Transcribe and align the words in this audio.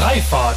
Freifahrt. 0.00 0.56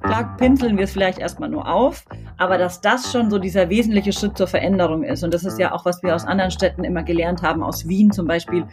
Klar 0.00 0.36
pinseln 0.36 0.76
wir 0.76 0.84
es 0.84 0.92
vielleicht 0.92 1.18
erstmal 1.18 1.48
nur 1.48 1.66
auf, 1.68 2.04
aber 2.38 2.56
dass 2.56 2.80
das 2.80 3.10
schon 3.10 3.32
so 3.32 3.40
dieser 3.40 3.68
wesentliche 3.68 4.12
Schritt 4.12 4.38
zur 4.38 4.46
Veränderung 4.46 5.02
ist. 5.02 5.24
Und 5.24 5.34
das 5.34 5.42
ist 5.42 5.58
ja 5.58 5.72
auch, 5.72 5.84
was 5.84 6.00
wir 6.04 6.14
aus 6.14 6.24
anderen 6.24 6.52
Städten 6.52 6.84
immer 6.84 7.02
gelernt 7.02 7.42
haben, 7.42 7.64
aus 7.64 7.88
Wien 7.88 8.12
zum 8.12 8.28
Beispiel. 8.28 8.64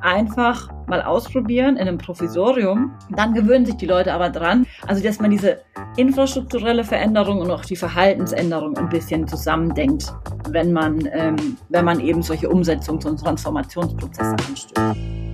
Einfach 0.00 0.70
mal 0.86 1.02
ausprobieren 1.02 1.74
in 1.74 1.88
einem 1.88 1.98
Provisorium. 1.98 2.92
Dann 3.10 3.34
gewöhnen 3.34 3.66
sich 3.66 3.74
die 3.74 3.86
Leute 3.86 4.12
aber 4.12 4.30
dran. 4.30 4.64
Also, 4.86 5.02
dass 5.02 5.18
man 5.18 5.32
diese 5.32 5.60
infrastrukturelle 5.96 6.84
Veränderung 6.84 7.40
und 7.40 7.50
auch 7.50 7.64
die 7.64 7.74
Verhaltensänderung 7.74 8.76
ein 8.76 8.88
bisschen 8.88 9.26
zusammendenkt, 9.26 10.14
wenn 10.50 10.72
man, 10.72 11.08
ähm, 11.12 11.56
wenn 11.70 11.84
man 11.84 11.98
eben 11.98 12.22
solche 12.22 12.48
Umsetzungs- 12.48 13.08
und 13.08 13.18
Transformationsprozesse 13.18 14.36
anstößt. 14.48 15.33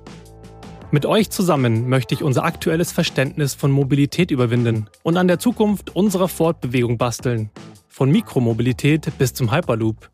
Mit 0.93 1.05
euch 1.05 1.29
zusammen 1.29 1.87
möchte 1.87 2.13
ich 2.13 2.21
unser 2.21 2.43
aktuelles 2.43 2.91
Verständnis 2.91 3.53
von 3.53 3.71
Mobilität 3.71 4.29
überwinden 4.29 4.87
und 5.03 5.15
an 5.15 5.29
der 5.29 5.39
Zukunft 5.39 5.95
unserer 5.95 6.27
Fortbewegung 6.27 6.97
basteln. 6.97 7.49
Von 7.87 8.11
Mikromobilität 8.11 9.09
bis 9.17 9.33
zum 9.33 9.53
Hyperloop. 9.53 10.09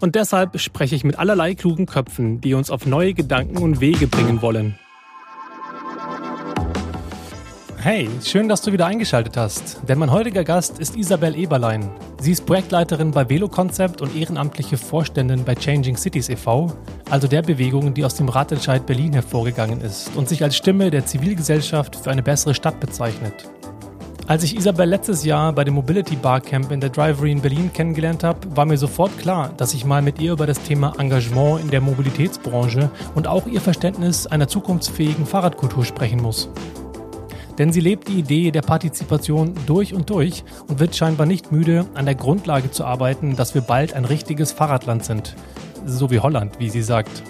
Und 0.00 0.14
deshalb 0.14 0.58
spreche 0.58 0.94
ich 0.94 1.04
mit 1.04 1.18
allerlei 1.18 1.54
klugen 1.54 1.84
Köpfen, 1.84 2.40
die 2.40 2.54
uns 2.54 2.70
auf 2.70 2.86
neue 2.86 3.12
Gedanken 3.12 3.58
und 3.58 3.80
Wege 3.80 4.06
bringen 4.06 4.40
wollen. 4.40 4.78
Hey, 7.86 8.08
schön, 8.24 8.48
dass 8.48 8.62
du 8.62 8.72
wieder 8.72 8.86
eingeschaltet 8.86 9.36
hast. 9.36 9.78
Denn 9.88 10.00
mein 10.00 10.10
heutiger 10.10 10.42
Gast 10.42 10.80
ist 10.80 10.96
Isabel 10.96 11.36
Eberlein. 11.36 11.88
Sie 12.20 12.32
ist 12.32 12.44
Projektleiterin 12.44 13.12
bei 13.12 13.28
Velo-Konzept 13.28 14.02
und 14.02 14.16
ehrenamtliche 14.16 14.76
Vorständin 14.76 15.44
bei 15.44 15.54
Changing 15.54 15.96
Cities 15.96 16.28
e.V., 16.28 16.72
also 17.08 17.28
der 17.28 17.42
Bewegung, 17.42 17.94
die 17.94 18.04
aus 18.04 18.16
dem 18.16 18.28
Ratentscheid 18.28 18.84
Berlin 18.86 19.12
hervorgegangen 19.12 19.80
ist 19.82 20.10
und 20.16 20.28
sich 20.28 20.42
als 20.42 20.56
Stimme 20.56 20.90
der 20.90 21.06
Zivilgesellschaft 21.06 21.94
für 21.94 22.10
eine 22.10 22.24
bessere 22.24 22.54
Stadt 22.54 22.80
bezeichnet. 22.80 23.48
Als 24.26 24.42
ich 24.42 24.56
Isabel 24.56 24.88
letztes 24.88 25.22
Jahr 25.22 25.52
bei 25.52 25.62
dem 25.62 25.74
Mobility 25.74 26.16
Barcamp 26.16 26.72
in 26.72 26.80
der 26.80 26.90
Drivery 26.90 27.30
in 27.30 27.40
Berlin 27.40 27.72
kennengelernt 27.72 28.24
habe, 28.24 28.40
war 28.56 28.64
mir 28.64 28.78
sofort 28.78 29.16
klar, 29.16 29.52
dass 29.56 29.74
ich 29.74 29.84
mal 29.84 30.02
mit 30.02 30.18
ihr 30.20 30.32
über 30.32 30.48
das 30.48 30.60
Thema 30.60 30.92
Engagement 30.98 31.60
in 31.60 31.70
der 31.70 31.82
Mobilitätsbranche 31.82 32.90
und 33.14 33.28
auch 33.28 33.46
ihr 33.46 33.60
Verständnis 33.60 34.26
einer 34.26 34.48
zukunftsfähigen 34.48 35.24
Fahrradkultur 35.24 35.84
sprechen 35.84 36.20
muss. 36.20 36.50
Denn 37.58 37.72
sie 37.72 37.80
lebt 37.80 38.08
die 38.08 38.18
Idee 38.18 38.50
der 38.50 38.62
Partizipation 38.62 39.54
durch 39.66 39.94
und 39.94 40.10
durch 40.10 40.44
und 40.68 40.78
wird 40.78 40.94
scheinbar 40.94 41.26
nicht 41.26 41.52
müde, 41.52 41.86
an 41.94 42.04
der 42.04 42.14
Grundlage 42.14 42.70
zu 42.70 42.84
arbeiten, 42.84 43.36
dass 43.36 43.54
wir 43.54 43.62
bald 43.62 43.94
ein 43.94 44.04
richtiges 44.04 44.52
Fahrradland 44.52 45.04
sind. 45.04 45.34
So 45.86 46.10
wie 46.10 46.20
Holland, 46.20 46.58
wie 46.58 46.70
sie 46.70 46.82
sagt. 46.82 47.22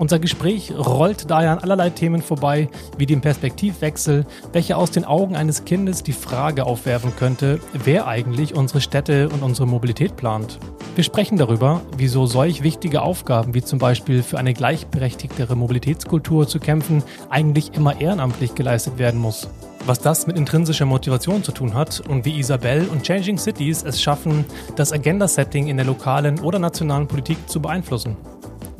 Unser 0.00 0.18
Gespräch 0.18 0.72
rollt 0.74 1.30
daher 1.30 1.50
an 1.50 1.58
allerlei 1.58 1.90
Themen 1.90 2.22
vorbei, 2.22 2.70
wie 2.96 3.04
dem 3.04 3.20
Perspektivwechsel, 3.20 4.24
welcher 4.50 4.78
aus 4.78 4.90
den 4.90 5.04
Augen 5.04 5.36
eines 5.36 5.66
Kindes 5.66 6.02
die 6.02 6.14
Frage 6.14 6.64
aufwerfen 6.64 7.14
könnte, 7.16 7.60
wer 7.74 8.06
eigentlich 8.06 8.54
unsere 8.54 8.80
Städte 8.80 9.28
und 9.28 9.42
unsere 9.42 9.68
Mobilität 9.68 10.16
plant. 10.16 10.58
Wir 10.94 11.04
sprechen 11.04 11.36
darüber, 11.36 11.82
wieso 11.98 12.24
solch 12.24 12.62
wichtige 12.62 13.02
Aufgaben 13.02 13.52
wie 13.52 13.60
zum 13.60 13.78
Beispiel 13.78 14.22
für 14.22 14.38
eine 14.38 14.54
gleichberechtigtere 14.54 15.54
Mobilitätskultur 15.54 16.48
zu 16.48 16.60
kämpfen, 16.60 17.02
eigentlich 17.28 17.74
immer 17.74 18.00
ehrenamtlich 18.00 18.54
geleistet 18.54 18.96
werden 18.96 19.20
muss. 19.20 19.50
Was 19.84 19.98
das 19.98 20.26
mit 20.26 20.38
intrinsischer 20.38 20.86
Motivation 20.86 21.44
zu 21.44 21.52
tun 21.52 21.74
hat 21.74 22.00
und 22.08 22.24
wie 22.24 22.38
Isabel 22.38 22.88
und 22.90 23.02
Changing 23.02 23.36
Cities 23.36 23.82
es 23.82 24.00
schaffen, 24.00 24.46
das 24.76 24.94
Agenda-Setting 24.94 25.68
in 25.68 25.76
der 25.76 25.84
lokalen 25.84 26.40
oder 26.40 26.58
nationalen 26.58 27.06
Politik 27.06 27.36
zu 27.50 27.60
beeinflussen. 27.60 28.16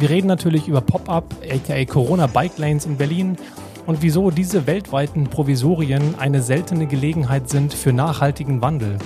Wir 0.00 0.08
reden 0.08 0.28
natürlich 0.28 0.66
über 0.66 0.80
Pop-up, 0.80 1.26
aka 1.46 1.84
Corona 1.84 2.26
Bike 2.26 2.56
Lanes 2.56 2.86
in 2.86 2.96
Berlin 2.96 3.36
und 3.84 4.00
wieso 4.00 4.30
diese 4.30 4.66
weltweiten 4.66 5.24
Provisorien 5.24 6.14
eine 6.18 6.40
seltene 6.40 6.86
Gelegenheit 6.86 7.50
sind 7.50 7.74
für 7.74 7.92
nachhaltigen 7.92 8.62
Wandel. 8.62 8.96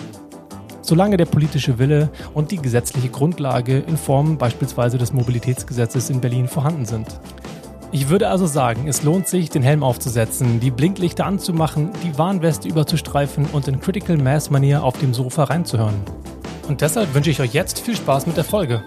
Solange 0.82 1.16
der 1.16 1.24
politische 1.24 1.80
Wille 1.80 2.10
und 2.32 2.52
die 2.52 2.58
gesetzliche 2.58 3.08
Grundlage 3.08 3.78
in 3.78 3.96
Form 3.96 4.38
beispielsweise 4.38 4.96
des 4.96 5.12
Mobilitätsgesetzes 5.12 6.10
in 6.10 6.20
Berlin 6.20 6.46
vorhanden 6.46 6.84
sind. 6.84 7.08
Ich 7.90 8.08
würde 8.08 8.28
also 8.28 8.46
sagen, 8.46 8.86
es 8.86 9.02
lohnt 9.02 9.26
sich, 9.26 9.50
den 9.50 9.64
Helm 9.64 9.82
aufzusetzen, 9.82 10.60
die 10.60 10.70
Blinklichter 10.70 11.26
anzumachen, 11.26 11.90
die 12.04 12.16
Warnweste 12.16 12.68
überzustreifen 12.68 13.46
und 13.52 13.66
in 13.66 13.80
Critical 13.80 14.16
Mass 14.16 14.48
Manier 14.48 14.84
auf 14.84 14.96
dem 14.98 15.12
Sofa 15.12 15.42
reinzuhören. 15.42 15.96
Und 16.68 16.82
deshalb 16.82 17.14
wünsche 17.14 17.30
ich 17.30 17.40
euch 17.40 17.52
jetzt 17.52 17.80
viel 17.80 17.96
Spaß 17.96 18.28
mit 18.28 18.36
der 18.36 18.44
Folge. 18.44 18.84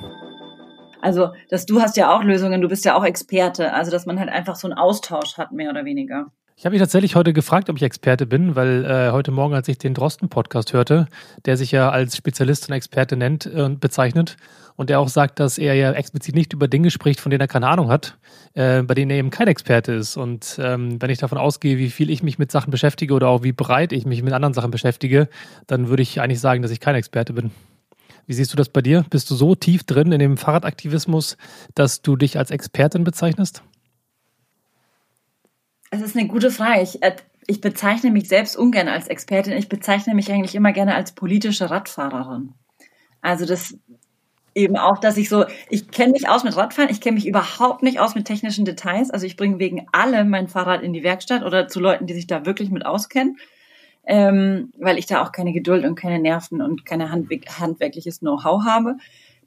Also, 1.01 1.29
dass 1.49 1.65
du 1.65 1.81
hast 1.81 1.97
ja 1.97 2.15
auch 2.15 2.23
Lösungen, 2.23 2.61
du 2.61 2.67
bist 2.67 2.85
ja 2.85 2.95
auch 2.95 3.03
Experte. 3.03 3.73
Also, 3.73 3.91
dass 3.91 4.05
man 4.05 4.19
halt 4.19 4.29
einfach 4.29 4.55
so 4.55 4.67
einen 4.67 4.77
Austausch 4.77 5.37
hat, 5.37 5.51
mehr 5.51 5.69
oder 5.69 5.85
weniger. 5.85 6.27
Ich 6.59 6.65
habe 6.65 6.73
mich 6.73 6.81
tatsächlich 6.81 7.15
heute 7.15 7.33
gefragt, 7.33 7.69
ob 7.69 7.75
ich 7.75 7.83
Experte 7.83 8.25
bin, 8.25 8.55
weil 8.55 8.83
äh, 8.83 9.11
heute 9.11 9.29
Morgen, 9.29 9.53
als 9.53 9.67
ich 9.67 9.77
den 9.77 9.93
Drosten-Podcast 9.93 10.73
hörte, 10.73 11.05
der 11.45 11.55
sich 11.55 11.71
ja 11.71 11.91
als 11.91 12.17
Spezialist 12.17 12.67
und 12.67 12.73
Experte 12.73 13.15
nennt 13.15 13.45
und 13.45 13.73
äh, 13.73 13.75
bezeichnet 13.75 14.37
und 14.75 14.89
der 14.89 14.99
auch 14.99 15.07
sagt, 15.07 15.39
dass 15.39 15.59
er 15.59 15.75
ja 15.75 15.91
explizit 15.91 16.33
nicht 16.33 16.53
über 16.53 16.67
Dinge 16.67 16.89
spricht, 16.89 17.19
von 17.19 17.29
denen 17.29 17.41
er 17.41 17.47
keine 17.47 17.67
Ahnung 17.67 17.89
hat, 17.89 18.17
äh, 18.55 18.81
bei 18.81 18.95
denen 18.95 19.11
er 19.11 19.17
eben 19.17 19.29
kein 19.29 19.47
Experte 19.47 19.93
ist. 19.93 20.17
Und 20.17 20.57
ähm, 20.59 20.99
wenn 20.99 21.11
ich 21.11 21.19
davon 21.19 21.37
ausgehe, 21.37 21.77
wie 21.77 21.91
viel 21.91 22.09
ich 22.09 22.23
mich 22.23 22.39
mit 22.39 22.51
Sachen 22.51 22.71
beschäftige 22.71 23.13
oder 23.13 23.27
auch 23.27 23.43
wie 23.43 23.51
breit 23.51 23.93
ich 23.93 24.07
mich 24.07 24.23
mit 24.23 24.33
anderen 24.33 24.55
Sachen 24.55 24.71
beschäftige, 24.71 25.29
dann 25.67 25.89
würde 25.89 26.01
ich 26.01 26.21
eigentlich 26.21 26.39
sagen, 26.39 26.63
dass 26.63 26.71
ich 26.71 26.79
kein 26.79 26.95
Experte 26.95 27.33
bin. 27.33 27.51
Wie 28.27 28.33
siehst 28.33 28.51
du 28.51 28.57
das 28.57 28.67
bei 28.67 28.81
dir? 28.81 29.05
Bist 29.09 29.31
du 29.31 29.35
so 29.35 29.55
tief 29.55 29.85
drin 29.85 30.11
in 30.11 30.19
dem 30.19 30.35
Fahrradaktivismus, 30.37 31.37
dass 31.73 32.01
du 32.01 32.17
dich 32.17 32.37
als 32.37 32.51
Expertin 32.51 33.05
bezeichnest? 33.05 33.63
Es 35.89 36.01
ist 36.01 36.17
eine 36.17 36.27
gute 36.27 36.51
Frage. 36.51 36.81
Ich, 36.81 37.01
äh, 37.01 37.15
ich 37.47 37.61
bezeichne 37.61 38.11
mich 38.11 38.27
selbst 38.27 38.57
ungern 38.57 38.89
als 38.89 39.07
Expertin. 39.07 39.53
Ich 39.53 39.69
bezeichne 39.69 40.13
mich 40.13 40.29
eigentlich 40.29 40.55
immer 40.55 40.73
gerne 40.73 40.95
als 40.95 41.13
politische 41.13 41.69
Radfahrerin. 41.69 42.53
Also 43.21 43.45
das 43.45 43.77
eben 44.53 44.75
auch, 44.75 44.97
dass 44.97 45.15
ich 45.15 45.29
so, 45.29 45.45
ich 45.69 45.89
kenne 45.89 46.11
mich 46.11 46.27
aus 46.27 46.43
mit 46.43 46.57
Radfahren, 46.57 46.89
ich 46.89 46.99
kenne 46.99 47.15
mich 47.15 47.27
überhaupt 47.27 47.81
nicht 47.81 47.99
aus 48.01 48.13
mit 48.13 48.25
technischen 48.25 48.65
Details. 48.65 49.09
Also 49.09 49.25
ich 49.25 49.37
bringe 49.37 49.59
wegen 49.59 49.87
allem 49.93 50.29
mein 50.29 50.49
Fahrrad 50.49 50.81
in 50.81 50.91
die 50.91 51.03
Werkstatt 51.03 51.43
oder 51.43 51.69
zu 51.69 51.79
Leuten, 51.79 52.07
die 52.07 52.13
sich 52.13 52.27
da 52.27 52.45
wirklich 52.45 52.71
mit 52.71 52.85
auskennen 52.85 53.37
ähm, 54.07 54.71
weil 54.79 54.97
ich 54.97 55.05
da 55.05 55.21
auch 55.21 55.33
keine 55.33 55.51
Geduld 55.51 55.85
und 55.85 55.95
keine 55.95 56.19
Nerven 56.19 56.61
und 56.61 56.85
keine 56.85 57.11
handwerkliches 57.11 58.19
Know-how 58.19 58.63
habe. 58.65 58.95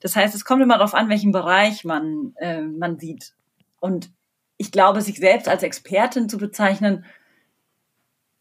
Das 0.01 0.15
heißt, 0.17 0.35
es 0.35 0.45
kommt 0.45 0.63
immer 0.63 0.77
darauf 0.77 0.95
an, 0.95 1.09
welchen 1.09 1.33
Bereich 1.33 1.85
man, 1.85 2.35
äh, 2.37 2.63
man 2.63 2.99
sieht. 2.99 3.35
Und 3.81 4.11
ich 4.59 4.71
glaube, 4.71 5.01
sich 5.01 5.17
selbst 5.17 5.49
als 5.49 5.63
Expertin 5.63 6.29
zu 6.29 6.37
bezeichnen, 6.37 7.07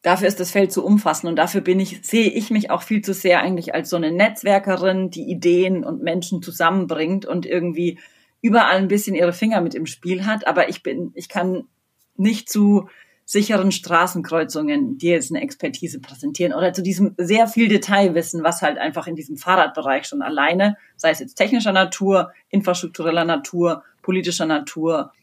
dafür 0.01 0.27
ist 0.27 0.41
das 0.41 0.51
Feld 0.51 0.73
zu 0.73 0.85
umfassend 0.85 1.29
und 1.29 1.37
dafür 1.37 1.61
bin 1.61 1.79
ich, 1.79 2.01
sehe 2.05 2.29
ich 2.29 2.51
mich 2.51 2.69
auch 2.69 2.81
viel 2.81 3.01
zu 3.01 3.13
sehr 3.13 3.41
eigentlich 3.41 3.73
als 3.73 3.89
so 3.89 3.95
eine 3.95 4.11
Netzwerkerin, 4.11 5.09
die 5.09 5.29
Ideen 5.29 5.85
und 5.85 6.03
Menschen 6.03 6.41
zusammenbringt 6.41 7.25
und 7.25 7.45
irgendwie 7.45 7.99
überall 8.41 8.77
ein 8.77 8.89
bisschen 8.89 9.15
ihre 9.15 9.33
Finger 9.33 9.61
mit 9.61 9.73
im 9.73 9.85
Spiel 9.85 10.25
hat. 10.25 10.47
Aber 10.47 10.67
ich 10.67 10.83
bin, 10.83 11.11
ich 11.15 11.29
kann 11.29 11.67
nicht 12.15 12.49
zu 12.49 12.89
sicheren 13.31 13.71
Straßenkreuzungen 13.71 14.97
dir 14.97 15.11
jetzt 15.11 15.29
eine 15.31 15.43
Expertise 15.43 15.99
präsentieren 15.99 16.51
oder 16.51 16.73
zu 16.73 16.81
diesem 16.81 17.13
sehr 17.15 17.47
viel 17.47 17.67
Detailwissen, 17.67 18.43
was 18.43 18.63
halt 18.63 18.79
einfach 18.79 19.05
in 19.05 19.15
diesem 19.15 19.37
Fahrradbereich 19.37 20.07
schon 20.07 20.23
alleine, 20.23 20.77
sei 20.95 21.11
es 21.11 21.19
jetzt 21.19 21.35
technischer 21.35 21.71
Natur, 21.71 22.31
infrastruktureller 22.49 23.25
Natur, 23.25 23.83
politischer 24.01 24.47
Natur 24.47 25.13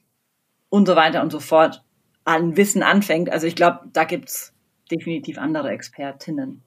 und 0.69 0.86
so 0.86 0.94
weiter 0.94 1.20
und 1.20 1.32
so 1.32 1.40
fort, 1.40 1.82
an 2.25 2.56
Wissen 2.56 2.84
anfängt. 2.84 3.28
Also 3.28 3.48
ich 3.48 3.56
glaube, 3.56 3.81
da 3.92 4.04
gibt's 4.04 4.54
definitiv 4.88 5.36
andere 5.36 5.70
Expertinnen. 5.70 6.62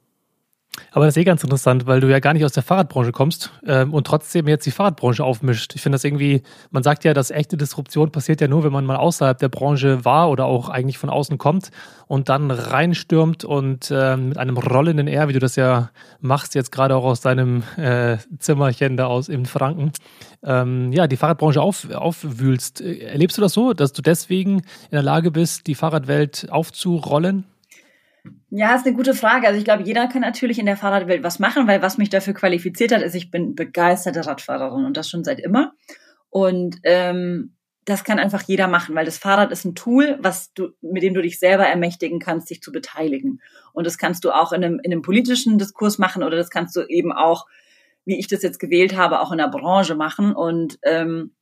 Aber 0.92 1.06
das 1.06 1.16
ist 1.16 1.22
eh 1.22 1.24
ganz 1.24 1.44
interessant, 1.44 1.86
weil 1.86 2.00
du 2.00 2.08
ja 2.08 2.20
gar 2.20 2.34
nicht 2.34 2.46
aus 2.46 2.54
der 2.54 2.64
Fahrradbranche 2.64 3.12
kommst 3.12 3.52
ähm, 3.66 3.94
und 3.94 4.08
trotzdem 4.08 4.48
jetzt 4.48 4.66
die 4.66 4.72
Fahrradbranche 4.72 5.24
aufmischt. 5.24 5.76
Ich 5.76 5.82
finde 5.82 5.96
das 5.96 6.04
irgendwie, 6.04 6.42
man 6.72 6.84
sagt 6.84 7.04
ja, 7.04 7.14
dass 7.14 7.32
echte 7.32 7.58
Disruption 7.58 8.12
passiert 8.12 8.42
ja 8.42 8.48
nur, 8.48 8.64
wenn 8.64 8.72
man 8.72 8.86
mal 8.86 8.98
außerhalb 8.98 9.38
der 9.38 9.50
Branche 9.50 10.06
war 10.06 10.30
oder 10.30 10.46
auch 10.46 10.70
eigentlich 10.70 10.98
von 10.98 11.10
außen 11.10 11.38
kommt 11.38 11.72
und 12.08 12.30
dann 12.30 12.52
reinstürmt 12.52 13.46
und 13.46 13.92
ähm, 13.92 14.30
mit 14.30 14.38
einem 14.38 14.58
rollenden 14.58 15.08
R, 15.08 15.28
wie 15.28 15.34
du 15.34 15.40
das 15.40 15.56
ja 15.56 15.92
machst, 16.22 16.56
jetzt 16.56 16.72
gerade 16.72 16.96
auch 16.96 17.04
aus 17.04 17.22
deinem 17.22 17.64
äh, 17.78 18.18
Zimmerchen 18.40 18.98
da 18.98 19.08
aus 19.08 19.30
in 19.30 19.46
Franken, 19.46 19.92
ähm, 20.44 20.92
ja, 20.92 21.08
die 21.08 21.18
Fahrradbranche 21.18 21.62
auf, 21.62 21.90
aufwühlst. 21.92 22.82
Erlebst 22.82 23.38
du 23.38 23.42
das 23.42 23.54
so, 23.54 23.74
dass 23.74 23.94
du 23.94 24.02
deswegen 24.02 24.58
in 24.60 24.92
der 24.92 25.04
Lage 25.04 25.32
bist, 25.32 25.68
die 25.68 25.76
Fahrradwelt 25.76 26.48
aufzurollen? 26.50 27.46
Ja, 28.52 28.76
ist 28.76 28.86
eine 28.86 28.96
gute 28.96 29.14
Frage. 29.14 29.48
Also 29.48 29.60
ich 29.60 29.66
glaube, 29.66 29.84
jeder 29.84 30.08
kann 30.08 30.22
natürlich 30.22 30.58
in 30.58 30.66
der 30.66 30.78
Fahrradwelt 30.78 31.24
was 31.24 31.38
machen, 31.38 31.68
weil 31.68 31.82
was 31.84 32.00
mich 32.00 32.10
dafür 32.10 32.34
qualifiziert 32.34 32.92
hat, 32.92 33.04
ist, 33.04 33.14
ich 33.14 33.30
bin 33.30 33.54
begeisterte 33.54 34.26
Radfahrerin 34.26 34.86
und 34.86 34.98
das 34.98 35.10
schon 35.10 35.24
seit 35.24 35.40
immer. 35.40 35.74
Und 36.30 36.78
ähm, 36.84 37.54
das 37.86 38.04
kann 38.04 38.20
einfach 38.20 38.42
jeder 38.44 38.68
machen, 38.68 38.96
weil 38.96 39.06
das 39.06 39.18
Fahrrad 39.18 39.52
ist 39.52 39.66
ein 39.66 39.76
Tool, 39.76 40.18
was 40.22 40.54
du, 40.54 40.70
mit 40.82 41.04
dem 41.04 41.14
du 41.14 41.22
dich 41.22 41.40
selber 41.40 41.66
ermächtigen 41.66 42.20
kannst, 42.20 42.50
dich 42.50 42.62
zu 42.62 42.72
beteiligen. 42.72 43.42
Und 43.74 43.86
das 43.86 43.98
kannst 43.98 44.26
du 44.26 44.32
auch 44.32 44.52
in 44.52 44.64
einem, 44.64 44.80
in 44.84 44.92
einem 44.92 45.02
politischen 45.02 45.58
Diskurs 45.60 46.00
machen 46.00 46.24
oder 46.24 46.38
das 46.38 46.50
kannst 46.50 46.76
du 46.76 46.82
eben 46.88 47.12
auch, 47.12 47.46
wie 48.06 48.20
ich 48.20 48.28
das 48.28 48.42
jetzt 48.42 48.60
gewählt 48.60 48.96
habe, 48.96 49.22
auch 49.22 49.32
in 49.32 49.38
der 49.38 49.48
Branche 49.48 49.96
machen. 49.96 50.34
Und 50.34 50.80
ähm, 50.84 51.36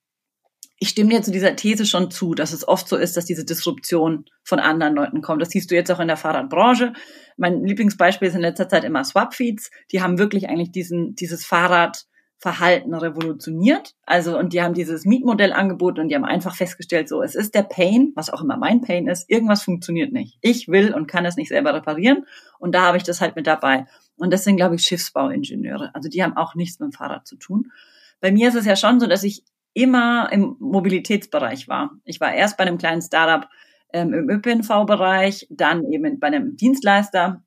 ich 0.79 0.89
stimme 0.89 1.09
dir 1.09 1.21
zu 1.23 1.31
dieser 1.31 1.55
These 1.55 1.85
schon 1.85 2.11
zu, 2.11 2.35
dass 2.35 2.53
es 2.53 2.67
oft 2.67 2.87
so 2.87 2.97
ist, 2.97 3.17
dass 3.17 3.25
diese 3.25 3.45
Disruption 3.45 4.25
von 4.43 4.59
anderen 4.59 4.95
Leuten 4.95 5.21
kommt. 5.21 5.41
Das 5.41 5.49
siehst 5.49 5.71
du 5.71 5.75
jetzt 5.75 5.91
auch 5.91 5.99
in 5.99 6.07
der 6.07 6.17
Fahrradbranche. 6.17 6.93
Mein 7.35 7.63
Lieblingsbeispiel 7.63 8.27
ist 8.27 8.35
in 8.35 8.41
letzter 8.41 8.69
Zeit 8.69 8.83
immer 8.83 9.03
Swapfeeds. 9.03 9.71
Die 9.91 10.01
haben 10.01 10.19
wirklich 10.19 10.49
eigentlich 10.49 10.71
diesen, 10.71 11.15
dieses 11.15 11.45
Fahrrad 11.45 12.05
Verhalten 12.39 12.93
revolutioniert. 12.93 13.95
Also, 14.05 14.37
und 14.37 14.53
die 14.53 14.61
haben 14.61 14.75
dieses 14.75 15.05
Mietmodell 15.05 15.53
angeboten 15.53 16.01
und 16.01 16.09
die 16.09 16.15
haben 16.15 16.23
einfach 16.23 16.55
festgestellt, 16.55 17.09
so, 17.09 17.23
es 17.23 17.33
ist 17.33 17.55
der 17.55 17.63
Pain, 17.63 18.11
was 18.15 18.29
auch 18.29 18.43
immer 18.43 18.57
mein 18.57 18.81
Pain 18.81 19.07
ist, 19.07 19.27
irgendwas 19.27 19.63
funktioniert 19.63 20.13
nicht. 20.13 20.37
Ich 20.41 20.67
will 20.67 20.93
und 20.93 21.07
kann 21.07 21.25
es 21.25 21.35
nicht 21.35 21.49
selber 21.49 21.73
reparieren. 21.73 22.25
Und 22.59 22.75
da 22.75 22.83
habe 22.83 22.97
ich 22.97 23.03
das 23.03 23.21
halt 23.21 23.35
mit 23.35 23.47
dabei. 23.47 23.85
Und 24.17 24.31
das 24.31 24.43
sind, 24.43 24.57
glaube 24.57 24.75
ich, 24.75 24.83
Schiffsbauingenieure. 24.83 25.95
Also, 25.95 26.09
die 26.09 26.21
haben 26.21 26.37
auch 26.37 26.53
nichts 26.53 26.79
mit 26.79 26.91
dem 26.91 26.93
Fahrrad 26.93 27.25
zu 27.25 27.37
tun. 27.37 27.71
Bei 28.19 28.31
mir 28.31 28.49
ist 28.49 28.55
es 28.55 28.65
ja 28.65 28.75
schon 28.75 28.99
so, 28.99 29.07
dass 29.07 29.23
ich 29.23 29.43
immer 29.77 30.29
im 30.31 30.55
Mobilitätsbereich 30.59 31.67
war. 31.67 31.91
Ich 32.03 32.19
war 32.19 32.33
erst 32.33 32.57
bei 32.57 32.63
einem 32.63 32.79
kleinen 32.79 33.03
Startup 33.03 33.47
ähm, 33.93 34.11
im 34.11 34.27
ÖPNV-Bereich, 34.27 35.47
dann 35.51 35.85
eben 35.91 36.19
bei 36.19 36.27
einem 36.27 36.57
Dienstleister 36.57 37.43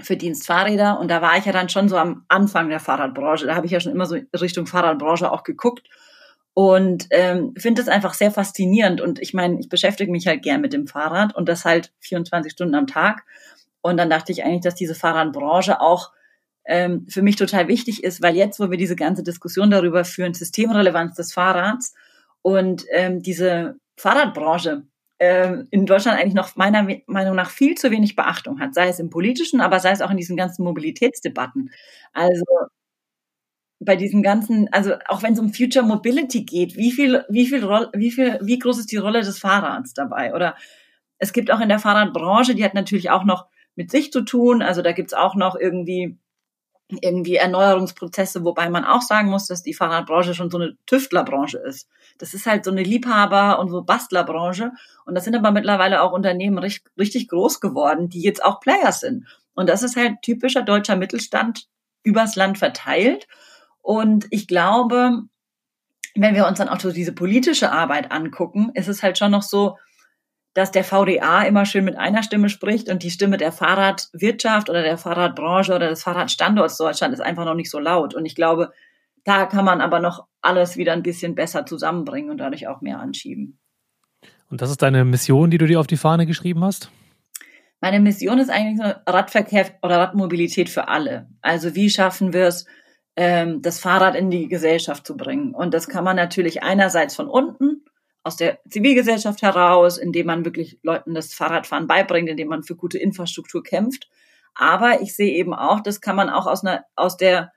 für 0.00 0.16
Dienstfahrräder. 0.16 0.98
Und 0.98 1.12
da 1.12 1.22
war 1.22 1.38
ich 1.38 1.44
ja 1.44 1.52
dann 1.52 1.68
schon 1.68 1.88
so 1.88 1.96
am 1.96 2.24
Anfang 2.26 2.70
der 2.70 2.80
Fahrradbranche. 2.80 3.46
Da 3.46 3.54
habe 3.54 3.66
ich 3.66 3.72
ja 3.72 3.78
schon 3.78 3.92
immer 3.92 4.06
so 4.06 4.18
Richtung 4.40 4.66
Fahrradbranche 4.66 5.30
auch 5.30 5.44
geguckt. 5.44 5.88
Und 6.54 7.06
ähm, 7.10 7.54
finde 7.56 7.82
es 7.82 7.88
einfach 7.88 8.14
sehr 8.14 8.32
faszinierend. 8.32 9.00
Und 9.00 9.20
ich 9.20 9.32
meine, 9.32 9.60
ich 9.60 9.68
beschäftige 9.68 10.10
mich 10.10 10.26
halt 10.26 10.42
gern 10.42 10.60
mit 10.60 10.72
dem 10.72 10.88
Fahrrad 10.88 11.36
und 11.36 11.48
das 11.48 11.64
halt 11.64 11.92
24 12.00 12.50
Stunden 12.50 12.74
am 12.74 12.88
Tag. 12.88 13.24
Und 13.80 13.96
dann 13.96 14.10
dachte 14.10 14.32
ich 14.32 14.44
eigentlich, 14.44 14.62
dass 14.62 14.74
diese 14.74 14.96
Fahrradbranche 14.96 15.80
auch 15.80 16.10
ähm, 16.66 17.06
für 17.08 17.22
mich 17.22 17.36
total 17.36 17.68
wichtig 17.68 18.04
ist, 18.04 18.22
weil 18.22 18.36
jetzt, 18.36 18.60
wo 18.60 18.70
wir 18.70 18.78
diese 18.78 18.96
ganze 18.96 19.22
Diskussion 19.22 19.70
darüber 19.70 20.04
führen, 20.04 20.34
Systemrelevanz 20.34 21.14
des 21.14 21.32
Fahrrads 21.32 21.94
und 22.42 22.84
ähm, 22.90 23.22
diese 23.22 23.76
Fahrradbranche 23.96 24.84
äh, 25.18 25.58
in 25.70 25.86
Deutschland 25.86 26.18
eigentlich 26.18 26.34
noch 26.34 26.56
meiner 26.56 26.86
Meinung 27.06 27.36
nach 27.36 27.50
viel 27.50 27.76
zu 27.76 27.90
wenig 27.90 28.16
Beachtung 28.16 28.60
hat, 28.60 28.74
sei 28.74 28.88
es 28.88 28.98
im 28.98 29.10
politischen, 29.10 29.60
aber 29.60 29.80
sei 29.80 29.92
es 29.92 30.00
auch 30.00 30.10
in 30.10 30.16
diesen 30.16 30.36
ganzen 30.36 30.64
Mobilitätsdebatten. 30.64 31.70
Also 32.12 32.44
bei 33.80 33.96
diesen 33.96 34.22
ganzen, 34.22 34.72
also 34.72 34.94
auch 35.08 35.22
wenn 35.22 35.34
es 35.34 35.38
um 35.38 35.52
Future 35.52 35.84
Mobility 35.84 36.44
geht, 36.44 36.76
wie 36.76 36.92
viel, 36.92 37.24
wie 37.28 37.46
viel, 37.46 37.62
wie 37.92 38.10
viel, 38.10 38.38
wie 38.42 38.58
groß 38.58 38.78
ist 38.78 38.92
die 38.92 38.96
Rolle 38.96 39.20
des 39.20 39.38
Fahrrads 39.38 39.94
dabei? 39.94 40.34
Oder 40.34 40.56
es 41.18 41.32
gibt 41.32 41.50
auch 41.50 41.60
in 41.60 41.68
der 41.68 41.78
Fahrradbranche, 41.78 42.54
die 42.54 42.64
hat 42.64 42.74
natürlich 42.74 43.10
auch 43.10 43.24
noch 43.24 43.46
mit 43.76 43.90
sich 43.90 44.12
zu 44.12 44.22
tun. 44.22 44.62
Also 44.62 44.82
da 44.82 44.92
gibt's 44.92 45.14
auch 45.14 45.34
noch 45.34 45.56
irgendwie 45.56 46.18
irgendwie 46.88 47.36
Erneuerungsprozesse, 47.36 48.44
wobei 48.44 48.68
man 48.68 48.84
auch 48.84 49.02
sagen 49.02 49.30
muss, 49.30 49.46
dass 49.46 49.62
die 49.62 49.74
Fahrradbranche 49.74 50.34
schon 50.34 50.50
so 50.50 50.58
eine 50.58 50.76
Tüftlerbranche 50.86 51.58
ist. 51.58 51.88
Das 52.18 52.34
ist 52.34 52.46
halt 52.46 52.64
so 52.64 52.70
eine 52.70 52.82
Liebhaber- 52.82 53.58
und 53.58 53.70
so 53.70 53.82
Bastlerbranche. 53.82 54.72
Und 55.06 55.14
das 55.14 55.24
sind 55.24 55.34
aber 55.34 55.50
mittlerweile 55.50 56.02
auch 56.02 56.12
Unternehmen 56.12 56.58
richtig, 56.58 57.28
groß 57.28 57.60
geworden, 57.60 58.08
die 58.08 58.22
jetzt 58.22 58.44
auch 58.44 58.60
Players 58.60 59.00
sind. 59.00 59.26
Und 59.54 59.68
das 59.68 59.82
ist 59.82 59.96
halt 59.96 60.22
typischer 60.22 60.62
deutscher 60.62 60.96
Mittelstand 60.96 61.66
übers 62.02 62.36
Land 62.36 62.58
verteilt. 62.58 63.26
Und 63.80 64.26
ich 64.30 64.46
glaube, 64.46 65.22
wenn 66.14 66.34
wir 66.34 66.46
uns 66.46 66.58
dann 66.58 66.68
auch 66.68 66.80
so 66.80 66.92
diese 66.92 67.12
politische 67.12 67.72
Arbeit 67.72 68.12
angucken, 68.12 68.70
ist 68.74 68.88
es 68.88 69.02
halt 69.02 69.18
schon 69.18 69.30
noch 69.30 69.42
so, 69.42 69.78
dass 70.54 70.70
der 70.70 70.84
VDA 70.84 71.42
immer 71.42 71.66
schön 71.66 71.84
mit 71.84 71.96
einer 71.96 72.22
Stimme 72.22 72.48
spricht 72.48 72.88
und 72.88 73.02
die 73.02 73.10
Stimme 73.10 73.36
der 73.36 73.52
Fahrradwirtschaft 73.52 74.70
oder 74.70 74.82
der 74.82 74.96
Fahrradbranche 74.96 75.74
oder 75.74 75.88
des 75.88 76.04
Fahrradstandorts 76.04 76.78
Deutschland 76.78 77.12
ist 77.12 77.20
einfach 77.20 77.44
noch 77.44 77.54
nicht 77.54 77.70
so 77.70 77.80
laut. 77.80 78.14
Und 78.14 78.24
ich 78.24 78.36
glaube, 78.36 78.72
da 79.24 79.46
kann 79.46 79.64
man 79.64 79.80
aber 79.80 79.98
noch 79.98 80.26
alles 80.40 80.76
wieder 80.76 80.92
ein 80.92 81.02
bisschen 81.02 81.34
besser 81.34 81.66
zusammenbringen 81.66 82.30
und 82.30 82.38
dadurch 82.38 82.68
auch 82.68 82.80
mehr 82.80 83.00
anschieben. 83.00 83.58
Und 84.48 84.62
das 84.62 84.70
ist 84.70 84.82
deine 84.82 85.04
Mission, 85.04 85.50
die 85.50 85.58
du 85.58 85.66
dir 85.66 85.80
auf 85.80 85.88
die 85.88 85.96
Fahne 85.96 86.26
geschrieben 86.26 86.62
hast? 86.62 86.90
Meine 87.80 87.98
Mission 88.00 88.38
ist 88.38 88.50
eigentlich 88.50 88.78
so 88.78 88.94
Radverkehr 89.10 89.66
oder 89.82 89.98
Radmobilität 89.98 90.70
für 90.70 90.88
alle. 90.88 91.28
Also 91.42 91.74
wie 91.74 91.90
schaffen 91.90 92.32
wir 92.32 92.46
es, 92.46 92.66
ähm, 93.16 93.60
das 93.60 93.80
Fahrrad 93.80 94.14
in 94.14 94.30
die 94.30 94.48
Gesellschaft 94.48 95.06
zu 95.06 95.16
bringen? 95.16 95.54
Und 95.54 95.74
das 95.74 95.88
kann 95.88 96.04
man 96.04 96.16
natürlich 96.16 96.62
einerseits 96.62 97.16
von 97.16 97.28
unten 97.28 97.83
aus 98.24 98.36
der 98.36 98.58
Zivilgesellschaft 98.68 99.42
heraus, 99.42 99.98
indem 99.98 100.26
man 100.26 100.44
wirklich 100.44 100.78
Leuten 100.82 101.14
das 101.14 101.34
Fahrradfahren 101.34 101.86
beibringt, 101.86 102.28
indem 102.28 102.48
man 102.48 102.62
für 102.62 102.74
gute 102.74 102.98
Infrastruktur 102.98 103.62
kämpft. 103.62 104.08
Aber 104.54 105.02
ich 105.02 105.14
sehe 105.14 105.34
eben 105.34 105.54
auch, 105.54 105.80
das 105.80 106.00
kann 106.00 106.16
man 106.16 106.30
auch 106.30 106.46
aus, 106.46 106.64
einer, 106.64 106.84
aus 106.96 107.16
der 107.16 107.52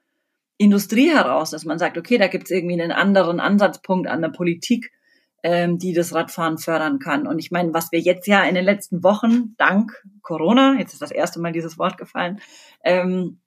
Industrie 0.58 1.10
heraus, 1.10 1.52
dass 1.52 1.66
man 1.66 1.80
sagt, 1.80 1.98
okay, 1.98 2.18
da 2.18 2.28
gibt 2.28 2.46
es 2.46 2.52
irgendwie 2.52 2.80
einen 2.80 2.92
anderen 2.92 3.40
Ansatzpunkt 3.40 4.08
an 4.08 4.22
der 4.22 4.30
Politik, 4.30 4.92
ähm, 5.44 5.78
die 5.78 5.94
das 5.94 6.14
Radfahren 6.14 6.58
fördern 6.58 7.00
kann. 7.00 7.28
Und 7.28 7.40
ich 7.40 7.52
meine, 7.52 7.74
was 7.74 7.92
wir 7.92 8.00
jetzt 8.00 8.28
ja 8.28 8.44
in 8.44 8.56
den 8.56 8.66
letzten 8.66 9.04
Wochen, 9.04 9.56
dank 9.58 10.04
Corona, 10.22 10.78
jetzt 10.80 10.94
ist 10.94 11.02
das 11.02 11.12
erste 11.12 11.40
Mal 11.40 11.54
dieses 11.54 11.78
Wort 11.78 11.98
gefallen, 11.98 12.42
ähm, 12.84 13.40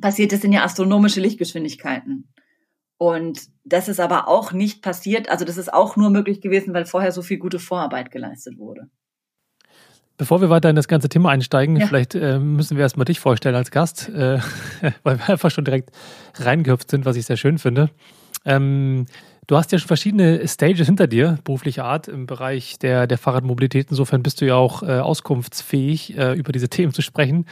passiert 0.00 0.32
ist, 0.32 0.42
sind 0.42 0.52
ja 0.52 0.64
astronomische 0.64 1.20
Lichtgeschwindigkeiten. 1.20 2.32
Und 2.98 3.48
das 3.64 3.88
ist 3.88 4.00
aber 4.00 4.28
auch 4.28 4.52
nicht 4.52 4.82
passiert. 4.82 5.30
Also 5.30 5.44
das 5.44 5.56
ist 5.56 5.72
auch 5.72 5.96
nur 5.96 6.10
möglich 6.10 6.40
gewesen, 6.40 6.74
weil 6.74 6.84
vorher 6.84 7.12
so 7.12 7.22
viel 7.22 7.38
gute 7.38 7.60
Vorarbeit 7.60 8.10
geleistet 8.10 8.58
wurde. 8.58 8.88
Bevor 10.16 10.40
wir 10.40 10.50
weiter 10.50 10.68
in 10.68 10.74
das 10.74 10.88
ganze 10.88 11.08
Thema 11.08 11.30
einsteigen, 11.30 11.76
ja. 11.76 11.86
vielleicht 11.86 12.16
äh, 12.16 12.40
müssen 12.40 12.76
wir 12.76 12.82
erstmal 12.82 13.04
dich 13.04 13.20
vorstellen 13.20 13.54
als 13.54 13.70
Gast, 13.70 14.08
äh, 14.08 14.40
weil 15.04 15.18
wir 15.18 15.28
einfach 15.28 15.52
schon 15.52 15.64
direkt 15.64 15.90
reingehüpft 16.34 16.90
sind, 16.90 17.04
was 17.04 17.14
ich 17.14 17.24
sehr 17.24 17.36
schön 17.36 17.58
finde. 17.58 17.90
Ähm, 18.44 19.06
du 19.46 19.56
hast 19.56 19.70
ja 19.70 19.78
schon 19.78 19.86
verschiedene 19.86 20.46
Stages 20.48 20.86
hinter 20.86 21.06
dir, 21.06 21.38
beruflicher 21.44 21.84
Art, 21.84 22.08
im 22.08 22.26
Bereich 22.26 22.80
der, 22.80 23.06
der 23.06 23.16
Fahrradmobilität. 23.16 23.88
Insofern 23.90 24.24
bist 24.24 24.40
du 24.40 24.46
ja 24.46 24.56
auch 24.56 24.82
äh, 24.82 24.98
auskunftsfähig, 24.98 26.18
äh, 26.18 26.32
über 26.32 26.50
diese 26.50 26.68
Themen 26.68 26.92
zu 26.92 27.02
sprechen. 27.02 27.46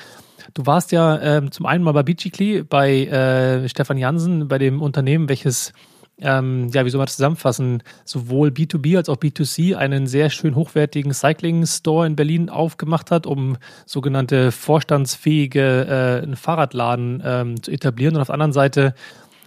Du 0.54 0.66
warst 0.66 0.92
ja 0.92 1.20
ähm, 1.20 1.50
zum 1.50 1.66
einen 1.66 1.84
mal 1.84 1.92
bei 1.92 2.02
Bicicli, 2.02 2.62
bei 2.62 3.06
äh, 3.06 3.68
Stefan 3.68 3.98
Jansen, 3.98 4.48
bei 4.48 4.58
dem 4.58 4.82
Unternehmen, 4.82 5.28
welches 5.28 5.72
ähm, 6.18 6.70
ja, 6.72 6.84
wie 6.84 6.90
soll 6.90 6.98
man 6.98 7.06
das 7.06 7.16
zusammenfassen, 7.16 7.82
sowohl 8.04 8.48
B2B 8.48 8.96
als 8.96 9.08
auch 9.08 9.16
B2C 9.16 9.76
einen 9.76 10.06
sehr 10.06 10.30
schön 10.30 10.54
hochwertigen 10.54 11.12
Cycling-Store 11.12 12.06
in 12.06 12.16
Berlin 12.16 12.48
aufgemacht 12.48 13.10
hat, 13.10 13.26
um 13.26 13.58
sogenannte 13.84 14.50
vorstandsfähige 14.50 16.24
äh, 16.24 16.36
Fahrradladen 16.36 17.22
ähm, 17.24 17.62
zu 17.62 17.70
etablieren 17.70 18.14
und 18.14 18.22
auf 18.22 18.28
der 18.28 18.34
anderen 18.34 18.52
Seite 18.52 18.94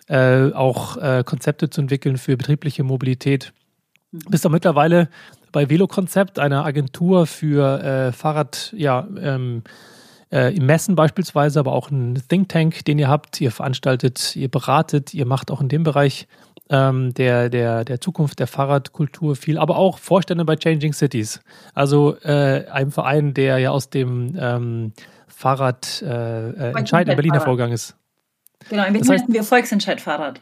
äh, 0.07 0.51
auch 0.51 0.97
äh, 0.97 1.23
Konzepte 1.25 1.69
zu 1.69 1.81
entwickeln 1.81 2.17
für 2.17 2.37
betriebliche 2.37 2.83
Mobilität. 2.83 3.51
Mhm. 4.11 4.19
Bist 4.29 4.45
du 4.45 4.49
mittlerweile 4.49 5.09
bei 5.51 5.69
Velokonzept, 5.69 6.37
einer 6.37 6.65
Agentur 6.65 7.25
für 7.25 7.81
äh, 7.81 8.11
Fahrrad, 8.11 8.73
ja, 8.77 9.07
ähm, 9.19 9.63
äh, 10.31 10.55
im 10.55 10.65
Messen 10.65 10.95
beispielsweise, 10.95 11.59
aber 11.59 11.73
auch 11.73 11.89
ein 11.89 12.21
Think 12.27 12.49
Tank, 12.49 12.85
den 12.85 12.99
ihr 12.99 13.07
habt. 13.07 13.41
Ihr 13.41 13.51
veranstaltet, 13.51 14.35
ihr 14.35 14.49
beratet, 14.49 15.13
ihr 15.13 15.25
macht 15.25 15.51
auch 15.51 15.61
in 15.61 15.69
dem 15.69 15.83
Bereich 15.83 16.27
ähm, 16.69 17.13
der, 17.15 17.49
der, 17.49 17.83
der 17.83 17.99
Zukunft 17.99 18.39
der 18.39 18.47
Fahrradkultur 18.47 19.35
viel, 19.35 19.57
aber 19.57 19.77
auch 19.77 19.97
Vorstände 19.97 20.45
bei 20.45 20.55
Changing 20.55 20.93
Cities. 20.93 21.41
Also 21.73 22.15
äh, 22.23 22.65
einem 22.67 22.91
Verein, 22.91 23.33
der 23.33 23.57
ja 23.57 23.71
aus 23.71 23.89
dem 23.89 24.37
ähm, 24.39 24.93
Fahrrad 25.27 26.01
äh, 26.03 26.49
äh 26.49 26.77
Entscheid 26.77 27.07
in 27.07 27.15
Berlin 27.15 27.33
hervorgegangen 27.33 27.73
ist. 27.73 27.95
Genau, 28.69 28.83
in 28.85 28.93
Berlin 28.93 29.07
das 29.07 29.21
heißt, 29.21 29.33
wir 29.33 29.43
Volksentscheid 29.43 29.99
Fahrrad. 29.99 30.41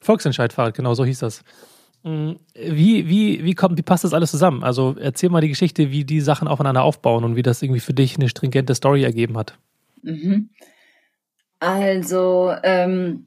Volksentscheid 0.00 0.52
Fahrrad, 0.52 0.74
genau, 0.74 0.94
so 0.94 1.04
hieß 1.04 1.20
das. 1.20 1.42
Mm, 2.06 2.36
wie, 2.54 3.08
wie, 3.08 3.42
wie, 3.42 3.54
kommt, 3.54 3.76
wie 3.76 3.82
passt 3.82 4.04
das 4.04 4.14
alles 4.14 4.30
zusammen? 4.30 4.62
Also 4.62 4.94
erzähl 4.96 5.28
mal 5.28 5.40
die 5.40 5.48
Geschichte, 5.48 5.90
wie 5.90 6.04
die 6.04 6.20
Sachen 6.20 6.46
aufeinander 6.46 6.84
aufbauen 6.84 7.24
und 7.24 7.34
wie 7.34 7.42
das 7.42 7.62
irgendwie 7.62 7.80
für 7.80 7.94
dich 7.94 8.14
eine 8.14 8.28
stringente 8.28 8.76
Story 8.76 9.02
ergeben 9.02 9.36
hat. 9.36 9.58
Mhm. 10.02 10.50
Also 11.58 12.54
ähm, 12.62 13.26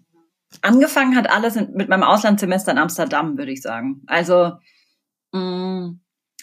angefangen 0.61 1.17
hat 1.17 1.29
alles 1.29 1.55
mit 1.55 1.89
meinem 1.89 2.03
Auslandssemester 2.03 2.71
in 2.71 2.77
Amsterdam, 2.77 3.37
würde 3.37 3.51
ich 3.51 3.61
sagen. 3.61 4.01
Also 4.07 4.53
mh, 5.33 5.39
mm, 5.41 5.99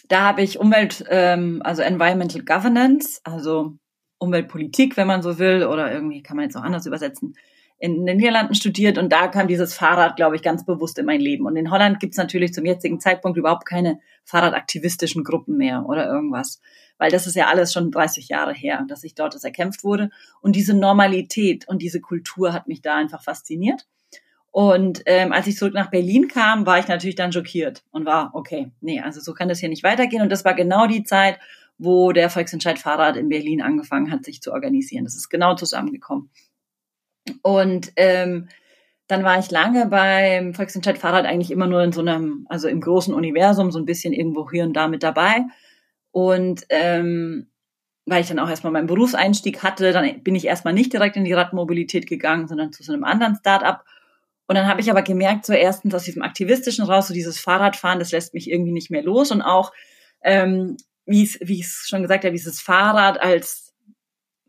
da 0.07 0.21
habe 0.21 0.43
ich 0.43 0.59
Umwelt, 0.59 1.05
ähm, 1.09 1.61
also 1.63 1.81
Environmental 1.81 2.43
Governance, 2.43 3.19
also 3.23 3.73
Umweltpolitik, 4.19 4.95
wenn 4.95 5.07
man 5.07 5.23
so 5.23 5.39
will, 5.39 5.65
oder 5.65 5.91
irgendwie 5.91 6.21
kann 6.21 6.37
man 6.37 6.43
jetzt 6.43 6.55
auch 6.55 6.61
anders 6.61 6.85
übersetzen, 6.85 7.35
in 7.79 8.05
den 8.05 8.17
Niederlanden 8.17 8.55
studiert 8.55 8.97
und 8.97 9.11
da 9.11 9.27
kam 9.27 9.47
dieses 9.47 9.75
Fahrrad, 9.75 10.15
glaube 10.15 10.35
ich, 10.35 10.41
ganz 10.41 10.65
bewusst 10.65 10.97
in 10.97 11.05
mein 11.05 11.21
Leben. 11.21 11.45
Und 11.45 11.55
in 11.55 11.69
Holland 11.69 11.99
gibt's 11.99 12.17
natürlich 12.17 12.53
zum 12.53 12.65
jetzigen 12.65 12.99
Zeitpunkt 12.99 13.37
überhaupt 13.37 13.67
keine 13.67 13.99
fahrradaktivistischen 14.23 15.23
Gruppen 15.23 15.57
mehr 15.57 15.85
oder 15.87 16.07
irgendwas. 16.07 16.59
Weil 16.97 17.11
das 17.11 17.27
ist 17.27 17.35
ja 17.35 17.47
alles 17.47 17.71
schon 17.71 17.91
30 17.91 18.29
Jahre 18.29 18.53
her, 18.53 18.83
dass 18.87 19.03
ich 19.03 19.13
dort 19.13 19.35
das 19.35 19.43
erkämpft 19.43 19.83
wurde. 19.83 20.09
Und 20.41 20.55
diese 20.55 20.73
Normalität 20.73 21.67
und 21.67 21.83
diese 21.83 22.01
Kultur 22.01 22.51
hat 22.51 22.67
mich 22.67 22.81
da 22.81 22.95
einfach 22.95 23.21
fasziniert. 23.21 23.85
Und 24.49 25.03
ähm, 25.05 25.31
als 25.31 25.45
ich 25.45 25.55
zurück 25.55 25.75
nach 25.75 25.91
Berlin 25.91 26.27
kam, 26.27 26.65
war 26.65 26.79
ich 26.79 26.87
natürlich 26.87 27.15
dann 27.15 27.31
schockiert 27.31 27.83
und 27.91 28.07
war, 28.07 28.31
okay, 28.33 28.71
nee, 28.81 28.99
also 28.99 29.21
so 29.21 29.35
kann 29.35 29.49
das 29.49 29.59
hier 29.59 29.69
nicht 29.69 29.83
weitergehen. 29.83 30.23
Und 30.23 30.31
das 30.31 30.45
war 30.45 30.55
genau 30.55 30.87
die 30.87 31.03
Zeit, 31.03 31.37
wo 31.77 32.11
der 32.11 32.31
Volksentscheid 32.31 32.79
Fahrrad 32.79 33.17
in 33.17 33.29
Berlin 33.29 33.61
angefangen 33.61 34.09
hat, 34.09 34.25
sich 34.25 34.41
zu 34.41 34.51
organisieren. 34.51 35.03
Das 35.03 35.15
ist 35.15 35.29
genau 35.29 35.53
zusammengekommen. 35.53 36.31
Und 37.41 37.91
ähm, 37.95 38.49
dann 39.07 39.23
war 39.23 39.39
ich 39.39 39.49
lange 39.51 39.87
beim 39.87 40.53
Volksentscheid 40.53 40.97
Fahrrad 40.97 41.25
eigentlich 41.25 41.51
immer 41.51 41.67
nur 41.67 41.81
in 41.81 41.93
so 41.93 42.01
einem, 42.01 42.45
also 42.49 42.67
im 42.67 42.81
großen 42.81 43.13
Universum, 43.13 43.71
so 43.71 43.79
ein 43.79 43.85
bisschen 43.85 44.13
irgendwo 44.13 44.49
hier 44.51 44.63
und 44.63 44.73
da 44.73 44.87
mit 44.87 45.03
dabei. 45.03 45.45
Und 46.11 46.65
ähm, 46.69 47.47
weil 48.05 48.21
ich 48.21 48.27
dann 48.27 48.39
auch 48.39 48.49
erstmal 48.49 48.73
meinen 48.73 48.87
Berufseinstieg 48.87 49.63
hatte, 49.63 49.91
dann 49.91 50.23
bin 50.23 50.35
ich 50.35 50.45
erstmal 50.45 50.73
nicht 50.73 50.93
direkt 50.93 51.17
in 51.17 51.25
die 51.25 51.33
Radmobilität 51.33 52.07
gegangen, 52.07 52.47
sondern 52.47 52.71
zu 52.71 52.83
so 52.83 52.93
einem 52.93 53.03
anderen 53.03 53.35
Start-up. 53.35 53.83
Und 54.47 54.55
dann 54.55 54.67
habe 54.67 54.79
ich 54.79 54.89
aber 54.89 55.01
gemerkt, 55.01 55.45
so 55.45 55.53
erstens 55.53 55.93
aus 55.93 56.03
diesem 56.03 56.21
Aktivistischen 56.21 56.85
raus, 56.85 57.09
so 57.09 57.13
dieses 57.13 57.37
Fahrradfahren, 57.37 57.99
das 57.99 58.13
lässt 58.13 58.33
mich 58.33 58.49
irgendwie 58.49 58.71
nicht 58.71 58.89
mehr 58.89 59.03
los. 59.03 59.31
Und 59.31 59.41
auch, 59.41 59.73
ähm, 60.23 60.77
wie 61.05 61.23
ich 61.23 61.35
es 61.41 61.85
schon 61.87 62.01
gesagt 62.01 62.23
habe, 62.23 62.31
dieses 62.31 62.61
Fahrrad 62.61 63.21
als 63.21 63.66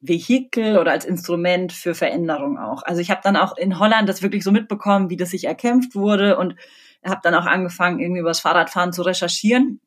Vehikel 0.00 0.78
oder 0.78 0.92
als 0.92 1.04
Instrument 1.04 1.72
für 1.72 1.94
Veränderung 1.94 2.58
auch. 2.58 2.82
Also 2.82 3.00
ich 3.00 3.10
habe 3.10 3.20
dann 3.22 3.36
auch 3.36 3.56
in 3.56 3.78
Holland 3.78 4.08
das 4.08 4.22
wirklich 4.22 4.44
so 4.44 4.52
mitbekommen, 4.52 5.10
wie 5.10 5.16
das 5.16 5.30
sich 5.30 5.44
erkämpft 5.44 5.94
wurde 5.94 6.38
und 6.38 6.54
habe 7.04 7.20
dann 7.22 7.34
auch 7.34 7.46
angefangen, 7.46 8.00
irgendwie 8.00 8.20
über 8.20 8.30
das 8.30 8.40
Fahrradfahren 8.40 8.92
zu 8.92 9.02
recherchieren. 9.02 9.80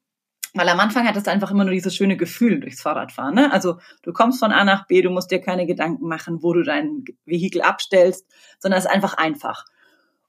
Weil 0.54 0.68
am 0.68 0.80
Anfang 0.80 1.08
hat 1.08 1.16
es 1.16 1.28
einfach 1.28 1.52
immer 1.52 1.64
nur 1.64 1.74
dieses 1.74 1.96
schöne 1.96 2.18
Gefühl 2.18 2.60
durchs 2.60 2.82
Fahrradfahren. 2.82 3.36
Ne? 3.36 3.54
Also 3.54 3.78
du 4.04 4.12
kommst 4.12 4.40
von 4.40 4.52
A 4.52 4.66
nach 4.66 4.86
B, 4.86 5.02
du 5.02 5.10
musst 5.10 5.32
dir 5.32 5.40
keine 5.40 5.66
Gedanken 5.66 6.08
machen, 6.08 6.44
wo 6.44 6.54
du 6.54 6.64
dein 6.64 7.06
Vehikel 7.26 7.62
abstellst, 7.62 8.28
sondern 8.60 8.78
es 8.78 8.86
ist 8.86 8.92
einfach 8.92 9.14
einfach. 9.14 9.66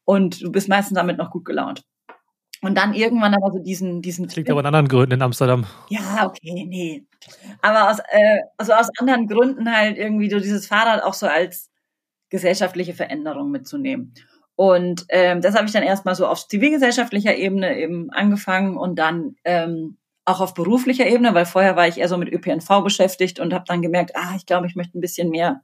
Und 0.05 0.43
du 0.43 0.53
bist 0.53 0.69
meistens 0.69 0.97
damit 0.97 1.19
noch 1.19 1.31
gut 1.31 1.45
gelaunt. 1.45 1.85
Und 2.61 2.77
dann 2.77 2.95
irgendwann 2.95 3.35
aber 3.35 3.51
so 3.53 3.59
diesen, 3.59 4.03
diesen. 4.03 4.27
Das 4.27 4.37
liegt 4.37 4.49
aber 4.49 4.61
in 4.61 4.67
anderen 4.67 4.87
Gründen 4.87 5.15
in 5.15 5.23
Amsterdam. 5.23 5.67
Ja, 5.89 6.27
okay, 6.27 6.65
nee. 6.69 7.05
Aber 7.61 7.91
aus, 7.91 7.99
äh, 8.11 8.41
also 8.57 8.73
aus 8.73 8.89
anderen 8.99 9.29
Gründen 9.29 9.75
halt 9.75 9.97
irgendwie 9.99 10.31
so 10.31 10.39
dieses 10.39 10.67
Fahrrad 10.67 11.03
auch 11.03 11.15
so 11.15 11.27
als 11.27 11.71
gesellschaftliche 12.31 12.95
Veränderung 12.95 13.51
mitzunehmen. 13.51 14.15
Und 14.55 15.05
ähm, 15.09 15.41
das 15.41 15.55
habe 15.55 15.67
ich 15.67 15.73
dann 15.73 15.83
erstmal 15.83 16.15
so 16.15 16.27
auf 16.27 16.47
zivilgesellschaftlicher 16.47 17.35
Ebene 17.37 17.79
eben 17.79 18.11
angefangen 18.11 18.77
und 18.77 18.97
dann 18.99 19.37
ähm, 19.45 19.99
auch 20.25 20.41
auf 20.41 20.55
beruflicher 20.55 21.07
Ebene, 21.07 21.35
weil 21.35 21.47
vorher 21.47 21.77
war 21.77 21.89
ich 21.89 21.99
eher 21.99 22.09
so 22.09 22.17
mit 22.17 22.33
ÖPNV 22.33 22.83
beschäftigt 22.85 23.41
und 23.41 23.53
habe 23.53 23.65
dann 23.67 23.83
gemerkt, 23.83 24.13
ah, 24.15 24.35
ich 24.37 24.47
glaube, 24.47 24.67
ich 24.67 24.77
möchte 24.77 24.97
ein 24.99 25.01
bisschen 25.01 25.31
mehr 25.31 25.63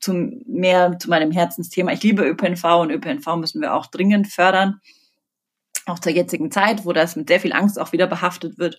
zum 0.00 0.42
mehr 0.46 0.98
zu 0.98 1.08
meinem 1.10 1.30
Herzensthema. 1.30 1.92
Ich 1.92 2.02
liebe 2.02 2.24
ÖPNV 2.24 2.64
und 2.80 2.90
ÖPNV 2.90 3.36
müssen 3.36 3.60
wir 3.60 3.74
auch 3.74 3.86
dringend 3.86 4.28
fördern 4.28 4.80
auch 5.86 5.98
zur 5.98 6.12
jetzigen 6.12 6.50
Zeit, 6.50 6.84
wo 6.84 6.92
das 6.92 7.16
mit 7.16 7.28
sehr 7.28 7.40
viel 7.40 7.52
Angst 7.52 7.80
auch 7.80 7.92
wieder 7.92 8.06
behaftet 8.06 8.58
wird. 8.58 8.78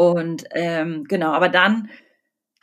Und 0.00 0.44
ähm, 0.52 1.04
genau, 1.08 1.32
aber 1.32 1.50
dann 1.50 1.90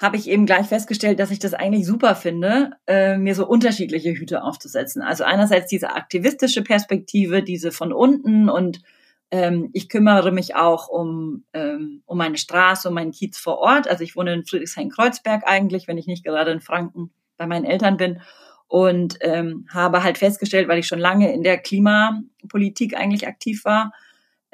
habe 0.01 0.17
ich 0.17 0.27
eben 0.27 0.47
gleich 0.47 0.65
festgestellt, 0.65 1.19
dass 1.19 1.29
ich 1.29 1.37
das 1.37 1.53
eigentlich 1.53 1.85
super 1.85 2.15
finde, 2.15 2.71
äh, 2.87 3.15
mir 3.15 3.35
so 3.35 3.47
unterschiedliche 3.47 4.11
Hüte 4.13 4.41
aufzusetzen. 4.41 5.03
Also 5.03 5.23
einerseits 5.23 5.67
diese 5.67 5.91
aktivistische 5.91 6.63
Perspektive, 6.63 7.43
diese 7.43 7.71
von 7.71 7.93
unten 7.93 8.49
und 8.49 8.81
ähm, 9.29 9.69
ich 9.73 9.87
kümmere 9.87 10.31
mich 10.31 10.55
auch 10.55 10.87
um, 10.87 11.43
ähm, 11.53 12.01
um 12.07 12.17
meine 12.17 12.39
Straße, 12.39 12.87
um 12.87 12.95
meinen 12.95 13.11
Kiez 13.11 13.37
vor 13.37 13.59
Ort. 13.59 13.87
Also 13.87 14.03
ich 14.03 14.15
wohne 14.15 14.33
in 14.33 14.45
Friedrichshain-Kreuzberg 14.45 15.43
eigentlich, 15.45 15.87
wenn 15.87 15.99
ich 15.99 16.07
nicht 16.07 16.23
gerade 16.23 16.49
in 16.49 16.59
Franken 16.59 17.11
bei 17.37 17.45
meinen 17.45 17.65
Eltern 17.65 17.97
bin 17.97 18.19
und 18.67 19.19
ähm, 19.21 19.67
habe 19.71 20.01
halt 20.01 20.17
festgestellt, 20.17 20.67
weil 20.67 20.79
ich 20.79 20.87
schon 20.87 20.97
lange 20.97 21.31
in 21.31 21.43
der 21.43 21.59
Klimapolitik 21.59 22.97
eigentlich 22.97 23.27
aktiv 23.27 23.63
war, 23.63 23.93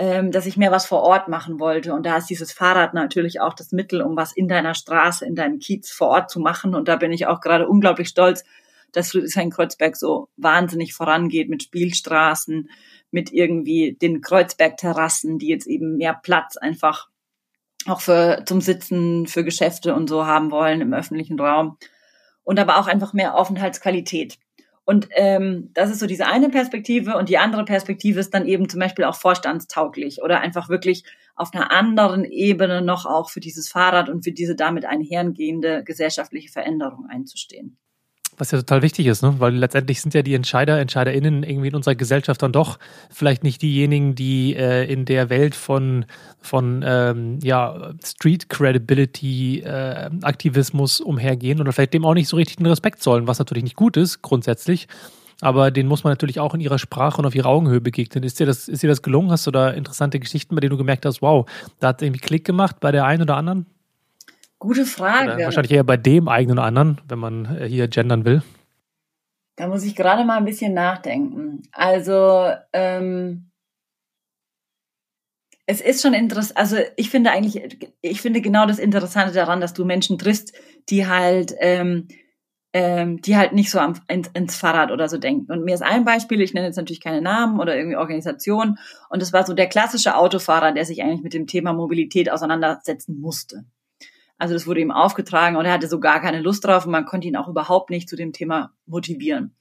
ähm, 0.05 0.31
dass 0.31 0.45
ich 0.45 0.57
mehr 0.57 0.71
was 0.71 0.85
vor 0.85 1.01
Ort 1.01 1.29
machen 1.29 1.61
wollte. 1.61 1.93
Und 1.93 2.05
da 2.05 2.17
ist 2.17 2.29
dieses 2.29 2.51
Fahrrad 2.51 2.93
natürlich 2.93 3.39
auch 3.39 3.53
das 3.53 3.71
Mittel, 3.71 4.01
um 4.01 4.17
was 4.17 4.33
in 4.35 4.49
deiner 4.49 4.73
Straße, 4.73 5.25
in 5.25 5.33
deinem 5.33 5.59
Kiez 5.59 5.91
vor 5.91 6.09
Ort 6.09 6.29
zu 6.29 6.41
machen. 6.41 6.75
Und 6.75 6.89
da 6.89 6.97
bin 6.97 7.13
ich 7.13 7.25
auch 7.25 7.39
gerade 7.39 7.69
unglaublich 7.69 8.09
stolz, 8.09 8.43
dass 8.91 9.11
Friedrichshain-Kreuzberg 9.11 9.95
so 9.95 10.27
wahnsinnig 10.35 10.93
vorangeht 10.93 11.49
mit 11.49 11.63
Spielstraßen, 11.63 12.69
mit 13.11 13.31
irgendwie 13.31 13.93
den 13.93 14.19
Kreuzberg-Terrassen, 14.19 15.39
die 15.39 15.47
jetzt 15.47 15.67
eben 15.67 15.95
mehr 15.95 16.19
Platz 16.21 16.57
einfach 16.57 17.07
auch 17.85 18.01
für 18.01 18.43
zum 18.45 18.59
Sitzen, 18.59 19.25
für 19.25 19.45
Geschäfte 19.45 19.95
und 19.95 20.09
so 20.09 20.25
haben 20.25 20.51
wollen 20.51 20.81
im 20.81 20.93
öffentlichen 20.93 21.39
Raum 21.39 21.77
und 22.43 22.59
aber 22.59 22.77
auch 22.77 22.87
einfach 22.87 23.13
mehr 23.13 23.35
Aufenthaltsqualität. 23.35 24.37
Und 24.85 25.07
ähm, 25.15 25.69
das 25.73 25.89
ist 25.91 25.99
so 25.99 26.07
diese 26.07 26.27
eine 26.27 26.49
Perspektive 26.49 27.15
und 27.15 27.29
die 27.29 27.37
andere 27.37 27.63
Perspektive 27.63 28.19
ist 28.19 28.33
dann 28.33 28.45
eben 28.45 28.67
zum 28.67 28.79
Beispiel 28.81 29.05
auch 29.05 29.15
vorstandstauglich 29.15 30.21
oder 30.21 30.41
einfach 30.41 30.67
wirklich 30.67 31.05
auf 31.35 31.53
einer 31.53 31.71
anderen 31.71 32.25
Ebene 32.25 32.81
noch 32.81 33.05
auch 33.05 33.29
für 33.29 33.39
dieses 33.39 33.69
Fahrrad 33.69 34.09
und 34.09 34.23
für 34.23 34.33
diese 34.33 34.55
damit 34.55 34.85
einhergehende 34.85 35.83
gesellschaftliche 35.83 36.51
Veränderung 36.51 37.07
einzustehen. 37.09 37.77
Was 38.37 38.51
ja 38.51 38.57
total 38.57 38.81
wichtig 38.81 39.05
ist, 39.07 39.21
ne? 39.21 39.35
weil 39.39 39.55
letztendlich 39.55 40.01
sind 40.01 40.13
ja 40.13 40.21
die 40.21 40.33
Entscheider, 40.33 40.79
EntscheiderInnen 40.79 41.43
irgendwie 41.43 41.67
in 41.67 41.75
unserer 41.75 41.95
Gesellschaft 41.95 42.41
dann 42.41 42.51
doch 42.51 42.79
vielleicht 43.09 43.43
nicht 43.43 43.61
diejenigen, 43.61 44.15
die 44.15 44.55
äh, 44.55 44.91
in 44.91 45.05
der 45.05 45.29
Welt 45.29 45.53
von, 45.55 46.05
von 46.41 46.83
ähm, 46.85 47.39
ja, 47.43 47.93
Street 48.03 48.49
Credibility 48.49 49.59
äh, 49.59 50.09
Aktivismus 50.23 50.99
umhergehen 50.99 51.61
oder 51.61 51.71
vielleicht 51.73 51.93
dem 51.93 52.05
auch 52.05 52.15
nicht 52.15 52.27
so 52.27 52.37
richtig 52.37 52.57
den 52.57 52.65
Respekt 52.65 53.03
zollen, 53.03 53.27
was 53.27 53.39
natürlich 53.39 53.63
nicht 53.63 53.75
gut 53.75 53.97
ist, 53.97 54.21
grundsätzlich. 54.21 54.87
Aber 55.41 55.71
den 55.71 55.87
muss 55.87 56.03
man 56.03 56.11
natürlich 56.11 56.39
auch 56.39 56.53
in 56.53 56.61
ihrer 56.61 56.79
Sprache 56.79 57.17
und 57.17 57.25
auf 57.25 57.35
ihrer 57.35 57.49
Augenhöhe 57.49 57.81
begegnen. 57.81 58.23
Ist 58.23 58.39
dir 58.39 58.45
das, 58.45 58.67
ist 58.67 58.81
dir 58.81 58.87
das 58.87 59.01
gelungen? 59.01 59.29
Hast 59.29 59.45
du 59.45 59.51
da 59.51 59.71
interessante 59.71 60.19
Geschichten, 60.19 60.55
bei 60.55 60.61
denen 60.61 60.71
du 60.71 60.77
gemerkt 60.77 61.05
hast, 61.05 61.21
wow, 61.21 61.45
da 61.79 61.89
hat 61.89 62.01
irgendwie 62.01 62.21
Klick 62.21 62.45
gemacht 62.45 62.79
bei 62.79 62.91
der 62.91 63.05
einen 63.05 63.23
oder 63.23 63.35
anderen? 63.35 63.65
Gute 64.63 64.85
Frage. 64.85 65.33
Oder 65.33 65.43
wahrscheinlich 65.43 65.73
eher 65.73 65.83
bei 65.83 65.97
dem 65.97 66.29
eigenen 66.29 66.57
oder 66.57 66.65
anderen, 66.65 67.01
wenn 67.09 67.19
man 67.19 67.57
äh, 67.57 67.67
hier 67.67 67.89
gendern 67.89 68.23
will. 68.23 68.41
Da 69.57 69.67
muss 69.67 69.83
ich 69.83 69.93
gerade 69.93 70.23
mal 70.23 70.37
ein 70.37 70.45
bisschen 70.45 70.73
nachdenken. 70.73 71.63
Also, 71.73 72.49
ähm, 72.71 73.51
es 75.65 75.81
ist 75.81 76.01
schon 76.01 76.13
interessant, 76.13 76.57
also 76.57 76.77
ich 76.95 77.09
finde 77.09 77.31
eigentlich, 77.31 77.89
ich 78.01 78.21
finde 78.21 78.39
genau 78.39 78.65
das 78.65 78.79
Interessante 78.79 79.33
daran, 79.33 79.59
dass 79.59 79.73
du 79.73 79.83
Menschen 79.83 80.17
triffst, 80.17 80.53
die 80.87 81.07
halt, 81.07 81.53
ähm, 81.59 82.07
ähm, 82.71 83.21
die 83.21 83.35
halt 83.35 83.51
nicht 83.51 83.69
so 83.69 83.79
am, 83.79 83.95
ins, 84.07 84.29
ins 84.33 84.55
Fahrrad 84.55 84.91
oder 84.91 85.09
so 85.09 85.17
denken. 85.17 85.51
Und 85.51 85.65
mir 85.65 85.75
ist 85.75 85.83
ein 85.83 86.05
Beispiel, 86.05 86.39
ich 86.39 86.53
nenne 86.53 86.67
jetzt 86.67 86.77
natürlich 86.77 87.01
keine 87.01 87.21
Namen 87.21 87.59
oder 87.59 87.75
irgendwie 87.75 87.97
Organisation, 87.97 88.77
und 89.09 89.21
es 89.21 89.33
war 89.33 89.45
so 89.45 89.53
der 89.53 89.67
klassische 89.67 90.15
Autofahrer, 90.15 90.71
der 90.71 90.85
sich 90.85 91.03
eigentlich 91.03 91.21
mit 91.21 91.33
dem 91.33 91.47
Thema 91.47 91.73
Mobilität 91.73 92.31
auseinandersetzen 92.31 93.19
musste. 93.19 93.65
Also 94.43 94.55
das 94.55 94.67
wurde 94.67 94.81
ihm 94.81 94.91
aufgetragen 94.91 95.55
und 95.55 95.63
er 95.63 95.71
hatte 95.71 95.87
so 95.87 96.01
gar 96.01 96.19
keine 96.19 96.41
Lust 96.41 96.65
drauf 96.65 96.85
und 96.85 96.91
man 96.91 97.05
konnte 97.05 97.29
ihn 97.29 97.37
auch 97.37 97.47
überhaupt 97.47 97.89
nicht 97.89 98.09
zu 98.09 98.17
dem 98.17 98.33
Thema 98.33 98.73
motivieren. 98.85 99.55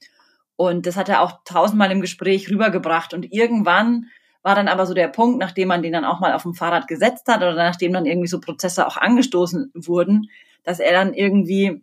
Und 0.57 0.85
das 0.85 0.97
hat 0.97 1.07
er 1.07 1.21
auch 1.21 1.39
tausendmal 1.45 1.89
im 1.89 2.01
Gespräch 2.01 2.51
rübergebracht 2.51 3.13
und 3.13 3.31
irgendwann 3.31 4.07
war 4.41 4.55
dann 4.55 4.67
aber 4.67 4.85
so 4.85 4.93
der 4.93 5.07
Punkt, 5.07 5.39
nachdem 5.39 5.69
man 5.69 5.83
den 5.83 5.93
dann 5.93 6.03
auch 6.03 6.19
mal 6.19 6.33
auf 6.33 6.43
dem 6.43 6.53
Fahrrad 6.53 6.89
gesetzt 6.89 7.29
hat 7.29 7.37
oder 7.37 7.55
nachdem 7.55 7.93
dann 7.93 8.05
irgendwie 8.05 8.27
so 8.27 8.41
Prozesse 8.41 8.85
auch 8.85 8.97
angestoßen 8.97 9.71
wurden, 9.73 10.29
dass 10.65 10.81
er 10.81 10.91
dann 10.91 11.13
irgendwie 11.13 11.81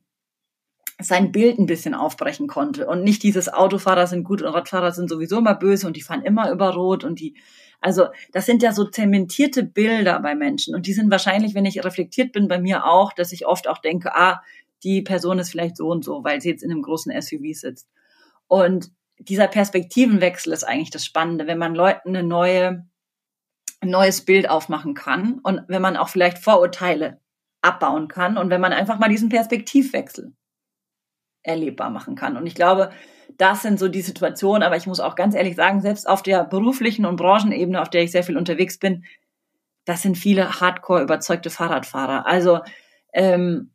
sein 1.02 1.32
Bild 1.32 1.58
ein 1.58 1.66
bisschen 1.66 1.94
aufbrechen 1.94 2.46
konnte 2.46 2.86
und 2.86 3.02
nicht 3.02 3.22
dieses 3.22 3.52
Autofahrer 3.52 4.06
sind 4.06 4.24
gut 4.24 4.42
und 4.42 4.48
Radfahrer 4.48 4.92
sind 4.92 5.08
sowieso 5.08 5.38
immer 5.38 5.54
böse 5.54 5.86
und 5.86 5.96
die 5.96 6.02
fahren 6.02 6.22
immer 6.22 6.50
über 6.50 6.74
Rot 6.74 7.04
und 7.04 7.20
die 7.20 7.36
also 7.80 8.08
das 8.32 8.46
sind 8.46 8.62
ja 8.62 8.72
so 8.72 8.84
zementierte 8.84 9.62
Bilder 9.64 10.20
bei 10.20 10.34
Menschen 10.34 10.74
und 10.74 10.86
die 10.86 10.92
sind 10.92 11.10
wahrscheinlich, 11.10 11.54
wenn 11.54 11.64
ich 11.64 11.82
reflektiert 11.82 12.32
bin, 12.32 12.46
bei 12.46 12.58
mir 12.58 12.84
auch, 12.84 13.12
dass 13.12 13.32
ich 13.32 13.46
oft 13.46 13.68
auch 13.68 13.78
denke, 13.78 14.14
ah, 14.14 14.42
die 14.82 15.02
Person 15.02 15.38
ist 15.38 15.50
vielleicht 15.50 15.76
so 15.76 15.88
und 15.88 16.04
so, 16.04 16.22
weil 16.24 16.40
sie 16.40 16.50
jetzt 16.50 16.62
in 16.62 16.70
einem 16.70 16.82
großen 16.82 17.12
SUV 17.20 17.54
sitzt. 17.54 17.88
Und 18.48 18.90
dieser 19.18 19.48
Perspektivenwechsel 19.48 20.52
ist 20.52 20.64
eigentlich 20.64 20.90
das 20.90 21.04
Spannende, 21.04 21.46
wenn 21.46 21.58
man 21.58 21.74
Leuten 21.74 22.10
eine 22.10 22.22
neue, 22.22 22.86
ein 23.80 23.90
neues 23.90 24.24
Bild 24.24 24.48
aufmachen 24.48 24.94
kann 24.94 25.38
und 25.42 25.62
wenn 25.68 25.82
man 25.82 25.96
auch 25.96 26.08
vielleicht 26.08 26.38
Vorurteile 26.38 27.20
abbauen 27.62 28.08
kann 28.08 28.36
und 28.36 28.50
wenn 28.50 28.60
man 28.60 28.72
einfach 28.72 28.98
mal 28.98 29.08
diesen 29.08 29.28
Perspektivwechsel 29.28 30.32
erlebbar 31.42 31.90
machen 31.90 32.14
kann. 32.14 32.36
Und 32.36 32.46
ich 32.46 32.54
glaube, 32.54 32.90
das 33.38 33.62
sind 33.62 33.78
so 33.78 33.88
die 33.88 34.02
Situationen, 34.02 34.62
aber 34.62 34.76
ich 34.76 34.86
muss 34.86 35.00
auch 35.00 35.14
ganz 35.14 35.34
ehrlich 35.34 35.56
sagen, 35.56 35.80
selbst 35.80 36.08
auf 36.08 36.22
der 36.22 36.44
beruflichen 36.44 37.06
und 37.06 37.16
Branchenebene, 37.16 37.80
auf 37.80 37.90
der 37.90 38.02
ich 38.02 38.10
sehr 38.10 38.24
viel 38.24 38.36
unterwegs 38.36 38.78
bin, 38.78 39.04
das 39.84 40.02
sind 40.02 40.18
viele 40.18 40.60
hardcore 40.60 41.02
überzeugte 41.02 41.50
Fahrradfahrer. 41.50 42.26
Also 42.26 42.60
ähm, 43.14 43.70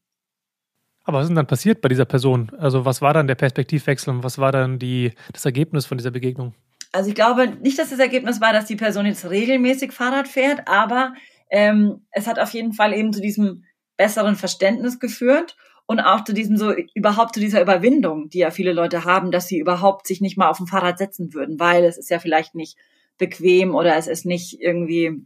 Aber 1.04 1.18
was 1.18 1.26
ist 1.26 1.30
denn 1.30 1.36
dann 1.36 1.48
passiert 1.48 1.82
bei 1.82 1.90
dieser 1.90 2.06
Person? 2.06 2.52
Also 2.58 2.86
was 2.86 3.02
war 3.02 3.14
dann 3.14 3.28
der 3.28 3.36
Perspektivwechsel 3.36 4.14
und 4.14 4.24
was 4.24 4.38
war 4.38 4.52
dann 4.52 4.78
die, 4.78 5.14
das 5.34 5.46
Ergebnis 5.46 5.86
von 5.86 5.98
dieser 5.98 6.12
Begegnung? 6.12 6.54
Also 6.92 7.10
ich 7.10 7.16
glaube 7.16 7.48
nicht, 7.62 7.78
dass 7.78 7.90
das 7.90 8.00
Ergebnis 8.00 8.40
war, 8.40 8.54
dass 8.54 8.66
die 8.66 8.78
Person 8.78 9.06
jetzt 9.06 9.30
regelmäßig 9.30 9.92
Fahrrad 9.92 10.28
fährt, 10.28 10.68
aber 10.68 11.14
ähm, 11.50 12.06
es 12.12 12.28
hat 12.28 12.40
auf 12.40 12.52
jeden 12.52 12.74
Fall 12.74 12.94
eben 12.94 13.12
zu 13.12 13.20
diesem 13.20 13.66
besseren 13.98 14.36
Verständnis 14.36 15.00
geführt 15.00 15.58
und 15.88 16.00
auch 16.00 16.24
zu 16.24 16.34
diesem 16.34 16.58
so 16.58 16.74
überhaupt 16.94 17.36
zu 17.36 17.40
dieser 17.40 17.62
Überwindung, 17.62 18.30
die 18.30 18.40
ja 18.40 18.52
viele 18.52 18.74
Leute 18.74 19.06
haben, 19.06 19.32
dass 19.32 19.48
sie 19.48 19.60
überhaupt 19.60 20.08
sich 20.08 20.22
nicht 20.22 20.38
mal 20.38 20.50
auf 20.50 20.58
dem 20.58 20.68
Fahrrad 20.68 20.98
setzen 20.98 21.34
würden, 21.34 21.60
weil 21.60 21.84
es 21.84 21.98
ist 21.98 22.10
ja 22.10 22.20
vielleicht 22.20 22.56
nicht 22.56 22.78
bequem 23.18 23.76
oder 23.76 23.96
es 23.96 24.08
ist 24.08 24.26
nicht 24.26 24.60
irgendwie 24.60 25.26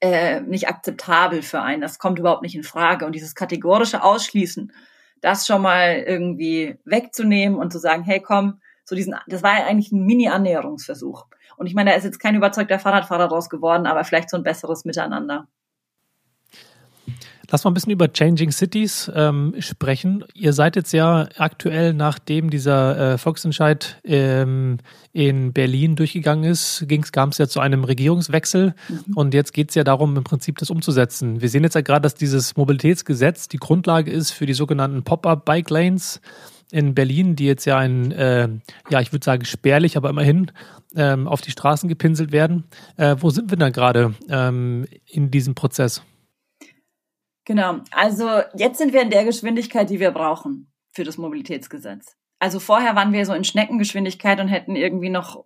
äh, 0.00 0.40
nicht 0.40 0.68
akzeptabel 0.68 1.42
für 1.42 1.62
einen. 1.62 1.80
Das 1.80 1.98
kommt 1.98 2.18
überhaupt 2.18 2.42
nicht 2.42 2.54
in 2.54 2.64
Frage. 2.64 3.06
Und 3.06 3.14
dieses 3.14 3.34
kategorische 3.34 4.02
Ausschließen, 4.02 4.72
das 5.20 5.46
schon 5.46 5.62
mal 5.62 6.04
irgendwie 6.06 6.76
wegzunehmen 6.84 7.58
und 7.58 7.72
zu 7.72 7.78
sagen, 7.78 8.02
hey, 8.02 8.20
komm, 8.20 8.60
so 8.84 8.96
diesen, 8.96 9.14
das 9.28 9.42
war 9.42 9.58
ja 9.58 9.66
eigentlich 9.66 9.92
ein 9.92 10.04
Mini-Annäherungsversuch. 10.04 11.26
Und 11.56 11.66
ich 11.66 11.74
meine, 11.74 11.90
da 11.90 11.96
ist 11.96 12.04
jetzt 12.04 12.18
kein 12.18 12.34
überzeugter 12.34 12.78
Fahrradfahrer 12.78 13.28
draus 13.28 13.48
geworden, 13.48 13.86
aber 13.86 14.04
vielleicht 14.04 14.30
so 14.30 14.36
ein 14.36 14.42
besseres 14.42 14.84
Miteinander. 14.84 15.46
Lass 17.52 17.64
mal 17.64 17.70
ein 17.70 17.74
bisschen 17.74 17.92
über 17.92 18.10
Changing 18.10 18.50
Cities 18.50 19.12
ähm, 19.14 19.54
sprechen. 19.58 20.24
Ihr 20.32 20.54
seid 20.54 20.74
jetzt 20.74 20.92
ja 20.92 21.28
aktuell, 21.36 21.92
nachdem 21.92 22.48
dieser 22.48 23.12
äh, 23.12 23.18
Volksentscheid 23.18 24.00
ähm, 24.04 24.78
in 25.12 25.52
Berlin 25.52 25.94
durchgegangen 25.94 26.44
ist, 26.50 26.86
kam 27.12 27.28
es 27.28 27.36
ja 27.36 27.46
zu 27.46 27.60
einem 27.60 27.84
Regierungswechsel 27.84 28.74
mhm. 28.88 29.16
und 29.16 29.34
jetzt 29.34 29.52
geht 29.52 29.68
es 29.68 29.74
ja 29.74 29.84
darum, 29.84 30.16
im 30.16 30.24
Prinzip 30.24 30.56
das 30.56 30.70
umzusetzen. 30.70 31.42
Wir 31.42 31.50
sehen 31.50 31.62
jetzt 31.62 31.74
ja 31.74 31.82
gerade, 31.82 32.00
dass 32.00 32.14
dieses 32.14 32.56
Mobilitätsgesetz 32.56 33.48
die 33.48 33.58
Grundlage 33.58 34.10
ist 34.10 34.30
für 34.30 34.46
die 34.46 34.54
sogenannten 34.54 35.02
Pop-up-Bike 35.02 35.68
Lanes 35.68 36.22
in 36.70 36.94
Berlin, 36.94 37.36
die 37.36 37.44
jetzt 37.44 37.66
ja 37.66 37.76
ein, 37.76 38.12
äh, 38.12 38.48
ja, 38.88 39.02
ich 39.02 39.12
würde 39.12 39.26
sagen 39.26 39.44
spärlich, 39.44 39.98
aber 39.98 40.08
immerhin 40.08 40.50
ähm, 40.96 41.28
auf 41.28 41.42
die 41.42 41.50
Straßen 41.50 41.86
gepinselt 41.86 42.32
werden. 42.32 42.64
Äh, 42.96 43.16
wo 43.18 43.28
sind 43.28 43.50
wir 43.50 43.58
da 43.58 43.68
gerade 43.68 44.14
ähm, 44.30 44.86
in 45.06 45.30
diesem 45.30 45.54
Prozess? 45.54 46.02
Genau. 47.44 47.80
Also 47.90 48.28
jetzt 48.54 48.78
sind 48.78 48.92
wir 48.92 49.02
in 49.02 49.10
der 49.10 49.24
Geschwindigkeit, 49.24 49.90
die 49.90 50.00
wir 50.00 50.12
brauchen 50.12 50.72
für 50.92 51.04
das 51.04 51.18
Mobilitätsgesetz. 51.18 52.16
Also 52.38 52.60
vorher 52.60 52.94
waren 52.96 53.12
wir 53.12 53.24
so 53.26 53.32
in 53.32 53.44
Schneckengeschwindigkeit 53.44 54.40
und 54.40 54.48
hätten 54.48 54.76
irgendwie 54.76 55.10
noch 55.10 55.44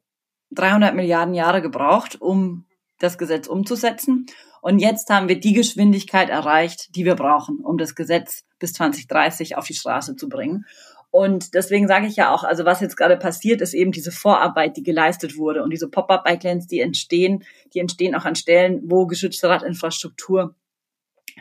300 0.53 0.95
Milliarden 0.95 1.35
Jahre 1.35 1.63
gebraucht, 1.63 2.21
um 2.21 2.67
das 2.99 3.19
Gesetz 3.19 3.47
umzusetzen. 3.47 4.27
Und 4.63 4.79
jetzt 4.79 5.11
haben 5.11 5.29
wir 5.29 5.39
die 5.39 5.53
Geschwindigkeit 5.53 6.29
erreicht, 6.29 6.97
die 6.97 7.05
wir 7.05 7.15
brauchen, 7.15 7.61
um 7.61 7.79
das 7.79 7.95
Gesetz 7.95 8.45
bis 8.59 8.73
2030 8.73 9.57
auf 9.57 9.67
die 9.67 9.75
Straße 9.75 10.17
zu 10.17 10.29
bringen. 10.29 10.65
Und 11.11 11.55
deswegen 11.55 11.89
sage 11.89 12.07
ich 12.07 12.17
ja 12.17 12.35
auch, 12.35 12.45
also 12.45 12.65
was 12.65 12.81
jetzt 12.81 12.97
gerade 12.97 13.17
passiert, 13.17 13.61
ist 13.61 13.75
eben 13.75 13.93
diese 13.93 14.13
Vorarbeit, 14.13 14.77
die 14.77 14.83
geleistet 14.83 15.37
wurde. 15.37 15.63
Und 15.63 15.71
diese 15.71 15.89
Pop-up-Bike-Lanes, 15.89 16.67
die 16.67 16.81
entstehen, 16.81 17.45
die 17.75 17.79
entstehen 17.79 18.15
auch 18.15 18.25
an 18.25 18.35
Stellen, 18.35 18.83
wo 18.85 19.07
geschützte 19.07 19.49
Radinfrastruktur 19.49 20.55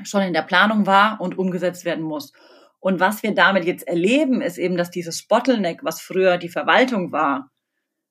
schon 0.03 0.21
in 0.21 0.33
der 0.33 0.41
Planung 0.41 0.85
war 0.85 1.19
und 1.21 1.37
umgesetzt 1.37 1.85
werden 1.85 2.03
muss. 2.03 2.33
Und 2.79 2.99
was 2.99 3.23
wir 3.23 3.33
damit 3.33 3.65
jetzt 3.65 3.87
erleben, 3.87 4.41
ist 4.41 4.57
eben, 4.57 4.77
dass 4.77 4.91
dieses 4.91 5.27
Bottleneck, 5.27 5.83
was 5.83 6.01
früher 6.01 6.37
die 6.37 6.49
Verwaltung 6.49 7.11
war, 7.11 7.49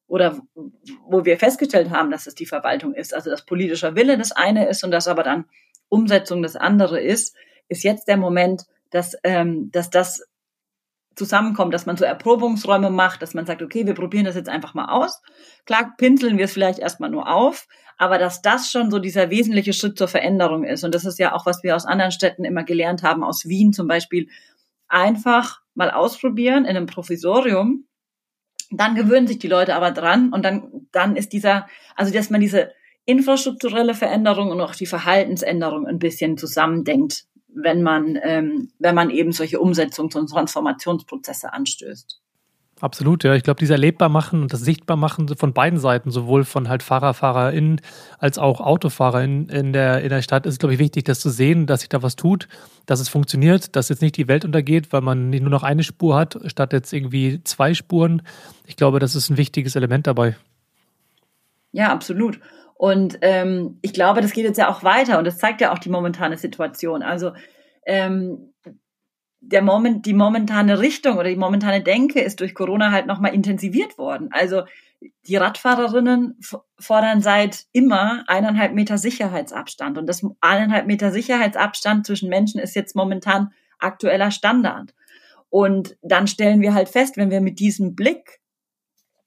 oder 0.06 0.38
wo 1.06 1.24
wir 1.24 1.38
festgestellt 1.38 1.90
haben, 1.90 2.10
dass 2.10 2.26
es 2.26 2.34
die 2.34 2.46
Verwaltung 2.46 2.94
ist, 2.94 3.14
also 3.14 3.30
dass 3.30 3.44
politischer 3.44 3.96
Wille 3.96 4.18
das 4.18 4.32
eine 4.32 4.68
ist 4.68 4.84
und 4.84 4.90
dass 4.90 5.08
aber 5.08 5.22
dann 5.22 5.46
Umsetzung 5.88 6.42
das 6.42 6.56
andere 6.56 7.00
ist, 7.00 7.34
ist 7.68 7.84
jetzt 7.84 8.08
der 8.08 8.16
Moment, 8.16 8.64
dass, 8.90 9.16
ähm, 9.22 9.70
dass 9.72 9.90
das 9.90 10.22
zusammenkommt, 11.14 11.72
dass 11.72 11.86
man 11.86 11.96
so 11.96 12.04
Erprobungsräume 12.04 12.90
macht, 12.90 13.22
dass 13.22 13.34
man 13.34 13.46
sagt, 13.46 13.62
okay, 13.62 13.86
wir 13.86 13.94
probieren 13.94 14.24
das 14.24 14.34
jetzt 14.34 14.48
einfach 14.48 14.74
mal 14.74 14.86
aus. 14.86 15.22
Klar, 15.64 15.94
pinseln 15.96 16.38
wir 16.38 16.46
es 16.46 16.52
vielleicht 16.52 16.80
erstmal 16.80 17.10
nur 17.10 17.32
auf, 17.32 17.66
aber 17.98 18.18
dass 18.18 18.42
das 18.42 18.70
schon 18.70 18.90
so 18.90 18.98
dieser 18.98 19.30
wesentliche 19.30 19.72
Schritt 19.72 19.98
zur 19.98 20.08
Veränderung 20.08 20.64
ist. 20.64 20.84
Und 20.84 20.94
das 20.94 21.04
ist 21.04 21.18
ja 21.18 21.34
auch, 21.34 21.46
was 21.46 21.62
wir 21.62 21.76
aus 21.76 21.86
anderen 21.86 22.12
Städten 22.12 22.44
immer 22.44 22.64
gelernt 22.64 23.02
haben, 23.02 23.24
aus 23.24 23.46
Wien 23.46 23.72
zum 23.72 23.88
Beispiel, 23.88 24.28
einfach 24.88 25.60
mal 25.74 25.90
ausprobieren 25.90 26.64
in 26.64 26.76
einem 26.76 26.86
Provisorium. 26.86 27.86
Dann 28.70 28.94
gewöhnen 28.94 29.26
sich 29.26 29.38
die 29.38 29.48
Leute 29.48 29.74
aber 29.74 29.90
dran 29.90 30.32
und 30.32 30.44
dann, 30.44 30.88
dann 30.92 31.16
ist 31.16 31.32
dieser, 31.32 31.66
also 31.96 32.12
dass 32.12 32.30
man 32.30 32.40
diese 32.40 32.72
infrastrukturelle 33.04 33.94
Veränderung 33.94 34.50
und 34.50 34.60
auch 34.60 34.74
die 34.74 34.86
Verhaltensänderung 34.86 35.86
ein 35.86 35.98
bisschen 35.98 36.38
zusammendenkt 36.38 37.26
wenn 37.54 37.82
man, 37.82 38.18
ähm, 38.22 38.72
wenn 38.78 38.94
man 38.94 39.10
eben 39.10 39.32
solche 39.32 39.58
Umsetzungs- 39.58 40.16
und 40.16 40.28
Transformationsprozesse 40.28 41.52
anstößt. 41.52 42.20
Absolut, 42.84 43.24
ja. 43.24 43.34
Ich 43.34 43.42
glaube, 43.42 43.58
dieses 43.58 43.72
Erlebbarmachen 43.72 44.42
und 44.42 44.52
das 44.52 44.60
Sichtbarmachen 44.60 45.26
von 45.38 45.54
beiden 45.54 45.78
Seiten, 45.78 46.10
sowohl 46.10 46.44
von 46.44 46.68
halt 46.68 46.82
Fahrer, 46.82 47.14
FahrerInnen 47.14 47.80
als 48.18 48.36
auch 48.36 48.60
AutofahrerInnen 48.60 49.48
in 49.48 49.72
der, 49.72 50.02
in 50.02 50.10
der 50.10 50.20
Stadt, 50.20 50.44
ist, 50.44 50.58
glaube 50.60 50.74
ich, 50.74 50.78
wichtig, 50.78 51.04
das 51.04 51.18
zu 51.18 51.30
sehen, 51.30 51.66
dass 51.66 51.80
sich 51.80 51.88
da 51.88 52.02
was 52.02 52.14
tut, 52.14 52.46
dass 52.84 53.00
es 53.00 53.08
funktioniert, 53.08 53.74
dass 53.74 53.88
jetzt 53.88 54.02
nicht 54.02 54.18
die 54.18 54.28
Welt 54.28 54.44
untergeht, 54.44 54.92
weil 54.92 55.00
man 55.00 55.30
nicht 55.30 55.40
nur 55.40 55.48
noch 55.48 55.62
eine 55.62 55.82
Spur 55.82 56.14
hat, 56.14 56.38
statt 56.44 56.74
jetzt 56.74 56.92
irgendwie 56.92 57.42
zwei 57.42 57.72
Spuren. 57.72 58.20
Ich 58.66 58.76
glaube, 58.76 58.98
das 58.98 59.14
ist 59.14 59.30
ein 59.30 59.38
wichtiges 59.38 59.76
Element 59.76 60.06
dabei. 60.06 60.36
Ja, 61.72 61.90
absolut. 61.90 62.38
Und 62.74 63.16
ähm, 63.22 63.78
ich 63.80 63.94
glaube, 63.94 64.20
das 64.20 64.32
geht 64.32 64.44
jetzt 64.44 64.58
ja 64.58 64.68
auch 64.68 64.82
weiter 64.82 65.18
und 65.18 65.24
das 65.24 65.38
zeigt 65.38 65.62
ja 65.62 65.72
auch 65.72 65.78
die 65.78 65.88
momentane 65.88 66.36
Situation. 66.36 67.02
Also 67.02 67.32
ähm, 67.86 68.52
der 69.48 69.62
Moment, 69.62 70.06
die 70.06 70.14
momentane 70.14 70.80
Richtung 70.80 71.18
oder 71.18 71.28
die 71.28 71.36
momentane 71.36 71.82
Denke 71.82 72.20
ist 72.20 72.40
durch 72.40 72.54
Corona 72.54 72.90
halt 72.90 73.06
nochmal 73.06 73.34
intensiviert 73.34 73.98
worden. 73.98 74.28
Also 74.32 74.62
die 75.26 75.36
Radfahrerinnen 75.36 76.38
fordern 76.78 77.20
seit 77.20 77.66
immer 77.72 78.24
eineinhalb 78.26 78.72
Meter 78.72 78.98
Sicherheitsabstand. 78.98 79.98
Und 79.98 80.06
das 80.06 80.26
eineinhalb 80.40 80.86
Meter 80.86 81.10
Sicherheitsabstand 81.10 82.06
zwischen 82.06 82.28
Menschen 82.28 82.60
ist 82.60 82.74
jetzt 82.74 82.96
momentan 82.96 83.52
aktueller 83.78 84.30
Standard. 84.30 84.94
Und 85.50 85.96
dann 86.02 86.26
stellen 86.26 86.60
wir 86.60 86.74
halt 86.74 86.88
fest, 86.88 87.16
wenn 87.16 87.30
wir 87.30 87.40
mit 87.40 87.60
diesem 87.60 87.94
Blick 87.94 88.40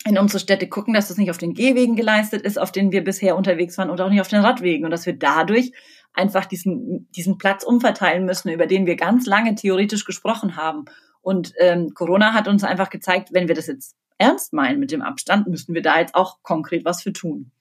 in 0.06 0.18
unsere 0.18 0.40
Städte 0.40 0.68
gucken, 0.68 0.94
dass 0.94 1.10
das 1.10 1.18
nicht 1.18 1.30
auf 1.30 1.38
den 1.38 1.54
Gehwegen 1.54 1.96
geleistet 1.96 2.42
ist, 2.42 2.60
auf 2.60 2.72
denen 2.72 2.92
wir 2.92 3.04
bisher 3.04 3.36
unterwegs 3.36 3.78
waren 3.78 3.90
und 3.90 4.00
auch 4.02 4.10
nicht 4.10 4.22
auf 4.22 4.28
den 4.28 4.42
Radwegen 4.42 4.86
und 4.86 4.92
dass 4.92 5.06
wir 5.06 5.14
dadurch 5.14 5.74
einfach 6.18 6.46
diesen, 6.46 7.10
diesen 7.12 7.38
Platz 7.38 7.64
umverteilen 7.64 8.26
müssen, 8.26 8.50
über 8.50 8.68
den 8.68 8.86
wir 8.86 8.96
ganz 8.96 9.26
lange 9.26 9.56
theoretisch 9.56 10.06
gesprochen 10.06 10.56
haben. 10.56 10.86
Und 11.22 11.54
ähm, 11.60 11.94
Corona 11.94 12.34
hat 12.34 12.48
uns 12.48 12.64
einfach 12.64 12.90
gezeigt, 12.90 13.30
wenn 13.34 13.48
wir 13.48 13.56
das 13.56 13.68
jetzt 13.68 13.96
ernst 14.18 14.54
meinen 14.54 14.80
mit 14.80 14.92
dem 14.92 15.02
Abstand, 15.02 15.48
müssen 15.48 15.74
wir 15.74 15.82
da 15.82 16.00
jetzt 16.00 16.16
auch 16.16 16.38
konkret 16.42 16.86
was 16.86 17.04
für 17.04 17.14
tun. 17.14 17.52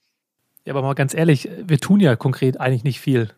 Ja, 0.65 0.73
aber 0.73 0.81
mal 0.81 0.95
ganz 0.95 1.13
ehrlich, 1.13 1.49
wir 1.63 1.79
tun 1.79 1.99
ja 1.99 2.15
konkret 2.15 2.59
eigentlich 2.59 2.83
nicht 2.83 2.99
viel 2.99 3.29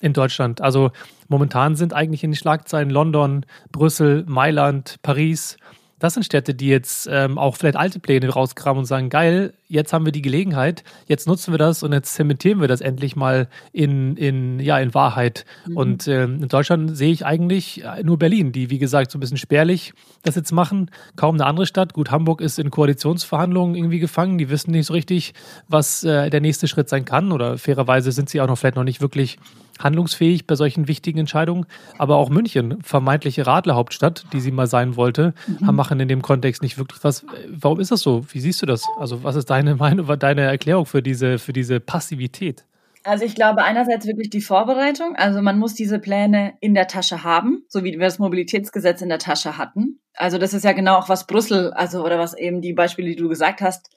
in 0.00 0.12
Deutschland. 0.12 0.60
Also 0.60 0.90
momentan 1.28 1.76
sind 1.76 1.92
eigentlich 1.92 2.24
in 2.24 2.30
den 2.30 2.36
Schlagzeilen 2.36 2.90
London, 2.90 3.44
Brüssel, 3.70 4.24
Mailand, 4.26 4.96
Paris 5.02 5.56
das 5.98 6.14
sind 6.14 6.22
Städte, 6.22 6.54
die 6.54 6.68
jetzt 6.68 7.08
ähm, 7.10 7.38
auch 7.38 7.56
vielleicht 7.56 7.76
alte 7.76 7.98
Pläne 7.98 8.28
rauskramen 8.28 8.80
und 8.80 8.84
sagen, 8.84 9.08
geil, 9.08 9.54
jetzt 9.68 9.92
haben 9.92 10.04
wir 10.04 10.12
die 10.12 10.22
Gelegenheit, 10.22 10.84
jetzt 11.06 11.26
nutzen 11.26 11.52
wir 11.52 11.58
das 11.58 11.82
und 11.82 11.92
jetzt 11.92 12.14
zementieren 12.14 12.60
wir 12.60 12.68
das 12.68 12.80
endlich 12.80 13.16
mal 13.16 13.48
in, 13.72 14.16
in, 14.16 14.60
ja, 14.60 14.78
in 14.78 14.94
Wahrheit. 14.94 15.44
Mhm. 15.66 15.76
Und 15.76 16.08
ähm, 16.08 16.42
in 16.42 16.48
Deutschland 16.48 16.96
sehe 16.96 17.12
ich 17.12 17.26
eigentlich 17.26 17.84
äh, 17.84 18.02
nur 18.02 18.18
Berlin, 18.18 18.52
die, 18.52 18.70
wie 18.70 18.78
gesagt, 18.78 19.10
so 19.10 19.18
ein 19.18 19.20
bisschen 19.20 19.36
spärlich 19.36 19.92
das 20.22 20.36
jetzt 20.36 20.52
machen. 20.52 20.90
Kaum 21.16 21.34
eine 21.34 21.46
andere 21.46 21.66
Stadt. 21.66 21.94
Gut, 21.94 22.10
Hamburg 22.10 22.40
ist 22.40 22.58
in 22.58 22.70
Koalitionsverhandlungen 22.70 23.74
irgendwie 23.74 23.98
gefangen. 23.98 24.38
Die 24.38 24.50
wissen 24.50 24.70
nicht 24.70 24.86
so 24.86 24.94
richtig, 24.94 25.34
was 25.68 26.04
äh, 26.04 26.30
der 26.30 26.40
nächste 26.40 26.68
Schritt 26.68 26.88
sein 26.88 27.04
kann. 27.04 27.32
Oder 27.32 27.58
fairerweise 27.58 28.12
sind 28.12 28.30
sie 28.30 28.40
auch 28.40 28.46
noch 28.46 28.58
vielleicht 28.58 28.76
noch 28.76 28.84
nicht 28.84 29.00
wirklich 29.00 29.38
handlungsfähig 29.78 30.46
bei 30.46 30.54
solchen 30.54 30.88
wichtigen 30.88 31.18
Entscheidungen. 31.18 31.66
Aber 31.98 32.16
auch 32.16 32.30
München, 32.30 32.78
vermeintliche 32.82 33.46
Radlerhauptstadt, 33.46 34.26
die 34.32 34.40
sie 34.40 34.50
mal 34.50 34.66
sein 34.66 34.96
wollte, 34.96 35.34
mhm. 35.46 35.74
machen 35.74 36.00
in 36.00 36.08
dem 36.08 36.22
Kontext 36.22 36.62
nicht 36.62 36.78
wirklich 36.78 37.02
was. 37.04 37.24
Warum 37.48 37.80
ist 37.80 37.90
das 37.90 38.00
so? 38.00 38.24
Wie 38.32 38.40
siehst 38.40 38.62
du 38.62 38.66
das? 38.66 38.84
Also 38.98 39.22
was 39.22 39.36
ist 39.36 39.50
deine 39.50 39.74
Meinung, 39.76 40.06
deine 40.18 40.42
Erklärung 40.42 40.86
für 40.86 41.02
diese, 41.02 41.38
für 41.38 41.52
diese 41.52 41.80
Passivität? 41.80 42.64
Also 43.04 43.24
ich 43.24 43.34
glaube 43.34 43.62
einerseits 43.62 44.06
wirklich 44.06 44.28
die 44.28 44.40
Vorbereitung. 44.40 45.16
Also 45.16 45.40
man 45.40 45.58
muss 45.58 45.74
diese 45.74 45.98
Pläne 45.98 46.54
in 46.60 46.74
der 46.74 46.88
Tasche 46.88 47.24
haben, 47.24 47.62
so 47.68 47.84
wie 47.84 47.92
wir 47.92 48.00
das 48.00 48.18
Mobilitätsgesetz 48.18 49.00
in 49.00 49.08
der 49.08 49.18
Tasche 49.18 49.56
hatten. 49.56 50.00
Also 50.14 50.38
das 50.38 50.52
ist 50.52 50.64
ja 50.64 50.72
genau 50.72 50.96
auch 50.96 51.08
was 51.08 51.26
Brüssel, 51.26 51.72
also 51.72 52.04
oder 52.04 52.18
was 52.18 52.36
eben 52.36 52.60
die 52.60 52.72
Beispiele, 52.72 53.08
die 53.08 53.16
du 53.16 53.28
gesagt 53.28 53.60
hast, 53.60 53.88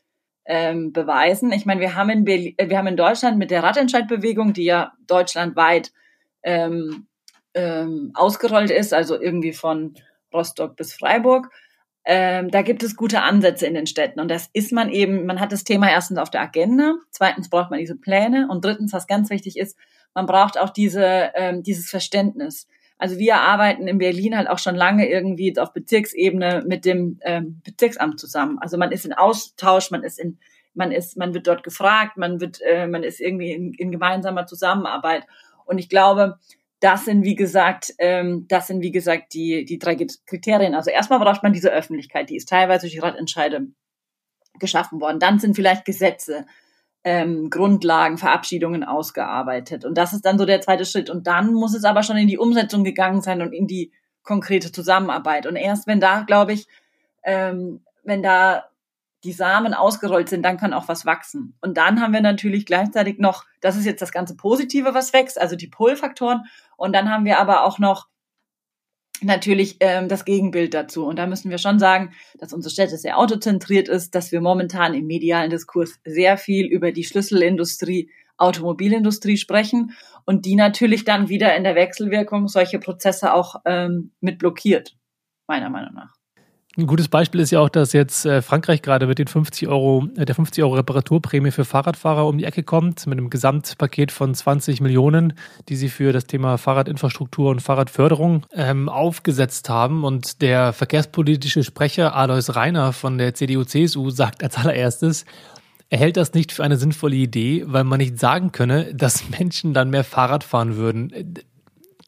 ähm, 0.51 0.91
beweisen. 0.91 1.53
Ich 1.53 1.65
meine, 1.65 1.79
wir 1.79 1.95
haben 1.95 2.09
in 2.09 2.25
Berlin, 2.25 2.55
äh, 2.57 2.67
wir 2.67 2.77
haben 2.77 2.87
in 2.87 2.97
Deutschland 2.97 3.37
mit 3.37 3.51
der 3.51 3.63
Radentscheidbewegung, 3.63 4.51
die 4.51 4.65
ja 4.65 4.91
deutschlandweit 5.07 5.93
ähm, 6.43 7.07
ähm, 7.53 8.11
ausgerollt 8.15 8.69
ist, 8.69 8.93
also 8.93 9.19
irgendwie 9.19 9.53
von 9.53 9.95
Rostock 10.33 10.75
bis 10.75 10.93
Freiburg. 10.93 11.49
Ähm, 12.03 12.51
da 12.51 12.63
gibt 12.63 12.83
es 12.83 12.97
gute 12.97 13.21
Ansätze 13.21 13.65
in 13.65 13.75
den 13.75 13.87
Städten 13.87 14.19
und 14.19 14.29
das 14.29 14.49
ist 14.51 14.73
man 14.73 14.89
eben, 14.89 15.25
man 15.25 15.39
hat 15.39 15.53
das 15.53 15.63
Thema 15.63 15.89
erstens 15.89 16.17
auf 16.17 16.29
der 16.29 16.41
Agenda, 16.41 16.95
zweitens 17.11 17.49
braucht 17.49 17.69
man 17.71 17.79
diese 17.79 17.95
Pläne 17.95 18.47
und 18.49 18.65
drittens, 18.65 18.91
was 18.91 19.07
ganz 19.07 19.29
wichtig 19.29 19.57
ist, 19.57 19.77
man 20.13 20.25
braucht 20.25 20.59
auch 20.59 20.71
diese, 20.71 21.31
ähm, 21.35 21.63
dieses 21.63 21.89
Verständnis. 21.89 22.67
Also 23.01 23.17
wir 23.17 23.37
arbeiten 23.37 23.87
in 23.87 23.97
Berlin 23.97 24.37
halt 24.37 24.47
auch 24.47 24.59
schon 24.59 24.75
lange 24.75 25.09
irgendwie 25.09 25.57
auf 25.57 25.73
Bezirksebene 25.73 26.63
mit 26.67 26.85
dem 26.85 27.19
ähm, 27.23 27.59
Bezirksamt 27.63 28.19
zusammen. 28.19 28.59
Also 28.59 28.77
man 28.77 28.91
ist 28.91 29.05
in 29.05 29.13
Austausch, 29.13 29.89
man 29.89 30.03
ist 30.03 30.19
in, 30.19 30.37
man 30.75 30.91
ist, 30.91 31.17
man 31.17 31.33
wird 31.33 31.47
dort 31.47 31.63
gefragt, 31.63 32.17
man 32.17 32.39
wird, 32.39 32.61
äh, 32.61 32.85
man 32.85 33.01
ist 33.01 33.19
irgendwie 33.19 33.53
in, 33.53 33.73
in 33.73 33.91
gemeinsamer 33.91 34.45
Zusammenarbeit. 34.45 35.25
Und 35.65 35.79
ich 35.79 35.89
glaube, 35.89 36.37
das 36.79 37.05
sind 37.05 37.23
wie 37.23 37.33
gesagt, 37.33 37.91
ähm, 37.97 38.45
das 38.47 38.67
sind 38.67 38.83
wie 38.83 38.91
gesagt 38.91 39.33
die 39.33 39.65
die 39.65 39.79
drei 39.79 39.95
Kriterien. 40.27 40.75
Also 40.75 40.91
erstmal 40.91 41.19
braucht 41.19 41.41
man 41.41 41.53
diese 41.53 41.71
Öffentlichkeit, 41.71 42.29
die 42.29 42.35
ist 42.35 42.49
teilweise 42.49 42.81
durch 42.81 42.93
die 42.93 42.99
Ratentscheide 42.99 43.65
geschaffen 44.59 45.01
worden. 45.01 45.19
Dann 45.19 45.39
sind 45.39 45.55
vielleicht 45.55 45.85
Gesetze, 45.85 46.45
ähm, 47.03 47.49
Grundlagen, 47.49 48.17
Verabschiedungen 48.17 48.83
ausgearbeitet. 48.83 49.85
Und 49.85 49.97
das 49.97 50.13
ist 50.13 50.25
dann 50.25 50.37
so 50.37 50.45
der 50.45 50.61
zweite 50.61 50.85
Schritt. 50.85 51.09
Und 51.09 51.27
dann 51.27 51.53
muss 51.53 51.73
es 51.73 51.83
aber 51.83 52.03
schon 52.03 52.17
in 52.17 52.27
die 52.27 52.37
Umsetzung 52.37 52.83
gegangen 52.83 53.21
sein 53.21 53.41
und 53.41 53.53
in 53.53 53.67
die 53.67 53.91
konkrete 54.23 54.71
Zusammenarbeit. 54.71 55.47
Und 55.47 55.55
erst 55.55 55.87
wenn 55.87 55.99
da, 55.99 56.21
glaube 56.21 56.53
ich, 56.53 56.67
ähm, 57.23 57.81
wenn 58.03 58.21
da 58.21 58.65
die 59.23 59.33
Samen 59.33 59.73
ausgerollt 59.73 60.29
sind, 60.29 60.43
dann 60.43 60.57
kann 60.57 60.73
auch 60.73 60.87
was 60.87 61.05
wachsen. 61.05 61.55
Und 61.61 61.77
dann 61.77 62.01
haben 62.01 62.13
wir 62.13 62.21
natürlich 62.21 62.65
gleichzeitig 62.65 63.19
noch, 63.19 63.45
das 63.61 63.75
ist 63.77 63.85
jetzt 63.85 64.01
das 64.01 64.11
ganze 64.11 64.35
Positive, 64.35 64.93
was 64.93 65.13
wächst, 65.13 65.39
also 65.39 65.55
die 65.55 65.67
Pull-Faktoren. 65.67 66.45
Und 66.75 66.95
dann 66.95 67.09
haben 67.09 67.25
wir 67.25 67.39
aber 67.39 67.63
auch 67.63 67.77
noch 67.77 68.07
natürlich 69.21 69.77
ähm, 69.79 70.07
das 70.07 70.25
Gegenbild 70.25 70.73
dazu. 70.73 71.05
Und 71.05 71.17
da 71.17 71.27
müssen 71.27 71.49
wir 71.49 71.57
schon 71.57 71.79
sagen, 71.79 72.11
dass 72.39 72.53
unsere 72.53 72.71
Städte 72.71 72.97
sehr 72.97 73.17
autozentriert 73.17 73.87
ist, 73.87 74.15
dass 74.15 74.31
wir 74.31 74.41
momentan 74.41 74.93
im 74.93 75.07
medialen 75.07 75.49
Diskurs 75.49 75.99
sehr 76.05 76.37
viel 76.37 76.65
über 76.65 76.91
die 76.91 77.03
Schlüsselindustrie, 77.03 78.09
Automobilindustrie 78.37 79.37
sprechen 79.37 79.95
und 80.25 80.45
die 80.45 80.55
natürlich 80.55 81.03
dann 81.03 81.29
wieder 81.29 81.55
in 81.55 81.63
der 81.63 81.75
Wechselwirkung 81.75 82.47
solche 82.47 82.79
Prozesse 82.79 83.33
auch 83.33 83.55
ähm, 83.65 84.11
mit 84.19 84.39
blockiert, 84.39 84.95
meiner 85.47 85.69
Meinung 85.69 85.93
nach. 85.93 86.20
Ein 86.77 86.87
gutes 86.87 87.09
Beispiel 87.09 87.41
ist 87.41 87.51
ja 87.51 87.59
auch, 87.59 87.67
dass 87.67 87.91
jetzt 87.91 88.25
äh, 88.25 88.41
Frankreich 88.41 88.81
gerade 88.81 89.05
mit 89.05 89.19
den 89.19 89.27
50 89.27 89.67
Euro, 89.67 90.07
äh, 90.15 90.23
der 90.23 90.35
50 90.35 90.63
Euro 90.63 90.75
Reparaturprämie 90.75 91.51
für 91.51 91.65
Fahrradfahrer 91.65 92.25
um 92.25 92.37
die 92.37 92.45
Ecke 92.45 92.63
kommt, 92.63 93.05
mit 93.07 93.17
einem 93.17 93.29
Gesamtpaket 93.29 94.09
von 94.13 94.33
20 94.33 94.79
Millionen, 94.79 95.33
die 95.67 95.75
sie 95.75 95.89
für 95.89 96.13
das 96.13 96.27
Thema 96.27 96.57
Fahrradinfrastruktur 96.57 97.49
und 97.49 97.61
Fahrradförderung 97.61 98.45
ähm, 98.53 98.87
aufgesetzt 98.87 99.67
haben. 99.67 100.05
Und 100.05 100.41
der 100.41 100.71
verkehrspolitische 100.71 101.65
Sprecher 101.65 102.15
Alois 102.15 102.55
Reiner 102.55 102.93
von 102.93 103.17
der 103.17 103.33
CDU-CSU 103.33 104.09
sagt 104.09 104.41
als 104.41 104.55
allererstes, 104.55 105.25
er 105.89 105.97
hält 105.97 106.15
das 106.15 106.33
nicht 106.33 106.53
für 106.53 106.63
eine 106.63 106.77
sinnvolle 106.77 107.17
Idee, 107.17 107.65
weil 107.67 107.83
man 107.83 107.97
nicht 107.97 108.17
sagen 108.17 108.53
könne, 108.53 108.95
dass 108.95 109.29
Menschen 109.29 109.73
dann 109.73 109.89
mehr 109.89 110.05
Fahrrad 110.05 110.45
fahren 110.45 110.77
würden 110.77 111.11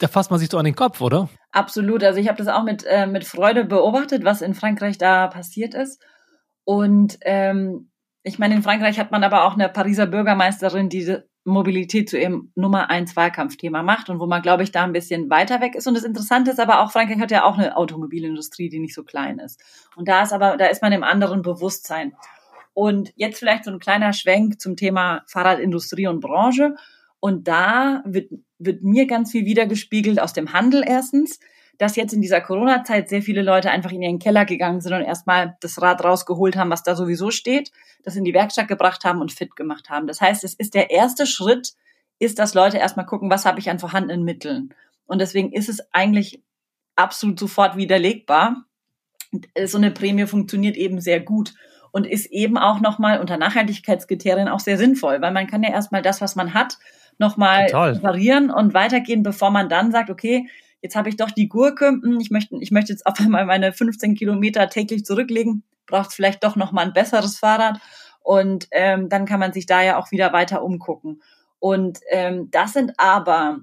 da 0.04 0.10
fasst 0.10 0.32
man 0.32 0.40
sich 0.40 0.50
so 0.50 0.58
an 0.58 0.66
den 0.66 0.76
Kopf, 0.76 1.00
oder? 1.00 1.30
Absolut. 1.54 2.04
Also 2.04 2.20
ich 2.20 2.28
habe 2.28 2.38
das 2.38 2.50
auch 2.50 2.64
mit, 2.64 2.84
äh, 2.86 3.08
mit 3.08 3.24
Freude 3.24 3.64
beobachtet, 3.64 4.26
was 4.26 4.42
in 4.42 4.54
Frankreich 4.54 4.98
da 4.98 5.28
passiert 5.28 5.74
ist. 5.74 6.04
Und 6.66 7.18
ähm, 7.22 7.90
ich 8.22 8.38
meine, 8.38 8.56
in 8.56 8.64
Frankreich 8.64 9.00
hat 9.00 9.12
man 9.12 9.24
aber 9.24 9.46
auch 9.46 9.54
eine 9.54 9.70
Pariser 9.70 10.06
Bürgermeisterin, 10.06 10.90
die 10.90 11.20
Mobilität 11.46 12.10
zu 12.10 12.18
ihrem 12.18 12.52
Nummer 12.56 12.90
eins 12.90 13.16
Wahlkampfthema 13.16 13.82
macht 13.82 14.10
und 14.10 14.20
wo 14.20 14.28
man, 14.28 14.42
glaube 14.42 14.64
ich, 14.64 14.74
da 14.74 14.84
ein 14.84 14.92
bisschen 14.92 15.30
weiter 15.30 15.62
weg 15.62 15.74
ist. 15.74 15.88
Und 15.88 15.94
das 15.94 16.04
Interessante 16.04 16.52
ist 16.52 16.60
aber 16.60 16.82
auch, 16.82 16.92
Frankreich 16.92 17.20
hat 17.20 17.32
ja 17.32 17.46
auch 17.46 17.58
eine 17.58 17.78
Automobilindustrie, 17.78 18.68
die 18.68 18.80
nicht 18.80 18.96
so 18.96 19.04
klein 19.04 19.40
ist. 19.40 19.62
Und 19.96 20.10
da 20.10 20.24
ist 20.24 20.34
aber, 20.34 20.58
da 20.58 20.66
ist 20.66 20.82
man 20.82 20.92
im 20.92 21.04
anderen 21.04 21.44
Bewusstsein. 21.44 22.14
Und 22.74 23.14
jetzt 23.16 23.40
vielleicht 23.40 23.64
so 23.64 23.72
ein 23.72 23.80
kleiner 23.80 24.12
Schwenk 24.12 24.60
zum 24.60 24.76
Thema 24.76 25.22
Fahrradindustrie 25.28 26.08
und 26.08 26.20
Branche. 26.20 26.76
Und 27.24 27.48
da 27.48 28.04
wird, 28.06 28.30
wird 28.60 28.84
mir 28.84 29.08
ganz 29.08 29.32
viel 29.32 29.46
wiedergespiegelt 29.46 30.20
aus 30.20 30.34
dem 30.34 30.52
Handel 30.52 30.84
erstens, 30.86 31.40
dass 31.78 31.96
jetzt 31.96 32.12
in 32.12 32.20
dieser 32.20 32.42
Corona-Zeit 32.42 33.08
sehr 33.08 33.22
viele 33.22 33.42
Leute 33.42 33.72
einfach 33.72 33.94
in 33.94 34.02
ihren 34.02 34.20
Keller 34.20 34.44
gegangen 34.44 34.82
sind 34.82 34.92
und 34.92 35.04
erstmal 35.04 35.56
das 35.62 35.82
Rad 35.82 36.04
rausgeholt 36.04 36.58
haben, 36.58 36.70
was 36.70 36.84
da 36.84 36.98
sowieso 36.98 37.32
steht, 37.32 37.72
das 38.04 38.18
in 38.18 38.26
die 38.26 38.34
Werkstatt 38.34 38.68
gebracht 38.68 39.06
haben 39.06 39.22
und 39.22 39.32
fit 39.32 39.56
gemacht 39.56 39.90
haben. 39.90 40.06
Das 40.06 40.20
heißt, 40.20 40.44
es 40.44 40.54
ist 40.54 40.74
der 40.74 40.92
erste 40.92 41.26
Schritt, 41.26 41.72
ist, 42.20 42.40
dass 42.40 42.56
Leute 42.56 42.78
erstmal 42.78 43.06
gucken, 43.06 43.30
was 43.30 43.46
habe 43.46 43.58
ich 43.58 43.70
an 43.70 43.80
vorhandenen 43.80 44.26
Mitteln. 44.26 44.74
Und 45.06 45.22
deswegen 45.22 45.54
ist 45.54 45.70
es 45.70 45.80
eigentlich 45.94 46.44
absolut 46.98 47.40
sofort 47.40 47.78
widerlegbar. 47.78 48.66
So 49.64 49.78
eine 49.78 49.92
Prämie 49.92 50.26
funktioniert 50.26 50.76
eben 50.76 51.00
sehr 51.00 51.22
gut 51.22 51.54
und 51.94 52.08
ist 52.08 52.26
eben 52.32 52.58
auch 52.58 52.82
nochmal 52.82 53.20
unter 53.20 53.38
Nachhaltigkeitskriterien 53.38 54.48
auch 54.48 54.60
sehr 54.60 54.80
sinnvoll, 54.80 55.22
weil 55.22 55.32
man 55.32 55.46
kann 55.46 55.62
ja 55.62 55.70
erstmal 55.70 56.02
das, 56.02 56.22
was 56.22 56.36
man 56.36 56.56
hat, 56.56 56.80
nochmal 57.20 57.72
variieren 57.72 58.50
und 58.50 58.74
weitergehen, 58.74 59.22
bevor 59.22 59.52
man 59.52 59.70
dann 59.70 59.92
sagt, 59.92 60.10
okay, 60.10 60.50
jetzt 60.82 60.96
habe 60.96 61.10
ich 61.10 61.18
doch 61.18 61.30
die 61.30 61.48
Gurke, 61.48 61.90
hm, 61.90 62.18
ich 62.20 62.32
möchte, 62.32 62.58
ich 62.60 62.72
möchte 62.72 62.92
jetzt 62.92 63.06
auf 63.06 63.20
einmal 63.20 63.46
meine 63.46 63.74
15 63.74 64.16
Kilometer 64.16 64.68
täglich 64.70 65.06
zurücklegen, 65.06 65.64
braucht 65.86 66.10
es 66.10 66.16
vielleicht 66.16 66.44
doch 66.44 66.56
nochmal 66.56 66.86
ein 66.86 66.94
besseres 66.94 67.38
Fahrrad. 67.38 67.80
Und 68.22 68.68
ähm, 68.72 69.08
dann 69.08 69.26
kann 69.26 69.40
man 69.40 69.54
sich 69.54 69.68
da 69.68 69.84
ja 69.84 70.00
auch 70.00 70.12
wieder 70.12 70.34
weiter 70.34 70.64
umgucken. 70.64 71.22
Und 71.60 72.00
ähm, 72.10 72.50
das 72.50 72.74
sind 72.74 72.94
aber 72.98 73.60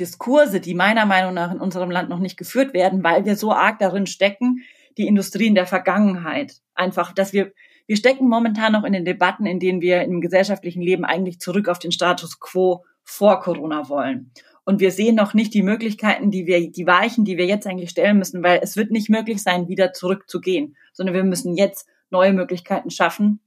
Diskurse, 0.00 0.60
die 0.60 0.74
meiner 0.74 1.06
Meinung 1.06 1.34
nach 1.34 1.52
in 1.52 1.60
unserem 1.60 1.92
Land 1.92 2.08
noch 2.08 2.18
nicht 2.18 2.36
geführt 2.36 2.74
werden, 2.74 3.04
weil 3.04 3.24
wir 3.24 3.36
so 3.36 3.52
arg 3.52 3.78
darin 3.78 4.06
stecken, 4.06 4.62
die 4.98 5.06
Industrien 5.06 5.54
der 5.54 5.66
Vergangenheit. 5.66 6.54
Einfach, 6.74 7.12
dass 7.12 7.32
wir 7.32 7.52
wir 7.86 7.96
stecken 7.96 8.28
momentan 8.28 8.72
noch 8.72 8.84
in 8.84 8.92
den 8.92 9.04
Debatten, 9.04 9.44
in 9.46 9.58
denen 9.58 9.80
wir 9.80 10.02
im 10.02 10.20
gesellschaftlichen 10.20 10.82
Leben 10.82 11.04
eigentlich 11.04 11.40
zurück 11.40 11.68
auf 11.68 11.78
den 11.78 11.92
Status 11.92 12.38
quo 12.38 12.84
vor 13.02 13.40
Corona 13.40 13.88
wollen. 13.88 14.30
Und 14.64 14.80
wir 14.80 14.92
sehen 14.92 15.16
noch 15.16 15.34
nicht 15.34 15.52
die 15.54 15.62
Möglichkeiten, 15.62 16.30
die 16.30 16.46
wir, 16.46 16.70
die 16.70 16.86
Weichen, 16.86 17.24
die 17.24 17.36
wir 17.36 17.46
jetzt 17.46 17.66
eigentlich 17.66 17.90
stellen 17.90 18.18
müssen, 18.18 18.44
weil 18.44 18.60
es 18.62 18.76
wird 18.76 18.92
nicht 18.92 19.10
möglich 19.10 19.42
sein, 19.42 19.68
wieder 19.68 19.92
zurückzugehen, 19.92 20.76
sondern 20.92 21.14
wir 21.14 21.24
müssen 21.24 21.56
jetzt 21.56 21.88
neue 22.10 22.32
Möglichkeiten 22.32 22.90
schaffen, 22.90 23.40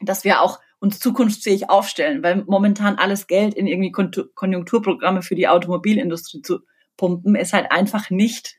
dass 0.00 0.24
wir 0.24 0.42
auch 0.42 0.58
uns 0.80 0.98
zukunftsfähig 0.98 1.70
aufstellen, 1.70 2.22
weil 2.22 2.44
momentan 2.46 2.96
alles 2.96 3.26
Geld 3.28 3.54
in 3.54 3.66
irgendwie 3.66 3.92
Konjunkturprogramme 3.92 5.22
für 5.22 5.34
die 5.34 5.48
Automobilindustrie 5.48 6.42
zu 6.42 6.60
pumpen, 6.96 7.36
ist 7.36 7.52
halt 7.52 7.70
einfach 7.70 8.10
nicht 8.10 8.56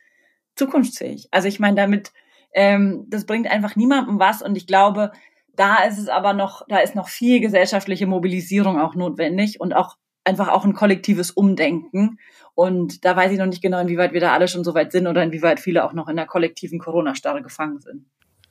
zukunftsfähig. 0.55 1.27
Also 1.31 1.47
ich 1.47 1.59
meine, 1.59 1.75
damit 1.75 2.11
ähm, 2.53 3.05
das 3.07 3.25
bringt 3.25 3.49
einfach 3.49 3.75
niemandem 3.75 4.19
was 4.19 4.41
und 4.41 4.55
ich 4.57 4.67
glaube, 4.67 5.11
da 5.55 5.83
ist 5.83 5.97
es 5.97 6.07
aber 6.07 6.33
noch, 6.33 6.65
da 6.69 6.77
ist 6.77 6.95
noch 6.95 7.09
viel 7.09 7.41
gesellschaftliche 7.41 8.07
Mobilisierung 8.07 8.79
auch 8.79 8.95
notwendig 8.95 9.59
und 9.59 9.73
auch 9.75 9.97
einfach 10.23 10.47
auch 10.47 10.63
ein 10.63 10.73
kollektives 10.73 11.31
Umdenken. 11.31 12.19
Und 12.55 13.03
da 13.03 13.15
weiß 13.15 13.31
ich 13.31 13.37
noch 13.39 13.45
nicht 13.45 13.61
genau, 13.61 13.79
inwieweit 13.79 14.13
wir 14.13 14.21
da 14.21 14.33
alle 14.33 14.47
schon 14.47 14.63
so 14.63 14.73
weit 14.73 14.91
sind 14.91 15.07
oder 15.07 15.23
inwieweit 15.23 15.59
viele 15.59 15.83
auch 15.83 15.93
noch 15.93 16.07
in 16.07 16.15
der 16.15 16.25
kollektiven 16.25 16.79
Corona-Starre 16.79 17.41
gefangen 17.41 17.79
sind. 17.79 18.05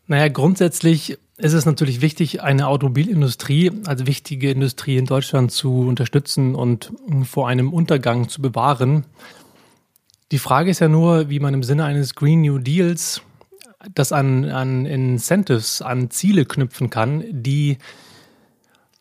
Naja, 0.06 0.28
grundsätzlich 0.28 1.18
ist 1.36 1.52
es 1.52 1.66
natürlich 1.66 2.00
wichtig, 2.00 2.42
eine 2.42 2.66
Automobilindustrie, 2.66 3.70
also 3.86 4.06
wichtige 4.06 4.50
Industrie 4.50 4.96
in 4.96 5.04
Deutschland 5.04 5.52
zu 5.52 5.80
unterstützen 5.80 6.54
und 6.54 6.92
vor 7.24 7.48
einem 7.48 7.72
Untergang 7.72 8.28
zu 8.28 8.40
bewahren. 8.40 9.04
Die 10.32 10.38
Frage 10.38 10.70
ist 10.70 10.80
ja 10.80 10.88
nur, 10.88 11.28
wie 11.30 11.40
man 11.40 11.54
im 11.54 11.62
Sinne 11.62 11.84
eines 11.84 12.14
Green 12.14 12.40
New 12.40 12.58
Deals 12.58 13.22
das 13.94 14.12
an, 14.12 14.44
an 14.46 14.86
Incentives, 14.86 15.82
an 15.82 16.10
Ziele 16.10 16.44
knüpfen 16.44 16.90
kann, 16.90 17.24
die 17.30 17.78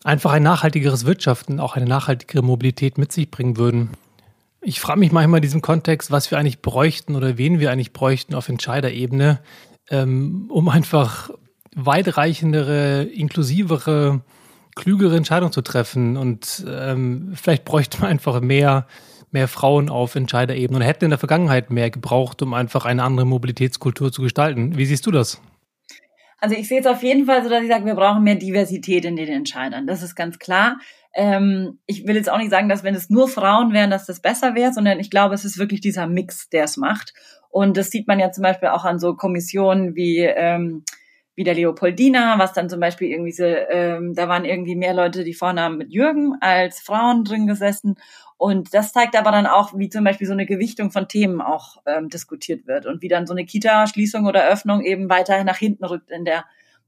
einfach 0.04 0.32
ein 0.32 0.44
nachhaltigeres 0.44 1.06
Wirtschaften, 1.06 1.60
auch 1.60 1.76
eine 1.76 1.86
nachhaltigere 1.86 2.44
Mobilität 2.44 2.98
mit 2.98 3.12
sich 3.12 3.32
bringen 3.32 3.58
würden. 3.58 3.90
Ich 4.62 4.80
frage 4.80 5.00
mich 5.00 5.12
manchmal 5.12 5.40
in 5.40 5.44
diesem 5.44 5.62
Kontext, 5.62 6.12
was 6.12 6.30
wir 6.32 6.38
eigentlich 6.38 6.62
bräuchten 6.62 7.16
oder 7.16 7.38
wen 7.38 7.60
wir 7.60 7.72
eigentlich 7.72 7.94
bräuchten 7.94 8.36
auf 8.36 8.50
Entscheiderebene, 8.50 9.40
ähm, 9.90 10.48
um 10.50 10.70
einfach 10.70 11.30
weitreichendere, 11.76 13.04
inklusivere, 13.04 14.22
klügere 14.76 15.16
Entscheidungen 15.16 15.54
zu 15.54 15.62
treffen. 15.62 16.18
Und 16.18 16.66
ähm, 16.68 17.34
vielleicht 17.36 17.66
bräuchte 17.66 18.02
man 18.02 18.12
einfach 18.12 18.42
mehr 18.42 18.88
mehr 19.32 19.48
Frauen 19.48 19.90
auf 19.90 20.16
Entscheiderebene 20.16 20.80
und 20.80 20.86
hätten 20.86 21.06
in 21.06 21.10
der 21.12 21.20
Vergangenheit 21.20 21.70
mehr 21.70 21.90
gebraucht, 21.90 22.42
um 22.42 22.54
einfach 22.54 22.86
eine 22.86 23.04
andere 23.04 23.26
Mobilitätskultur 23.26 24.12
zu 24.12 24.22
gestalten. 24.22 24.78
Wie 24.78 24.86
siehst 24.86 25.06
du 25.06 25.12
das? 25.12 25.42
Also 26.40 26.56
ich 26.56 26.68
sehe 26.68 26.80
es 26.80 26.86
auf 26.86 27.02
jeden 27.02 27.26
Fall 27.26 27.44
so, 27.44 27.50
dass 27.50 27.64
ich 27.64 27.70
sage, 27.70 27.86
wir 27.86 27.96
brauchen 27.96 28.24
mehr 28.24 28.36
Diversität 28.36 29.06
in 29.06 29.16
den 29.16 29.28
Entscheidern. 29.28 29.88
Das 29.88 30.04
ist 30.04 30.16
ganz 30.16 30.38
klar. 30.38 30.78
Ähm, 31.14 31.80
ich 31.88 32.06
will 32.06 32.16
jetzt 32.16 32.30
auch 32.30 32.38
nicht 32.38 32.52
sagen, 32.52 32.70
dass 32.70 32.84
wenn 32.84 32.94
es 32.94 33.10
nur 33.10 33.28
Frauen 33.28 33.74
wären, 33.74 33.90
dass 33.90 34.06
das 34.06 34.20
besser 34.20 34.54
wäre, 34.54 34.72
sondern 34.72 35.00
ich 35.00 35.10
glaube, 35.10 35.34
es 35.34 35.46
ist 35.46 35.58
wirklich 35.58 35.82
dieser 35.82 36.06
Mix, 36.06 36.50
der 36.50 36.66
es 36.66 36.78
macht. 36.78 37.14
Und 37.50 37.76
das 37.76 37.90
sieht 37.90 38.08
man 38.08 38.20
ja 38.20 38.32
zum 38.32 38.44
Beispiel 38.44 38.70
auch 38.70 38.86
an 38.86 39.00
so 39.00 39.16
Kommissionen 39.16 39.96
wie 39.96 40.20
ähm, 40.20 40.84
wie 41.38 41.44
der 41.44 41.54
Leopoldina, 41.54 42.40
was 42.40 42.54
dann 42.54 42.68
zum 42.68 42.80
Beispiel 42.80 43.10
irgendwie 43.12 43.32
so, 43.32 43.44
ähm, 43.44 44.16
da 44.16 44.28
waren 44.28 44.44
irgendwie 44.44 44.76
mehr 44.76 44.96
Leute, 44.96 45.24
die 45.24 45.36
Vornamen 45.36 45.78
mit 45.78 45.94
Jürgen 45.94 46.34
als 46.42 46.80
Frauen 46.80 47.24
drin 47.24 47.46
gesessen. 47.46 47.96
Und 48.38 48.74
das 48.74 48.92
zeigt 48.92 49.16
aber 49.16 49.32
dann 49.32 49.46
auch, 49.46 49.78
wie 49.78 49.88
zum 49.88 50.04
Beispiel 50.04 50.26
so 50.26 50.34
eine 50.34 50.48
Gewichtung 50.48 50.90
von 50.90 51.08
Themen 51.08 51.40
auch 51.40 51.78
ähm, 51.86 52.10
diskutiert 52.10 52.66
wird 52.66 52.88
und 52.88 53.04
wie 53.04 53.08
dann 53.08 53.28
so 53.28 53.34
eine 53.34 53.46
Kita-Schließung 53.46 54.26
oder 54.26 54.50
Öffnung 54.50 54.82
eben 54.82 55.12
weiter 55.12 55.44
nach 55.44 55.58
hinten 55.58 55.86
rückt 55.86 56.10
in 56.10 56.26
der 56.26 56.44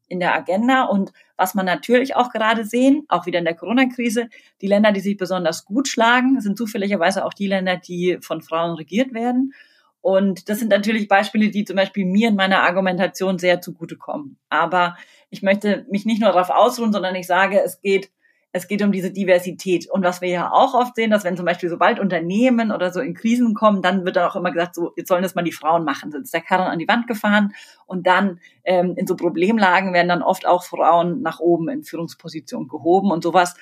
in 0.08 0.20
der 0.20 0.34
Agenda. 0.34 0.86
Und 0.86 1.14
was 1.38 1.54
man 1.54 1.68
natürlich 1.68 2.16
auch 2.16 2.32
gerade 2.32 2.66
sehen, 2.66 3.06
auch 3.08 3.28
wieder 3.28 3.38
in 3.38 3.46
der 3.46 3.54
Corona-Krise, 3.54 4.30
die 4.62 4.68
Länder, 4.68 4.92
die 4.92 5.00
sich 5.00 5.18
besonders 5.18 5.64
gut 5.66 5.88
schlagen, 5.88 6.42
sind 6.42 6.58
zufälligerweise 6.58 7.24
auch 7.24 7.36
die 7.36 7.46
Länder, 7.46 7.78
die 7.78 8.18
von 8.20 8.42
Frauen 8.42 8.76
regiert 8.76 9.14
werden. 9.14 9.54
Und 10.02 10.50
das 10.50 10.60
sind 10.60 10.70
natürlich 10.70 11.08
Beispiele, 11.08 11.50
die 11.50 11.66
zum 11.66 11.76
Beispiel 11.76 12.06
mir 12.06 12.30
in 12.30 12.36
meiner 12.36 12.64
Argumentation 12.64 13.38
sehr 13.38 13.62
zugutekommen. 13.62 14.38
Aber 14.50 14.96
ich 15.30 15.42
möchte 15.42 15.86
mich 15.90 16.06
nicht 16.06 16.22
nur 16.22 16.32
darauf 16.32 16.50
ausruhen, 16.50 16.94
sondern 16.94 17.16
ich 17.16 17.28
sage, 17.28 17.62
es 17.64 17.82
geht 17.82 18.10
es 18.52 18.68
geht 18.68 18.82
um 18.82 18.92
diese 18.92 19.12
Diversität. 19.12 19.88
Und 19.90 20.04
was 20.04 20.22
wir 20.22 20.30
ja 20.30 20.52
auch 20.52 20.74
oft 20.74 20.96
sehen, 20.96 21.12
dass 21.12 21.24
wenn 21.24 21.38
zum 21.38 21.46
Beispiel 21.46 21.70
sobald 21.70 22.00
Unternehmen 22.00 22.72
oder 22.72 22.92
so 22.92 23.00
in 23.00 23.14
Krisen 23.14 23.54
kommen, 23.54 23.84
dann 23.84 24.06
wird 24.06 24.16
dann 24.16 24.28
auch 24.28 24.36
immer 24.36 24.52
gesagt, 24.52 24.74
so, 24.74 24.92
jetzt 24.96 25.08
sollen 25.08 25.22
das 25.22 25.36
mal 25.36 25.44
die 25.44 25.52
Frauen 25.52 25.84
machen. 25.84 26.12
Sind 26.12 26.34
der 26.34 26.42
Karren 26.42 26.68
an 26.68 26.80
die 26.80 26.88
Wand 26.88 27.06
gefahren 27.06 27.54
und 27.86 28.08
dann 28.08 28.40
ähm, 28.64 28.96
in 28.98 29.06
so 29.06 29.16
Problemlagen 29.16 29.94
werden 29.94 30.10
dann 30.10 30.24
oft 30.24 30.48
auch 30.48 30.64
Frauen 30.64 31.22
nach 31.22 31.40
oben 31.40 31.70
in 31.70 31.84
Führungspositionen 31.84 32.68
gehoben 32.68 33.12
und 33.12 33.24
sowas 33.24 33.56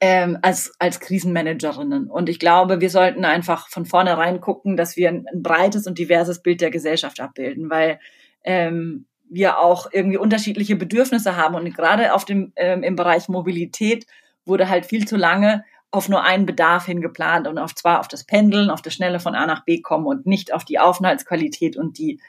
ähm, 0.00 0.38
als, 0.42 0.72
als 0.78 1.00
Krisenmanagerinnen. 1.00 2.08
Und 2.10 2.28
ich 2.28 2.38
glaube, 2.38 2.80
wir 2.80 2.90
sollten 2.90 3.24
einfach 3.24 3.68
von 3.68 3.86
vornherein 3.86 4.40
gucken, 4.40 4.76
dass 4.76 4.96
wir 4.96 5.08
ein, 5.08 5.26
ein 5.32 5.42
breites 5.42 5.86
und 5.86 5.98
diverses 5.98 6.42
Bild 6.42 6.60
der 6.60 6.70
Gesellschaft 6.70 7.20
abbilden, 7.20 7.70
weil 7.70 7.98
ähm, 8.44 9.06
wir 9.28 9.58
auch 9.58 9.88
irgendwie 9.92 10.18
unterschiedliche 10.18 10.76
Bedürfnisse 10.76 11.36
haben. 11.36 11.54
Und 11.54 11.74
gerade 11.74 12.14
auf 12.14 12.24
dem, 12.24 12.52
ähm, 12.56 12.82
im 12.82 12.96
Bereich 12.96 13.28
Mobilität 13.28 14.06
wurde 14.44 14.68
halt 14.68 14.86
viel 14.86 15.06
zu 15.06 15.16
lange 15.16 15.64
auf 15.92 16.08
nur 16.08 16.22
einen 16.22 16.46
Bedarf 16.46 16.86
hingeplant 16.86 17.48
und 17.48 17.58
auf 17.58 17.74
zwar 17.74 18.00
auf 18.00 18.08
das 18.08 18.24
Pendeln, 18.24 18.70
auf 18.70 18.82
das 18.82 18.94
schnelle 18.94 19.18
von 19.18 19.34
A 19.34 19.46
nach 19.46 19.64
B 19.64 19.80
kommen 19.80 20.06
und 20.06 20.26
nicht 20.26 20.52
auf 20.52 20.64
die 20.64 20.78
Aufenthaltsqualität 20.78 21.76
und 21.76 21.98
die 21.98 22.20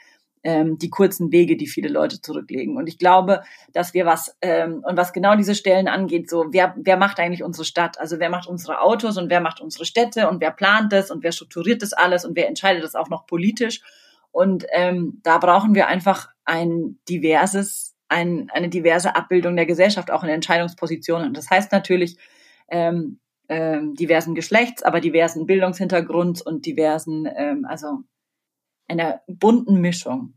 ähm, 0.44 0.78
die 0.78 0.90
kurzen 0.90 1.32
Wege, 1.32 1.56
die 1.56 1.66
viele 1.66 1.88
Leute 1.88 2.20
zurücklegen. 2.20 2.76
Und 2.76 2.88
ich 2.88 2.98
glaube, 2.98 3.42
dass 3.72 3.94
wir 3.94 4.06
was 4.06 4.36
ähm, 4.42 4.82
und 4.86 4.96
was 4.96 5.12
genau 5.12 5.36
diese 5.36 5.54
Stellen 5.54 5.88
angeht, 5.88 6.28
so 6.28 6.46
wer 6.50 6.74
wer 6.76 6.96
macht 6.96 7.20
eigentlich 7.20 7.42
unsere 7.42 7.64
Stadt? 7.64 7.98
Also 8.00 8.18
wer 8.18 8.30
macht 8.30 8.48
unsere 8.48 8.80
Autos 8.80 9.16
und 9.16 9.30
wer 9.30 9.40
macht 9.40 9.60
unsere 9.60 9.84
Städte 9.84 10.28
und 10.28 10.40
wer 10.40 10.50
plant 10.50 10.92
das 10.92 11.10
und 11.10 11.22
wer 11.22 11.32
strukturiert 11.32 11.82
das 11.82 11.92
alles 11.92 12.24
und 12.24 12.36
wer 12.36 12.48
entscheidet 12.48 12.82
das 12.82 12.94
auch 12.94 13.08
noch 13.08 13.26
politisch? 13.26 13.80
Und 14.32 14.64
ähm, 14.72 15.20
da 15.22 15.38
brauchen 15.38 15.74
wir 15.74 15.86
einfach 15.86 16.30
ein 16.44 16.98
diverses, 17.08 17.94
ein, 18.08 18.50
eine 18.52 18.68
diverse 18.68 19.14
Abbildung 19.14 19.56
der 19.56 19.66
Gesellschaft, 19.66 20.10
auch 20.10 20.24
in 20.24 20.30
Entscheidungspositionen. 20.30 21.34
Das 21.34 21.50
heißt 21.50 21.70
natürlich 21.70 22.16
ähm, 22.68 23.20
ähm, 23.48 23.94
diversen 23.94 24.34
Geschlechts, 24.34 24.82
aber 24.82 25.00
diversen 25.00 25.46
Bildungshintergrunds 25.46 26.40
und 26.40 26.64
diversen, 26.64 27.28
ähm, 27.36 27.66
also 27.68 27.98
einer 28.92 29.20
bunten 29.26 29.80
Mischung. 29.80 30.34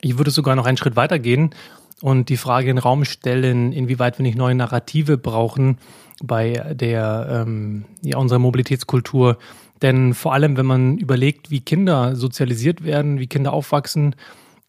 Ich 0.00 0.18
würde 0.18 0.30
sogar 0.30 0.56
noch 0.56 0.66
einen 0.66 0.76
Schritt 0.76 0.96
weiter 0.96 1.18
gehen 1.18 1.54
und 2.02 2.28
die 2.28 2.36
Frage 2.36 2.68
in 2.68 2.76
den 2.76 2.82
Raum 2.82 3.04
stellen, 3.04 3.72
inwieweit 3.72 4.18
wir 4.18 4.24
nicht 4.24 4.36
neue 4.36 4.54
Narrative 4.54 5.16
brauchen 5.16 5.78
bei 6.22 6.74
der 6.74 7.44
ähm, 7.46 7.86
ja, 8.02 8.18
unserer 8.18 8.38
Mobilitätskultur. 8.38 9.38
Denn 9.82 10.14
vor 10.14 10.32
allem, 10.32 10.56
wenn 10.56 10.66
man 10.66 10.98
überlegt, 10.98 11.50
wie 11.50 11.60
Kinder 11.60 12.16
sozialisiert 12.16 12.84
werden, 12.84 13.18
wie 13.18 13.26
Kinder 13.26 13.52
aufwachsen, 13.52 14.14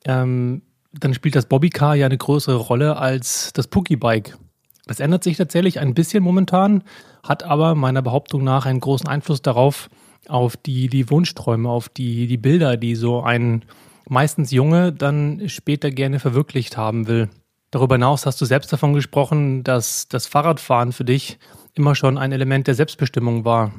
ähm, 0.06 0.62
dann 0.94 1.14
spielt 1.14 1.36
das 1.36 1.48
Bobbycar 1.48 1.96
ja 1.96 2.06
eine 2.06 2.18
größere 2.18 2.56
Rolle 2.56 2.98
als 2.98 3.52
das 3.54 3.68
Pookie-Bike. 3.68 4.38
Das 4.86 5.00
ändert 5.00 5.24
sich 5.24 5.38
tatsächlich 5.38 5.80
ein 5.80 5.94
bisschen 5.94 6.24
momentan, 6.24 6.84
hat 7.24 7.44
aber 7.44 7.76
meiner 7.76 8.02
Behauptung 8.02 8.44
nach 8.44 8.66
einen 8.66 8.80
großen 8.80 9.08
Einfluss 9.08 9.42
darauf, 9.42 9.90
auf 10.30 10.58
die, 10.58 10.88
die 10.88 11.10
Wunschträume, 11.10 11.70
auf 11.70 11.90
die, 11.90 12.28
die 12.28 12.38
Bilder, 12.38 12.78
die 12.78 12.96
so 12.96 13.22
ein 13.22 13.66
meistens 14.08 14.52
Junge 14.52 14.94
dann 14.94 15.48
später 15.48 15.90
gerne 15.92 16.20
verwirklicht 16.20 16.78
haben 16.78 17.08
will. 17.08 17.30
Darüber 17.72 17.96
hinaus 17.96 18.26
hast 18.26 18.40
du 18.40 18.46
selbst 18.46 18.72
davon 18.72 18.94
gesprochen, 18.94 19.64
dass 19.64 20.08
das 20.08 20.28
Fahrradfahren 20.28 20.92
für 20.92 21.04
dich 21.04 21.40
immer 21.74 21.96
schon 21.96 22.18
ein 22.18 22.32
Element 22.32 22.68
der 22.68 22.76
Selbstbestimmung 22.76 23.44
war. 23.44 23.74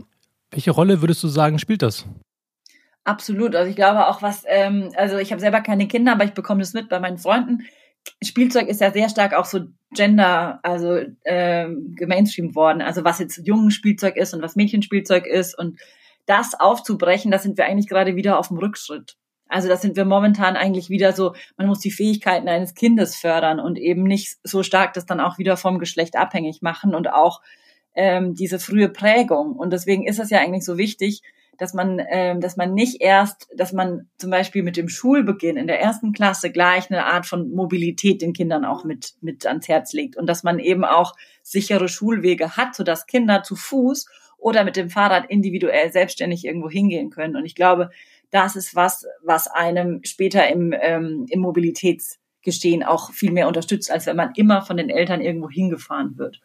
Welche 0.51 0.71
Rolle 0.71 1.01
würdest 1.01 1.23
du 1.23 1.29
sagen, 1.29 1.59
spielt 1.59 1.83
das? 1.83 2.07
Absolut. 3.05 3.55
Also 3.55 3.71
ich 3.71 3.77
glaube 3.77 4.09
auch, 4.09 4.21
was, 4.21 4.43
ähm, 4.49 4.91
also 4.97 5.17
ich 5.17 5.31
habe 5.31 5.41
selber 5.41 5.61
keine 5.61 5.87
Kinder, 5.87 6.13
aber 6.13 6.25
ich 6.25 6.35
bekomme 6.35 6.61
das 6.61 6.75
mit 6.75 6.89
bei 6.89 6.99
meinen 6.99 7.19
Freunden. 7.19 7.63
Spielzeug 8.23 8.69
ist 8.69 8.81
ja 8.81 8.91
sehr 8.93 9.09
stark 9.09 9.33
auch 9.35 9.45
so 9.45 9.61
Gender, 9.95 10.61
also 10.63 11.01
ähm, 11.25 11.95
gemainstreamt 11.97 12.55
worden. 12.55 12.83
Also 12.83 13.05
was 13.05 13.19
jetzt 13.19 13.47
jungen 13.47 13.71
Spielzeug 13.71 14.17
ist 14.17 14.35
und 14.35 14.43
was 14.43 14.57
Mädchenspielzeug 14.57 15.27
ist 15.27 15.57
und 15.59 15.79
das 16.27 16.59
aufzubrechen, 16.59 17.31
da 17.31 17.39
sind 17.39 17.57
wir 17.57 17.67
eigentlich 17.67 17.89
gerade 17.89 18.17
wieder 18.17 18.39
auf 18.39 18.49
dem 18.49 18.59
Rückschritt. 18.59 19.17
Also 19.49 19.69
da 19.69 19.77
sind 19.77 19.97
wir 19.97 20.05
momentan 20.05 20.57
eigentlich 20.57 20.91
wieder 20.91 21.13
so, 21.13 21.35
man 21.57 21.69
muss 21.69 21.79
die 21.79 21.93
Fähigkeiten 21.93 22.49
eines 22.49 22.75
Kindes 22.75 23.17
fördern 23.17 23.61
und 23.61 23.79
eben 23.79 24.03
nicht 24.03 24.39
so 24.43 24.63
stark 24.63 24.93
das 24.95 25.07
dann 25.07 25.21
auch 25.21 25.39
wieder 25.39 25.57
vom 25.57 25.79
Geschlecht 25.79 26.17
abhängig 26.17 26.63
machen 26.63 26.95
und 26.95 27.13
auch 27.13 27.41
ähm, 27.95 28.35
diese 28.35 28.59
frühe 28.59 28.89
Prägung. 28.89 29.55
Und 29.55 29.73
deswegen 29.73 30.05
ist 30.07 30.19
es 30.19 30.31
ja 30.31 30.41
eigentlich 30.41 30.65
so 30.65 30.79
wichtig, 30.79 31.23
dass 31.59 31.75
man, 31.75 32.03
ähm, 32.11 32.41
dass 32.41 32.57
man 32.57 32.75
nicht 32.75 33.01
erst, 33.01 33.49
dass 33.57 33.73
man 33.73 34.09
zum 34.19 34.31
Beispiel 34.31 34.63
mit 34.63 34.77
dem 34.77 34.89
Schulbeginn 34.89 35.57
in 35.57 35.67
der 35.67 35.81
ersten 35.81 36.13
Klasse 36.13 36.51
gleich 36.51 36.91
eine 36.91 37.07
Art 37.07 37.27
von 37.27 37.51
Mobilität 37.51 38.21
den 38.21 38.33
Kindern 38.33 38.65
auch 38.65 38.85
mit, 38.85 39.15
mit 39.21 39.47
ans 39.47 39.69
Herz 39.69 39.93
legt 39.93 40.17
und 40.17 40.27
dass 40.27 40.43
man 40.43 40.59
eben 40.59 40.85
auch 40.85 41.15
sichere 41.43 41.89
Schulwege 41.89 42.57
hat, 42.57 42.75
sodass 42.75 43.07
Kinder 43.07 43.43
zu 43.43 43.57
Fuß 43.57 44.07
oder 44.47 44.63
mit 44.63 44.77
dem 44.77 44.91
Fahrrad 44.91 45.29
individuell 45.29 45.91
selbstständig 45.91 46.45
irgendwo 46.45 46.71
hingehen 46.71 47.11
können. 47.11 47.35
Und 47.35 47.45
ich 47.47 47.57
glaube, 47.57 47.91
das 48.31 48.55
ist 48.55 48.77
was, 48.77 49.05
was 49.25 49.49
einem 49.49 50.05
später 50.05 50.49
im, 50.49 50.73
ähm, 50.81 51.27
im 51.29 51.41
Mobilitätsgestehen 51.41 52.85
auch 52.85 53.11
viel 53.11 53.33
mehr 53.33 53.49
unterstützt, 53.49 53.91
als 53.91 54.07
wenn 54.07 54.15
man 54.15 54.31
immer 54.37 54.63
von 54.63 54.77
den 54.77 54.89
Eltern 54.89 55.21
irgendwo 55.21 55.51
hingefahren 55.51 56.17
wird. 56.17 56.41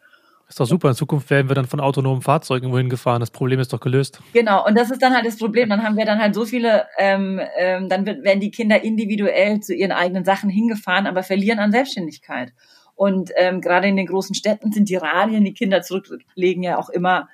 Ist 0.48 0.58
doch 0.58 0.66
super. 0.66 0.88
In 0.88 0.96
Zukunft 0.96 1.30
werden 1.30 1.48
wir 1.48 1.54
dann 1.54 1.68
von 1.68 1.78
autonomen 1.78 2.22
Fahrzeugen 2.22 2.72
wohin 2.72 2.90
gefahren. 2.90 3.20
Das 3.20 3.30
Problem 3.30 3.60
ist 3.60 3.72
doch 3.72 3.78
gelöst. 3.78 4.20
Genau. 4.32 4.66
Und 4.66 4.76
das 4.76 4.90
ist 4.90 5.00
dann 5.00 5.14
halt 5.14 5.24
das 5.24 5.38
Problem. 5.38 5.68
Dann 5.68 5.84
haben 5.84 5.96
wir 5.96 6.04
dann 6.04 6.18
halt 6.18 6.34
so 6.34 6.44
viele, 6.44 6.86
ähm, 6.98 7.40
ähm, 7.56 7.88
dann 7.88 8.04
wird, 8.04 8.24
werden 8.24 8.40
die 8.40 8.50
Kinder 8.50 8.82
individuell 8.82 9.60
zu 9.60 9.76
ihren 9.76 9.92
eigenen 9.92 10.24
Sachen 10.24 10.50
hingefahren, 10.50 11.06
aber 11.06 11.22
verlieren 11.22 11.60
an 11.60 11.70
Selbstständigkeit. 11.70 12.52
Und 12.96 13.30
ähm, 13.36 13.60
gerade 13.60 13.86
in 13.86 13.96
den 13.96 14.06
großen 14.06 14.34
Städten 14.34 14.72
sind 14.72 14.88
die 14.88 14.96
Radien, 14.96 15.44
die 15.44 15.54
Kinder 15.54 15.82
zurücklegen, 15.82 16.64
ja 16.64 16.78
auch 16.78 16.88
immer, 16.88 17.28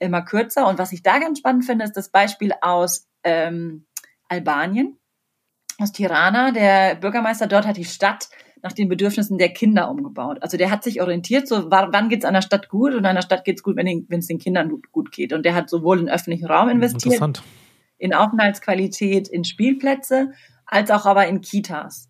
immer 0.00 0.22
kürzer. 0.22 0.66
Und 0.66 0.78
was 0.78 0.92
ich 0.92 1.02
da 1.02 1.18
ganz 1.18 1.38
spannend 1.38 1.64
finde, 1.64 1.84
ist 1.84 1.96
das 1.96 2.10
Beispiel 2.10 2.52
aus 2.60 3.06
ähm, 3.22 3.86
Albanien, 4.28 4.98
aus 5.78 5.92
Tirana. 5.92 6.50
Der 6.50 6.96
Bürgermeister 6.96 7.46
dort 7.46 7.66
hat 7.66 7.76
die 7.76 7.84
Stadt 7.84 8.28
nach 8.62 8.72
den 8.72 8.88
Bedürfnissen 8.88 9.38
der 9.38 9.50
Kinder 9.50 9.90
umgebaut. 9.90 10.38
Also 10.42 10.56
der 10.56 10.70
hat 10.70 10.84
sich 10.84 11.00
orientiert, 11.00 11.48
so 11.48 11.70
wann 11.70 12.08
geht's 12.08 12.24
einer 12.24 12.42
Stadt 12.42 12.68
gut 12.68 12.94
und 12.94 13.06
einer 13.06 13.22
Stadt 13.22 13.44
geht's 13.44 13.62
gut, 13.62 13.76
wenn 13.76 14.06
es 14.10 14.26
den 14.26 14.38
Kindern 14.38 14.82
gut 14.92 15.12
geht. 15.12 15.32
Und 15.32 15.44
der 15.44 15.54
hat 15.54 15.70
sowohl 15.70 16.00
in 16.00 16.08
öffentlichen 16.08 16.46
Raum 16.46 16.68
investiert, 16.68 17.42
in 17.96 18.14
Aufenthaltsqualität, 18.14 19.28
in 19.28 19.44
Spielplätze, 19.44 20.32
als 20.66 20.90
auch 20.90 21.06
aber 21.06 21.26
in 21.26 21.40
Kitas. 21.40 22.08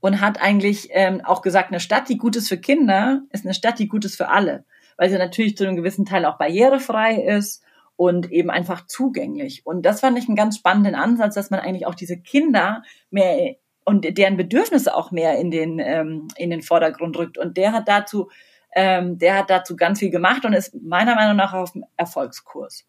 Und 0.00 0.20
hat 0.20 0.40
eigentlich 0.40 0.88
ähm, 0.92 1.20
auch 1.24 1.42
gesagt, 1.42 1.70
eine 1.70 1.80
Stadt, 1.80 2.08
die 2.08 2.18
gut 2.18 2.36
ist 2.36 2.48
für 2.48 2.58
Kinder, 2.58 3.22
ist 3.30 3.44
eine 3.44 3.54
Stadt, 3.54 3.78
die 3.78 3.88
gut 3.88 4.04
ist 4.04 4.16
für 4.16 4.28
alle. 4.28 4.64
Weil 4.98 5.08
sie 5.08 5.16
natürlich 5.16 5.56
zu 5.56 5.64
einem 5.64 5.76
gewissen 5.76 6.04
Teil 6.04 6.26
auch 6.26 6.36
barrierefrei 6.36 7.14
ist 7.14 7.64
und 7.96 8.30
eben 8.30 8.50
einfach 8.50 8.86
zugänglich. 8.86 9.64
Und 9.64 9.86
das 9.86 10.00
fand 10.00 10.18
ich 10.18 10.28
einen 10.28 10.36
ganz 10.36 10.58
spannenden 10.58 10.94
Ansatz, 10.94 11.34
dass 11.34 11.50
man 11.50 11.60
eigentlich 11.60 11.86
auch 11.86 11.94
diese 11.94 12.20
Kinder 12.20 12.82
mehr 13.10 13.56
und 13.86 14.18
deren 14.18 14.36
Bedürfnisse 14.36 14.94
auch 14.94 15.12
mehr 15.12 15.38
in 15.38 15.50
den, 15.50 15.78
ähm, 15.78 16.28
in 16.36 16.50
den 16.50 16.60
Vordergrund 16.60 17.16
rückt. 17.16 17.38
Und 17.38 17.56
der 17.56 17.72
hat 17.72 17.88
dazu, 17.88 18.28
ähm, 18.74 19.16
der 19.16 19.38
hat 19.38 19.48
dazu 19.48 19.76
ganz 19.76 20.00
viel 20.00 20.10
gemacht 20.10 20.44
und 20.44 20.52
ist 20.52 20.74
meiner 20.74 21.14
Meinung 21.14 21.36
nach 21.36 21.54
auf 21.54 21.72
dem 21.72 21.86
Erfolgskurs. 21.96 22.84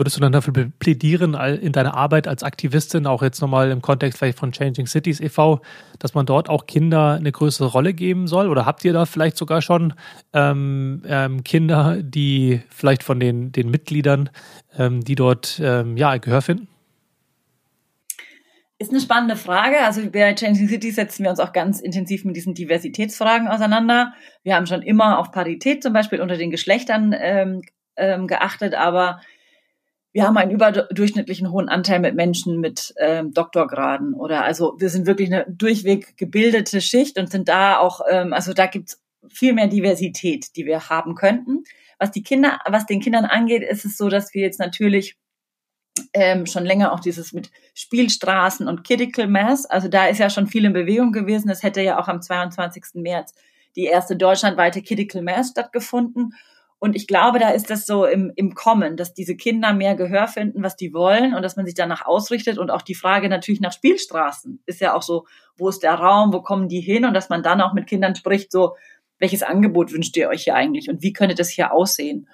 Würdest 0.00 0.16
du 0.16 0.22
dann 0.22 0.32
dafür 0.32 0.54
plädieren, 0.78 1.34
in 1.34 1.72
deiner 1.72 1.92
Arbeit 1.92 2.26
als 2.26 2.42
Aktivistin, 2.42 3.06
auch 3.06 3.22
jetzt 3.22 3.42
nochmal 3.42 3.70
im 3.70 3.82
Kontext 3.82 4.18
vielleicht 4.18 4.38
von 4.38 4.50
Changing 4.50 4.86
Cities 4.86 5.20
e.V., 5.20 5.60
dass 5.98 6.14
man 6.14 6.24
dort 6.24 6.48
auch 6.48 6.64
Kinder 6.64 7.16
eine 7.16 7.30
größere 7.30 7.68
Rolle 7.68 7.92
geben 7.92 8.26
soll? 8.26 8.48
Oder 8.48 8.64
habt 8.64 8.82
ihr 8.82 8.94
da 8.94 9.04
vielleicht 9.04 9.36
sogar 9.36 9.60
schon 9.60 9.92
ähm, 10.32 11.02
ähm, 11.06 11.44
Kinder, 11.44 11.98
die 12.02 12.62
vielleicht 12.70 13.02
von 13.02 13.20
den, 13.20 13.52
den 13.52 13.70
Mitgliedern, 13.70 14.30
ähm, 14.78 15.04
die 15.04 15.16
dort 15.16 15.60
ähm, 15.62 15.98
ja, 15.98 16.16
Gehör 16.16 16.40
finden? 16.40 16.66
Ist 18.78 18.92
eine 18.92 19.02
spannende 19.02 19.36
Frage. 19.36 19.80
Also 19.84 20.00
bei 20.10 20.34
Changing 20.34 20.66
Cities 20.70 20.96
setzen 20.96 21.24
wir 21.24 21.30
uns 21.30 21.40
auch 21.40 21.52
ganz 21.52 21.78
intensiv 21.78 22.24
mit 22.24 22.36
diesen 22.36 22.54
Diversitätsfragen 22.54 23.48
auseinander. 23.48 24.14
Wir 24.44 24.56
haben 24.56 24.66
schon 24.66 24.80
immer 24.80 25.18
auf 25.18 25.30
Parität 25.30 25.82
zum 25.82 25.92
Beispiel 25.92 26.22
unter 26.22 26.38
den 26.38 26.50
Geschlechtern 26.50 27.14
ähm, 27.14 27.60
ähm, 27.98 28.26
geachtet, 28.26 28.74
aber 28.74 29.20
wir 30.12 30.24
haben 30.24 30.36
einen 30.36 30.50
überdurchschnittlichen 30.50 31.50
hohen 31.50 31.68
Anteil 31.68 32.00
mit 32.00 32.14
Menschen 32.14 32.58
mit 32.58 32.92
ähm, 32.98 33.32
Doktorgraden 33.32 34.14
oder 34.14 34.44
also 34.44 34.74
wir 34.78 34.88
sind 34.88 35.06
wirklich 35.06 35.32
eine 35.32 35.46
durchweg 35.48 36.16
gebildete 36.16 36.80
Schicht 36.80 37.18
und 37.18 37.30
sind 37.30 37.48
da 37.48 37.78
auch, 37.78 38.00
ähm, 38.10 38.32
also 38.32 38.52
da 38.52 38.66
gibt's 38.66 39.00
viel 39.28 39.52
mehr 39.52 39.68
Diversität, 39.68 40.56
die 40.56 40.66
wir 40.66 40.88
haben 40.88 41.14
könnten. 41.14 41.64
Was 41.98 42.10
die 42.10 42.22
Kinder, 42.22 42.58
was 42.66 42.86
den 42.86 43.00
Kindern 43.00 43.24
angeht, 43.24 43.62
ist 43.62 43.84
es 43.84 43.96
so, 43.96 44.08
dass 44.08 44.34
wir 44.34 44.42
jetzt 44.42 44.58
natürlich 44.58 45.16
ähm, 46.14 46.46
schon 46.46 46.64
länger 46.64 46.92
auch 46.92 47.00
dieses 47.00 47.32
mit 47.32 47.50
Spielstraßen 47.74 48.66
und 48.66 48.84
Critical 48.84 49.28
Mass. 49.28 49.66
Also 49.66 49.88
da 49.88 50.06
ist 50.06 50.18
ja 50.18 50.30
schon 50.30 50.46
viel 50.46 50.64
in 50.64 50.72
Bewegung 50.72 51.12
gewesen. 51.12 51.50
Es 51.50 51.62
hätte 51.62 51.82
ja 51.82 52.00
auch 52.00 52.08
am 52.08 52.22
22. 52.22 52.94
März 52.94 53.34
die 53.76 53.84
erste 53.84 54.16
deutschlandweite 54.16 54.82
Critical 54.82 55.22
Mass 55.22 55.50
stattgefunden. 55.50 56.34
Und 56.80 56.96
ich 56.96 57.06
glaube, 57.06 57.38
da 57.38 57.50
ist 57.50 57.68
das 57.68 57.84
so 57.84 58.06
im, 58.06 58.32
im 58.36 58.54
Kommen, 58.54 58.96
dass 58.96 59.12
diese 59.12 59.36
Kinder 59.36 59.74
mehr 59.74 59.94
Gehör 59.94 60.26
finden, 60.26 60.62
was 60.62 60.76
die 60.76 60.94
wollen 60.94 61.34
und 61.34 61.42
dass 61.42 61.56
man 61.56 61.66
sich 61.66 61.74
danach 61.74 62.06
ausrichtet. 62.06 62.56
Und 62.56 62.70
auch 62.70 62.80
die 62.80 62.94
Frage 62.94 63.28
natürlich 63.28 63.60
nach 63.60 63.72
Spielstraßen 63.72 64.62
ist 64.64 64.80
ja 64.80 64.94
auch 64.94 65.02
so, 65.02 65.26
wo 65.58 65.68
ist 65.68 65.82
der 65.82 65.94
Raum, 65.94 66.32
wo 66.32 66.40
kommen 66.40 66.68
die 66.68 66.80
hin? 66.80 67.04
Und 67.04 67.12
dass 67.12 67.28
man 67.28 67.42
dann 67.42 67.60
auch 67.60 67.74
mit 67.74 67.86
Kindern 67.86 68.16
spricht, 68.16 68.50
so, 68.50 68.76
welches 69.18 69.42
Angebot 69.42 69.92
wünscht 69.92 70.16
ihr 70.16 70.30
euch 70.30 70.44
hier 70.44 70.54
eigentlich 70.54 70.88
und 70.88 71.02
wie 71.02 71.12
könnte 71.12 71.34
das 71.34 71.50
hier 71.50 71.72
aussehen? 71.72 72.26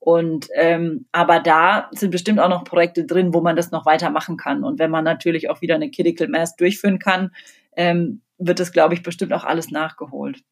Und 0.00 0.48
ähm, 0.56 1.06
aber 1.12 1.38
da 1.38 1.88
sind 1.92 2.10
bestimmt 2.10 2.40
auch 2.40 2.48
noch 2.48 2.64
Projekte 2.64 3.04
drin, 3.04 3.32
wo 3.32 3.40
man 3.40 3.54
das 3.54 3.70
noch 3.70 3.86
weitermachen 3.86 4.36
kann. 4.36 4.64
Und 4.64 4.80
wenn 4.80 4.90
man 4.90 5.04
natürlich 5.04 5.48
auch 5.48 5.60
wieder 5.60 5.76
eine 5.76 5.92
Critical 5.92 6.26
Mass 6.26 6.56
durchführen 6.56 6.98
kann, 6.98 7.30
ähm, 7.76 8.20
wird 8.38 8.58
das, 8.58 8.72
glaube 8.72 8.94
ich, 8.94 9.04
bestimmt 9.04 9.32
auch 9.32 9.44
alles 9.44 9.70
nachgeholt. 9.70 10.42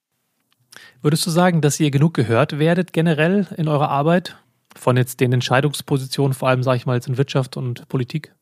Würdest 1.02 1.26
du 1.26 1.30
sagen, 1.30 1.60
dass 1.60 1.80
ihr 1.80 1.90
genug 1.90 2.14
gehört 2.14 2.58
werdet 2.58 2.92
generell 2.92 3.46
in 3.56 3.68
eurer 3.68 3.88
Arbeit 3.88 4.36
von 4.76 4.96
jetzt 4.96 5.20
den 5.20 5.32
Entscheidungspositionen, 5.32 6.34
vor 6.34 6.48
allem 6.48 6.62
sage 6.62 6.76
ich 6.76 6.86
mal 6.86 6.94
jetzt 6.94 7.08
in 7.08 7.18
Wirtschaft 7.18 7.56
und 7.56 7.88
Politik? 7.88 8.34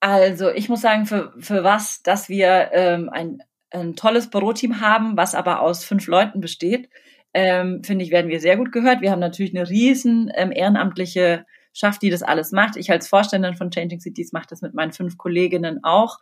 Also 0.00 0.50
ich 0.50 0.68
muss 0.68 0.80
sagen, 0.80 1.06
für, 1.06 1.32
für 1.38 1.64
was, 1.64 2.02
dass 2.02 2.28
wir 2.28 2.70
ähm, 2.72 3.08
ein, 3.10 3.42
ein 3.70 3.96
tolles 3.96 4.30
Büroteam 4.30 4.80
haben, 4.80 5.16
was 5.16 5.34
aber 5.34 5.60
aus 5.60 5.84
fünf 5.84 6.06
Leuten 6.06 6.40
besteht, 6.40 6.88
ähm, 7.34 7.82
finde 7.84 8.04
ich, 8.04 8.10
werden 8.10 8.30
wir 8.30 8.40
sehr 8.40 8.56
gut 8.56 8.72
gehört. 8.72 9.00
Wir 9.00 9.10
haben 9.10 9.20
natürlich 9.20 9.54
eine 9.54 9.68
riesen 9.68 10.30
ähm, 10.34 10.52
ehrenamtliche 10.52 11.44
Schaft, 11.72 12.02
die 12.02 12.10
das 12.10 12.22
alles 12.22 12.52
macht. 12.52 12.76
Ich 12.76 12.90
als 12.90 13.08
Vorständin 13.08 13.54
von 13.54 13.70
Changing 13.70 14.00
Cities 14.00 14.32
mache 14.32 14.46
das 14.48 14.62
mit 14.62 14.74
meinen 14.74 14.92
fünf 14.92 15.18
Kolleginnen 15.18 15.84
auch 15.84 16.18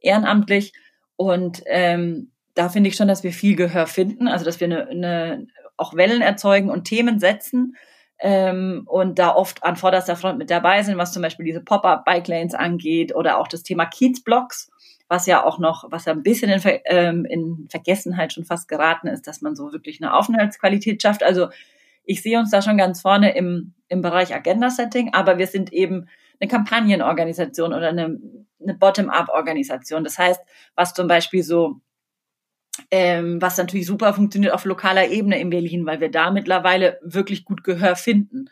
ehrenamtlich. 0.00 0.72
Und 1.16 1.62
ähm, 1.66 2.30
da 2.54 2.68
finde 2.68 2.88
ich 2.88 2.96
schon, 2.96 3.08
dass 3.08 3.22
wir 3.22 3.32
viel 3.32 3.56
Gehör 3.56 3.86
finden, 3.86 4.28
also 4.28 4.44
dass 4.44 4.60
wir 4.60 4.66
eine, 4.66 4.88
eine 4.88 5.46
auch 5.76 5.94
Wellen 5.94 6.22
erzeugen 6.22 6.70
und 6.70 6.84
Themen 6.84 7.18
setzen 7.20 7.76
ähm, 8.18 8.82
und 8.86 9.18
da 9.18 9.34
oft 9.34 9.64
an 9.64 9.76
vorderster 9.76 10.16
Front 10.16 10.38
mit 10.38 10.50
dabei 10.50 10.82
sind, 10.82 10.98
was 10.98 11.12
zum 11.12 11.22
Beispiel 11.22 11.46
diese 11.46 11.62
Pop-up-Bike 11.62 12.28
Lanes 12.28 12.54
angeht 12.54 13.14
oder 13.14 13.38
auch 13.38 13.48
das 13.48 13.62
Thema 13.62 13.86
Kiezblocks 13.86 14.70
was 15.10 15.26
ja 15.26 15.44
auch 15.44 15.58
noch, 15.58 15.90
was 15.90 16.04
ja 16.04 16.12
ein 16.12 16.22
bisschen 16.22 16.50
in, 16.50 16.62
ähm, 16.84 17.24
in 17.24 17.66
Vergessenheit 17.68 18.32
schon 18.32 18.44
fast 18.44 18.68
geraten 18.68 19.08
ist, 19.08 19.26
dass 19.26 19.42
man 19.42 19.56
so 19.56 19.72
wirklich 19.72 20.00
eine 20.00 20.14
Aufenthaltsqualität 20.14 21.02
schafft. 21.02 21.24
Also 21.24 21.48
ich 22.04 22.22
sehe 22.22 22.38
uns 22.38 22.52
da 22.52 22.62
schon 22.62 22.78
ganz 22.78 23.00
vorne 23.00 23.34
im, 23.34 23.74
im 23.88 24.02
Bereich 24.02 24.32
Agenda-Setting, 24.32 25.12
aber 25.12 25.36
wir 25.36 25.48
sind 25.48 25.72
eben 25.72 26.06
eine 26.38 26.48
Kampagnenorganisation 26.48 27.74
oder 27.74 27.88
eine, 27.88 28.20
eine 28.62 28.74
Bottom-up-Organisation. 28.74 30.04
Das 30.04 30.16
heißt, 30.16 30.40
was 30.76 30.94
zum 30.94 31.08
Beispiel 31.08 31.42
so, 31.42 31.80
ähm, 32.90 33.40
was 33.40 33.56
natürlich 33.56 33.86
super 33.86 34.12
funktioniert 34.14 34.52
auf 34.52 34.64
lokaler 34.64 35.08
Ebene 35.08 35.40
in 35.40 35.50
Berlin, 35.50 35.86
weil 35.86 36.00
wir 36.00 36.10
da 36.10 36.30
mittlerweile 36.30 36.98
wirklich 37.02 37.44
gut 37.44 37.64
Gehör 37.64 37.96
finden. 37.96 38.50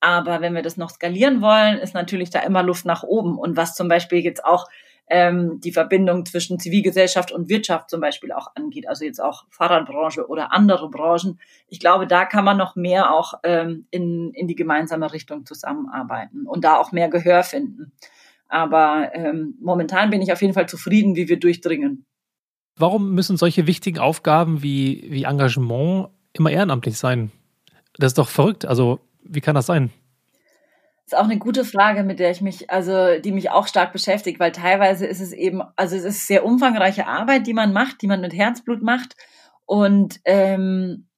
Aber 0.00 0.40
wenn 0.40 0.54
wir 0.54 0.62
das 0.62 0.76
noch 0.76 0.90
skalieren 0.90 1.42
wollen, 1.42 1.78
ist 1.78 1.94
natürlich 1.94 2.30
da 2.30 2.40
immer 2.40 2.62
Luft 2.62 2.86
nach 2.86 3.02
oben. 3.02 3.38
Und 3.38 3.56
was 3.56 3.74
zum 3.74 3.88
Beispiel 3.88 4.20
jetzt 4.20 4.44
auch 4.44 4.66
ähm, 5.10 5.60
die 5.60 5.72
Verbindung 5.72 6.24
zwischen 6.24 6.58
Zivilgesellschaft 6.58 7.32
und 7.32 7.48
Wirtschaft 7.48 7.90
zum 7.90 8.00
Beispiel 8.00 8.32
auch 8.32 8.54
angeht, 8.54 8.88
also 8.88 9.04
jetzt 9.04 9.20
auch 9.20 9.44
Fahrradbranche 9.50 10.26
oder 10.28 10.52
andere 10.52 10.88
Branchen. 10.88 11.38
Ich 11.68 11.80
glaube, 11.80 12.06
da 12.06 12.24
kann 12.24 12.44
man 12.44 12.56
noch 12.56 12.76
mehr 12.76 13.12
auch 13.12 13.34
ähm, 13.42 13.86
in, 13.90 14.30
in 14.32 14.46
die 14.46 14.54
gemeinsame 14.54 15.12
Richtung 15.12 15.44
zusammenarbeiten 15.44 16.46
und 16.46 16.64
da 16.64 16.76
auch 16.76 16.92
mehr 16.92 17.08
Gehör 17.08 17.42
finden. 17.42 17.92
Aber 18.48 19.10
ähm, 19.12 19.56
momentan 19.60 20.10
bin 20.10 20.22
ich 20.22 20.32
auf 20.32 20.42
jeden 20.42 20.54
Fall 20.54 20.68
zufrieden, 20.68 21.16
wie 21.16 21.28
wir 21.28 21.38
durchdringen. 21.38 22.06
Warum 22.76 23.12
müssen 23.12 23.36
solche 23.36 23.66
wichtigen 23.66 23.98
Aufgaben 23.98 24.62
wie, 24.62 25.06
wie 25.10 25.24
Engagement 25.24 26.08
immer 26.32 26.50
ehrenamtlich 26.50 26.96
sein? 26.98 27.30
Das 27.98 28.08
ist 28.08 28.18
doch 28.18 28.28
verrückt. 28.28 28.64
Also, 28.64 29.00
wie 29.22 29.40
kann 29.40 29.54
das 29.54 29.66
sein? 29.66 29.90
ist 31.12 31.18
auch 31.18 31.24
eine 31.24 31.38
gute 31.38 31.64
Frage, 31.64 32.04
mit 32.04 32.20
der 32.20 32.30
ich 32.30 32.40
mich, 32.40 32.70
also 32.70 33.18
die 33.18 33.32
mich 33.32 33.50
auch 33.50 33.66
stark 33.66 33.92
beschäftigt, 33.92 34.38
weil 34.38 34.52
teilweise 34.52 35.06
ist 35.06 35.20
es 35.20 35.32
eben, 35.32 35.60
also 35.74 35.96
es 35.96 36.04
ist 36.04 36.28
sehr 36.28 36.44
umfangreiche 36.44 37.08
Arbeit, 37.08 37.48
die 37.48 37.52
man 37.52 37.72
macht, 37.72 38.00
die 38.02 38.06
man 38.06 38.20
mit 38.20 38.32
Herzblut 38.32 38.80
macht. 38.80 39.16
Und 39.66 40.20
ähm, 40.24 41.08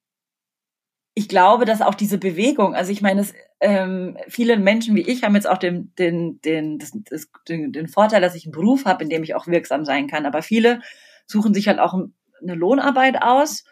ich 1.12 1.29
glaube, 1.29 1.67
dass 1.67 1.83
auch 1.83 1.95
diese 1.95 2.17
Bewegung, 2.17 2.75
also 2.75 2.91
ich 2.91 3.03
meine, 3.03 3.21
es, 3.21 3.35
ähm, 3.61 4.17
viele 4.29 4.57
Menschen 4.57 4.97
wie 4.97 5.03
ich 5.03 5.25
haben 5.25 5.35
jetzt 5.35 5.49
auch 5.49 5.59
den, 5.59 5.93
den, 5.99 6.41
den, 6.41 6.79
das, 6.79 6.93
das, 7.11 7.29
den, 7.47 7.73
den 7.73 7.87
Vorteil, 7.87 8.23
dass 8.23 8.35
ich 8.35 8.47
einen 8.47 8.53
Beruf 8.53 8.87
habe, 8.87 9.05
in 9.05 9.11
dem 9.11 9.23
ich 9.23 9.35
auch 9.35 9.47
wirksam 9.47 9.85
sein 9.85 10.07
kann. 10.07 10.25
Aber 10.25 10.41
viele 10.41 10.81
suchen 11.27 11.55
sich 11.55 11.69
halt 11.69 11.79
auch 11.79 11.95
eine 11.95 12.55
Lohnarbeit 12.55 13.23
aus 13.23 13.65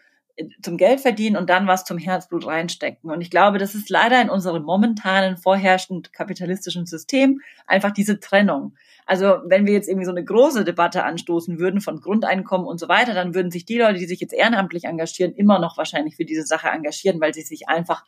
zum 0.62 0.76
Geld 0.76 1.00
verdienen 1.00 1.36
und 1.36 1.50
dann 1.50 1.66
was 1.66 1.84
zum 1.84 1.98
Herzblut 1.98 2.46
reinstecken. 2.46 3.10
Und 3.10 3.20
ich 3.20 3.30
glaube, 3.30 3.58
das 3.58 3.74
ist 3.74 3.90
leider 3.90 4.20
in 4.20 4.30
unserem 4.30 4.62
momentanen 4.62 5.36
vorherrschend 5.36 6.12
kapitalistischen 6.12 6.86
System 6.86 7.40
einfach 7.66 7.90
diese 7.90 8.20
Trennung. 8.20 8.74
Also 9.06 9.38
wenn 9.46 9.66
wir 9.66 9.72
jetzt 9.72 9.88
irgendwie 9.88 10.04
so 10.04 10.12
eine 10.12 10.24
große 10.24 10.64
Debatte 10.64 11.04
anstoßen 11.04 11.58
würden 11.58 11.80
von 11.80 12.00
Grundeinkommen 12.00 12.66
und 12.66 12.78
so 12.78 12.88
weiter, 12.88 13.12
dann 13.14 13.34
würden 13.34 13.50
sich 13.50 13.64
die 13.64 13.78
Leute, 13.78 13.98
die 13.98 14.06
sich 14.06 14.20
jetzt 14.20 14.32
ehrenamtlich 14.32 14.84
engagieren, 14.84 15.34
immer 15.34 15.58
noch 15.58 15.76
wahrscheinlich 15.76 16.16
für 16.16 16.24
diese 16.24 16.44
Sache 16.44 16.68
engagieren, 16.68 17.20
weil 17.20 17.34
sie 17.34 17.42
sich 17.42 17.68
einfach, 17.68 18.04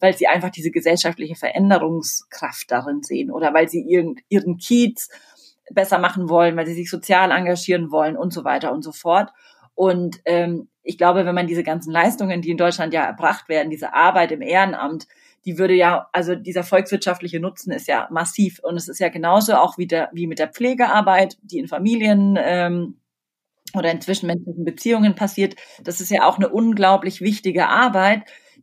weil 0.00 0.16
sie 0.16 0.26
einfach 0.26 0.50
diese 0.50 0.70
gesellschaftliche 0.70 1.34
Veränderungskraft 1.34 2.70
darin 2.70 3.02
sehen 3.02 3.30
oder 3.30 3.52
weil 3.52 3.68
sie 3.68 3.82
ihren, 3.82 4.16
ihren 4.28 4.58
Kiez 4.58 5.08
besser 5.70 5.98
machen 5.98 6.28
wollen, 6.28 6.56
weil 6.56 6.66
sie 6.66 6.74
sich 6.74 6.90
sozial 6.90 7.30
engagieren 7.30 7.90
wollen 7.90 8.16
und 8.16 8.32
so 8.32 8.44
weiter 8.44 8.72
und 8.72 8.82
so 8.82 8.92
fort. 8.92 9.32
Und 9.74 10.20
ähm, 10.24 10.68
ich 10.82 10.98
glaube, 10.98 11.24
wenn 11.24 11.34
man 11.34 11.46
diese 11.46 11.64
ganzen 11.64 11.90
Leistungen, 11.90 12.42
die 12.42 12.50
in 12.50 12.56
Deutschland 12.56 12.92
ja 12.92 13.04
erbracht 13.04 13.48
werden, 13.48 13.70
diese 13.70 13.94
Arbeit 13.94 14.32
im 14.32 14.42
Ehrenamt, 14.42 15.06
die 15.44 15.58
würde 15.58 15.74
ja, 15.74 16.08
also 16.12 16.34
dieser 16.34 16.62
volkswirtschaftliche 16.62 17.40
Nutzen 17.40 17.72
ist 17.72 17.88
ja 17.88 18.08
massiv. 18.10 18.60
Und 18.62 18.76
es 18.76 18.88
ist 18.88 19.00
ja 19.00 19.08
genauso 19.08 19.54
auch 19.54 19.78
wie, 19.78 19.86
der, 19.86 20.10
wie 20.12 20.26
mit 20.26 20.38
der 20.38 20.48
Pflegearbeit, 20.48 21.36
die 21.42 21.58
in 21.58 21.68
Familien 21.68 22.38
ähm, 22.40 23.00
oder 23.74 23.90
in 23.90 24.00
zwischenmenschlichen 24.00 24.64
Beziehungen 24.64 25.14
passiert. 25.14 25.56
Das 25.82 26.00
ist 26.00 26.10
ja 26.10 26.26
auch 26.26 26.36
eine 26.36 26.48
unglaublich 26.48 27.20
wichtige 27.20 27.68
Arbeit, 27.68 28.22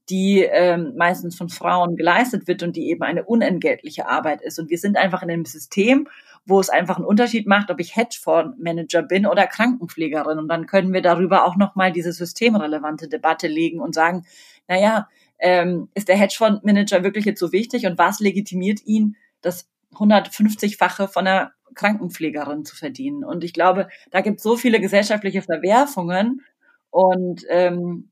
die 0.10 0.42
ähm, 0.42 0.94
meistens 0.98 1.38
von 1.38 1.50
Frauen 1.50 1.96
geleistet 1.96 2.48
wird 2.48 2.64
und 2.64 2.76
die 2.76 2.90
eben 2.90 3.04
eine 3.04 3.24
unentgeltliche 3.24 4.08
Arbeit 4.08 4.42
ist. 4.42 4.60
Und 4.60 4.70
wir 4.70 4.78
sind 4.78 4.98
einfach 4.98 5.22
in 5.22 5.30
einem 5.30 5.46
System, 5.46 6.08
wo 6.45 6.60
es 6.60 6.69
einfach 6.69 6.97
einen 6.97 7.06
Unterschied 7.06 7.47
macht, 7.47 7.69
ob 7.69 7.80
ich 7.80 7.95
Hedgefondsmanager 7.95 9.04
bin 9.04 9.25
oder 9.25 9.47
Krankenpflegerin. 9.47 10.39
Und 10.39 10.47
dann 10.47 10.65
können 10.65 10.93
wir 10.93 11.01
darüber 11.01 11.45
auch 11.45 11.56
nochmal 11.56 11.91
diese 11.91 12.12
systemrelevante 12.12 13.08
Debatte 13.08 13.47
legen 13.47 13.80
und 13.80 13.93
sagen, 13.93 14.25
naja, 14.67 15.08
ähm, 15.39 15.89
ist 15.93 16.08
der 16.08 16.17
Hedgefondsmanager 16.17 17.04
wirklich 17.04 17.25
jetzt 17.25 17.39
so 17.39 17.51
wichtig 17.51 17.86
und 17.86 17.97
was 17.97 18.19
legitimiert 18.19 18.86
ihn, 18.86 19.15
das 19.41 19.67
150-fache 19.93 21.08
von 21.08 21.27
einer 21.27 21.51
Krankenpflegerin 21.75 22.65
zu 22.65 22.75
verdienen? 22.75 23.23
Und 23.23 23.43
ich 23.43 23.54
glaube, 23.54 23.88
da 24.12 24.21
gibt 24.21 24.38
es 24.38 24.43
so 24.43 24.56
viele 24.56 24.80
gesellschaftliche 24.80 25.41
Verwerfungen 25.41 26.41
und 26.89 27.45
ähm, 27.49 28.10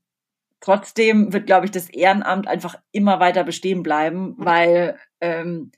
trotzdem 0.60 1.32
wird, 1.32 1.46
glaube 1.46 1.66
ich, 1.66 1.72
das 1.72 1.88
Ehrenamt 1.88 2.46
einfach 2.46 2.76
immer 2.92 3.20
weiter 3.20 3.44
bestehen 3.44 3.82
bleiben, 3.82 4.34
weil 4.36 4.98
ähm, 5.20 5.72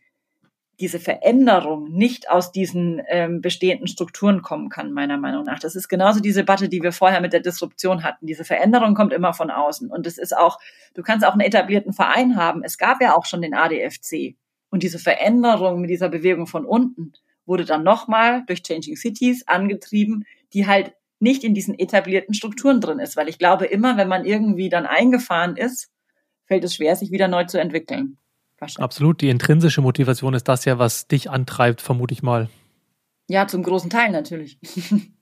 diese 0.82 0.98
Veränderung 0.98 1.92
nicht 1.92 2.28
aus 2.28 2.50
diesen 2.50 3.00
ähm, 3.08 3.40
bestehenden 3.40 3.86
Strukturen 3.86 4.42
kommen 4.42 4.68
kann, 4.68 4.92
meiner 4.92 5.16
Meinung 5.16 5.44
nach. 5.44 5.60
Das 5.60 5.76
ist 5.76 5.88
genauso 5.88 6.18
diese 6.18 6.40
Debatte, 6.40 6.68
die 6.68 6.82
wir 6.82 6.90
vorher 6.90 7.20
mit 7.20 7.32
der 7.32 7.38
Disruption 7.38 8.02
hatten. 8.02 8.26
Diese 8.26 8.44
Veränderung 8.44 8.96
kommt 8.96 9.12
immer 9.12 9.32
von 9.32 9.52
außen. 9.52 9.92
Und 9.92 10.08
es 10.08 10.18
ist 10.18 10.36
auch, 10.36 10.58
du 10.94 11.02
kannst 11.02 11.24
auch 11.24 11.34
einen 11.34 11.42
etablierten 11.42 11.92
Verein 11.92 12.34
haben. 12.34 12.64
Es 12.64 12.78
gab 12.78 13.00
ja 13.00 13.14
auch 13.16 13.26
schon 13.26 13.42
den 13.42 13.54
ADFC. 13.54 14.34
Und 14.70 14.82
diese 14.82 14.98
Veränderung 14.98 15.80
mit 15.80 15.88
dieser 15.88 16.08
Bewegung 16.08 16.48
von 16.48 16.66
unten 16.66 17.12
wurde 17.46 17.64
dann 17.64 17.84
nochmal 17.84 18.42
durch 18.48 18.64
Changing 18.64 18.96
Cities 18.96 19.46
angetrieben, 19.46 20.24
die 20.52 20.66
halt 20.66 20.94
nicht 21.20 21.44
in 21.44 21.54
diesen 21.54 21.78
etablierten 21.78 22.34
Strukturen 22.34 22.80
drin 22.80 22.98
ist. 22.98 23.16
Weil 23.16 23.28
ich 23.28 23.38
glaube, 23.38 23.66
immer 23.66 23.96
wenn 23.96 24.08
man 24.08 24.24
irgendwie 24.24 24.68
dann 24.68 24.86
eingefahren 24.86 25.56
ist, 25.56 25.92
fällt 26.46 26.64
es 26.64 26.74
schwer, 26.74 26.96
sich 26.96 27.12
wieder 27.12 27.28
neu 27.28 27.44
zu 27.44 27.60
entwickeln. 27.60 28.18
Absolut, 28.78 29.20
die 29.20 29.28
intrinsische 29.28 29.80
Motivation 29.80 30.34
ist 30.34 30.48
das 30.48 30.64
ja, 30.64 30.78
was 30.78 31.06
dich 31.08 31.30
antreibt, 31.30 31.80
vermute 31.80 32.14
ich 32.14 32.22
mal. 32.22 32.48
Ja, 33.28 33.46
zum 33.46 33.62
großen 33.62 33.90
Teil 33.90 34.10
natürlich. 34.10 34.58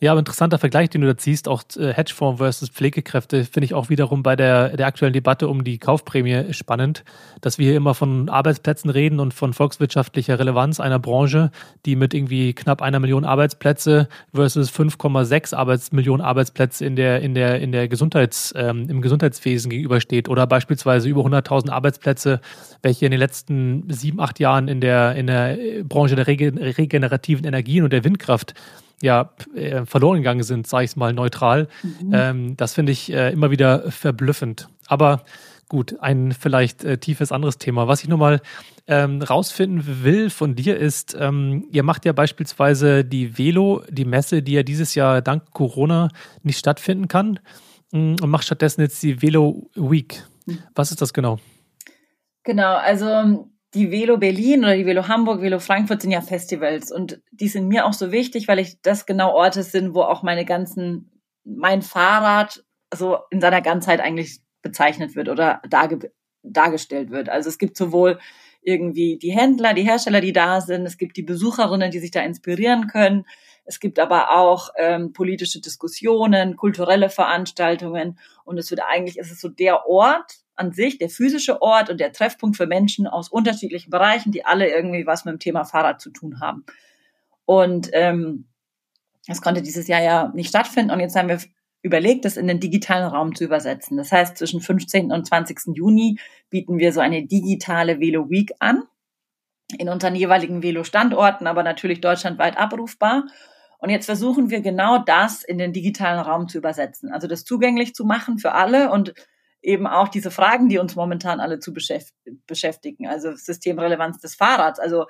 Ja, 0.00 0.12
aber 0.12 0.20
interessanter 0.20 0.58
Vergleich, 0.58 0.90
den 0.90 1.00
du 1.00 1.08
da 1.08 1.16
ziehst, 1.16 1.48
auch 1.48 1.64
äh, 1.76 1.92
Hedgefonds 1.92 2.38
versus 2.38 2.68
Pflegekräfte, 2.68 3.44
finde 3.44 3.64
ich 3.64 3.74
auch 3.74 3.88
wiederum 3.88 4.22
bei 4.22 4.36
der, 4.36 4.76
der 4.76 4.86
aktuellen 4.86 5.12
Debatte 5.12 5.48
um 5.48 5.64
die 5.64 5.78
Kaufprämie 5.78 6.52
spannend, 6.52 7.04
dass 7.40 7.58
wir 7.58 7.66
hier 7.66 7.76
immer 7.76 7.94
von 7.94 8.28
Arbeitsplätzen 8.28 8.90
reden 8.90 9.18
und 9.18 9.34
von 9.34 9.52
volkswirtschaftlicher 9.52 10.38
Relevanz 10.38 10.78
einer 10.78 11.00
Branche, 11.00 11.50
die 11.84 11.96
mit 11.96 12.14
irgendwie 12.14 12.54
knapp 12.54 12.80
einer 12.80 13.00
Million 13.00 13.24
Arbeitsplätze 13.24 14.08
versus 14.32 14.70
5,6 14.70 15.56
Arbeits 15.56 15.90
Millionen 15.90 16.22
Arbeitsplätze 16.22 16.84
in 16.86 16.94
der, 16.94 17.20
in 17.20 17.34
der, 17.34 17.60
in 17.60 17.72
der 17.72 17.88
Gesundheits, 17.88 18.54
ähm, 18.56 18.88
im 18.88 19.02
Gesundheitswesen 19.02 19.68
gegenübersteht 19.68 20.28
oder 20.28 20.46
beispielsweise 20.46 21.08
über 21.08 21.22
100.000 21.22 21.70
Arbeitsplätze, 21.70 22.40
welche 22.82 23.04
in 23.04 23.10
den 23.10 23.18
letzten 23.18 23.90
sieben, 23.90 24.20
acht 24.20 24.38
Jahren 24.38 24.68
in 24.68 24.80
der, 24.80 25.16
in 25.16 25.26
der 25.26 25.58
Branche 25.82 26.14
der 26.14 26.28
regenerativen 26.28 27.44
Energien 27.44 27.82
und 27.82 27.92
der 27.92 28.04
Windkraft 28.04 28.54
ja 29.02 29.30
äh, 29.54 29.84
verloren 29.84 30.18
gegangen 30.18 30.42
sind, 30.42 30.66
sage 30.66 30.84
ich 30.84 30.92
es 30.92 30.96
mal 30.96 31.12
neutral. 31.12 31.68
Mhm. 31.82 32.10
Ähm, 32.12 32.56
das 32.56 32.74
finde 32.74 32.92
ich 32.92 33.12
äh, 33.12 33.32
immer 33.32 33.50
wieder 33.50 33.90
verblüffend. 33.90 34.68
Aber 34.86 35.24
gut, 35.68 35.96
ein 36.00 36.32
vielleicht 36.32 36.84
äh, 36.84 36.98
tiefes 36.98 37.32
anderes 37.32 37.58
Thema. 37.58 37.88
Was 37.88 38.02
ich 38.02 38.08
nochmal 38.08 38.40
ähm, 38.86 39.22
rausfinden 39.22 40.02
will 40.02 40.30
von 40.30 40.54
dir 40.54 40.78
ist, 40.78 41.16
ähm, 41.18 41.66
ihr 41.70 41.82
macht 41.82 42.04
ja 42.04 42.12
beispielsweise 42.12 43.04
die 43.04 43.38
Velo, 43.38 43.82
die 43.88 44.04
Messe, 44.04 44.42
die 44.42 44.52
ja 44.52 44.62
dieses 44.62 44.94
Jahr 44.94 45.22
dank 45.22 45.52
Corona 45.52 46.08
nicht 46.42 46.58
stattfinden 46.58 47.08
kann, 47.08 47.38
mm, 47.92 48.16
und 48.20 48.30
macht 48.30 48.44
stattdessen 48.44 48.80
jetzt 48.80 49.02
die 49.02 49.20
Velo 49.20 49.68
Week. 49.74 50.24
Mhm. 50.46 50.58
Was 50.74 50.90
ist 50.90 51.02
das 51.02 51.12
genau? 51.12 51.38
Genau, 52.44 52.76
also 52.76 53.50
die 53.78 53.92
Velo 53.92 54.16
Berlin 54.16 54.64
oder 54.64 54.76
die 54.76 54.86
Velo 54.86 55.06
Hamburg, 55.06 55.40
Velo 55.40 55.60
Frankfurt 55.60 56.02
sind 56.02 56.10
ja 56.10 56.20
Festivals 56.20 56.90
und 56.90 57.22
die 57.30 57.46
sind 57.46 57.68
mir 57.68 57.86
auch 57.86 57.92
so 57.92 58.10
wichtig, 58.10 58.48
weil 58.48 58.58
ich 58.58 58.82
das 58.82 59.06
genau 59.06 59.32
Orte 59.32 59.62
sind, 59.62 59.94
wo 59.94 60.02
auch 60.02 60.24
meine 60.24 60.44
ganzen, 60.44 61.22
mein 61.44 61.82
Fahrrad 61.82 62.64
so 62.92 63.18
in 63.30 63.40
seiner 63.40 63.62
Ganzheit 63.62 64.00
eigentlich 64.00 64.40
bezeichnet 64.62 65.14
wird 65.14 65.28
oder 65.28 65.62
darge 65.68 66.10
dargestellt 66.42 67.10
wird. 67.10 67.28
Also 67.28 67.48
es 67.48 67.58
gibt 67.58 67.76
sowohl 67.76 68.18
irgendwie 68.62 69.18
die 69.18 69.32
Händler, 69.32 69.74
die 69.74 69.82
Hersteller, 69.82 70.20
die 70.20 70.32
da 70.32 70.60
sind, 70.60 70.84
es 70.84 70.98
gibt 70.98 71.16
die 71.16 71.22
Besucherinnen, 71.22 71.90
die 71.90 71.98
sich 72.00 72.10
da 72.10 72.20
inspirieren 72.22 72.88
können, 72.88 73.26
es 73.64 73.80
gibt 73.80 73.98
aber 73.98 74.36
auch 74.36 74.70
ähm, 74.76 75.12
politische 75.12 75.60
Diskussionen, 75.60 76.56
kulturelle 76.56 77.10
Veranstaltungen 77.10 78.18
und 78.44 78.58
es 78.58 78.70
wird 78.70 78.80
eigentlich, 78.88 79.18
es 79.18 79.30
ist 79.30 79.40
so 79.40 79.48
der 79.48 79.86
Ort, 79.86 80.38
an 80.58 80.72
sich, 80.72 80.98
der 80.98 81.08
physische 81.08 81.62
Ort 81.62 81.90
und 81.90 82.00
der 82.00 82.12
Treffpunkt 82.12 82.56
für 82.56 82.66
Menschen 82.66 83.06
aus 83.06 83.28
unterschiedlichen 83.28 83.90
Bereichen, 83.90 84.32
die 84.32 84.44
alle 84.44 84.68
irgendwie 84.68 85.06
was 85.06 85.24
mit 85.24 85.32
dem 85.32 85.38
Thema 85.38 85.64
Fahrrad 85.64 86.00
zu 86.00 86.10
tun 86.10 86.40
haben. 86.40 86.64
Und 87.44 87.90
ähm, 87.92 88.46
das 89.26 89.42
konnte 89.42 89.62
dieses 89.62 89.88
Jahr 89.88 90.02
ja 90.02 90.32
nicht 90.34 90.48
stattfinden 90.48 90.90
und 90.90 91.00
jetzt 91.00 91.16
haben 91.16 91.28
wir 91.28 91.38
überlegt, 91.82 92.24
das 92.24 92.36
in 92.36 92.48
den 92.48 92.60
digitalen 92.60 93.08
Raum 93.08 93.34
zu 93.34 93.44
übersetzen. 93.44 93.96
Das 93.96 94.10
heißt, 94.10 94.36
zwischen 94.36 94.60
15. 94.60 95.12
und 95.12 95.26
20. 95.26 95.76
Juni 95.76 96.18
bieten 96.50 96.78
wir 96.78 96.92
so 96.92 97.00
eine 97.00 97.26
digitale 97.26 98.00
Velo 98.00 98.28
Week 98.30 98.52
an, 98.58 98.82
in 99.76 99.88
unseren 99.88 100.14
jeweiligen 100.14 100.62
Velo-Standorten, 100.62 101.46
aber 101.46 101.62
natürlich 101.62 102.00
deutschlandweit 102.00 102.56
abrufbar. 102.56 103.26
Und 103.78 103.90
jetzt 103.90 104.06
versuchen 104.06 104.50
wir 104.50 104.60
genau 104.60 104.98
das 104.98 105.44
in 105.44 105.58
den 105.58 105.72
digitalen 105.72 106.18
Raum 106.18 106.48
zu 106.48 106.58
übersetzen, 106.58 107.12
also 107.12 107.28
das 107.28 107.44
zugänglich 107.44 107.94
zu 107.94 108.04
machen 108.04 108.38
für 108.38 108.52
alle 108.52 108.90
und 108.90 109.14
eben 109.62 109.86
auch 109.86 110.08
diese 110.08 110.30
Fragen, 110.30 110.68
die 110.68 110.78
uns 110.78 110.96
momentan 110.96 111.40
alle 111.40 111.58
zu 111.58 111.72
beschäftigen, 111.72 113.08
also 113.08 113.34
Systemrelevanz 113.34 114.20
des 114.20 114.34
Fahrrads. 114.34 114.78
Also 114.78 115.06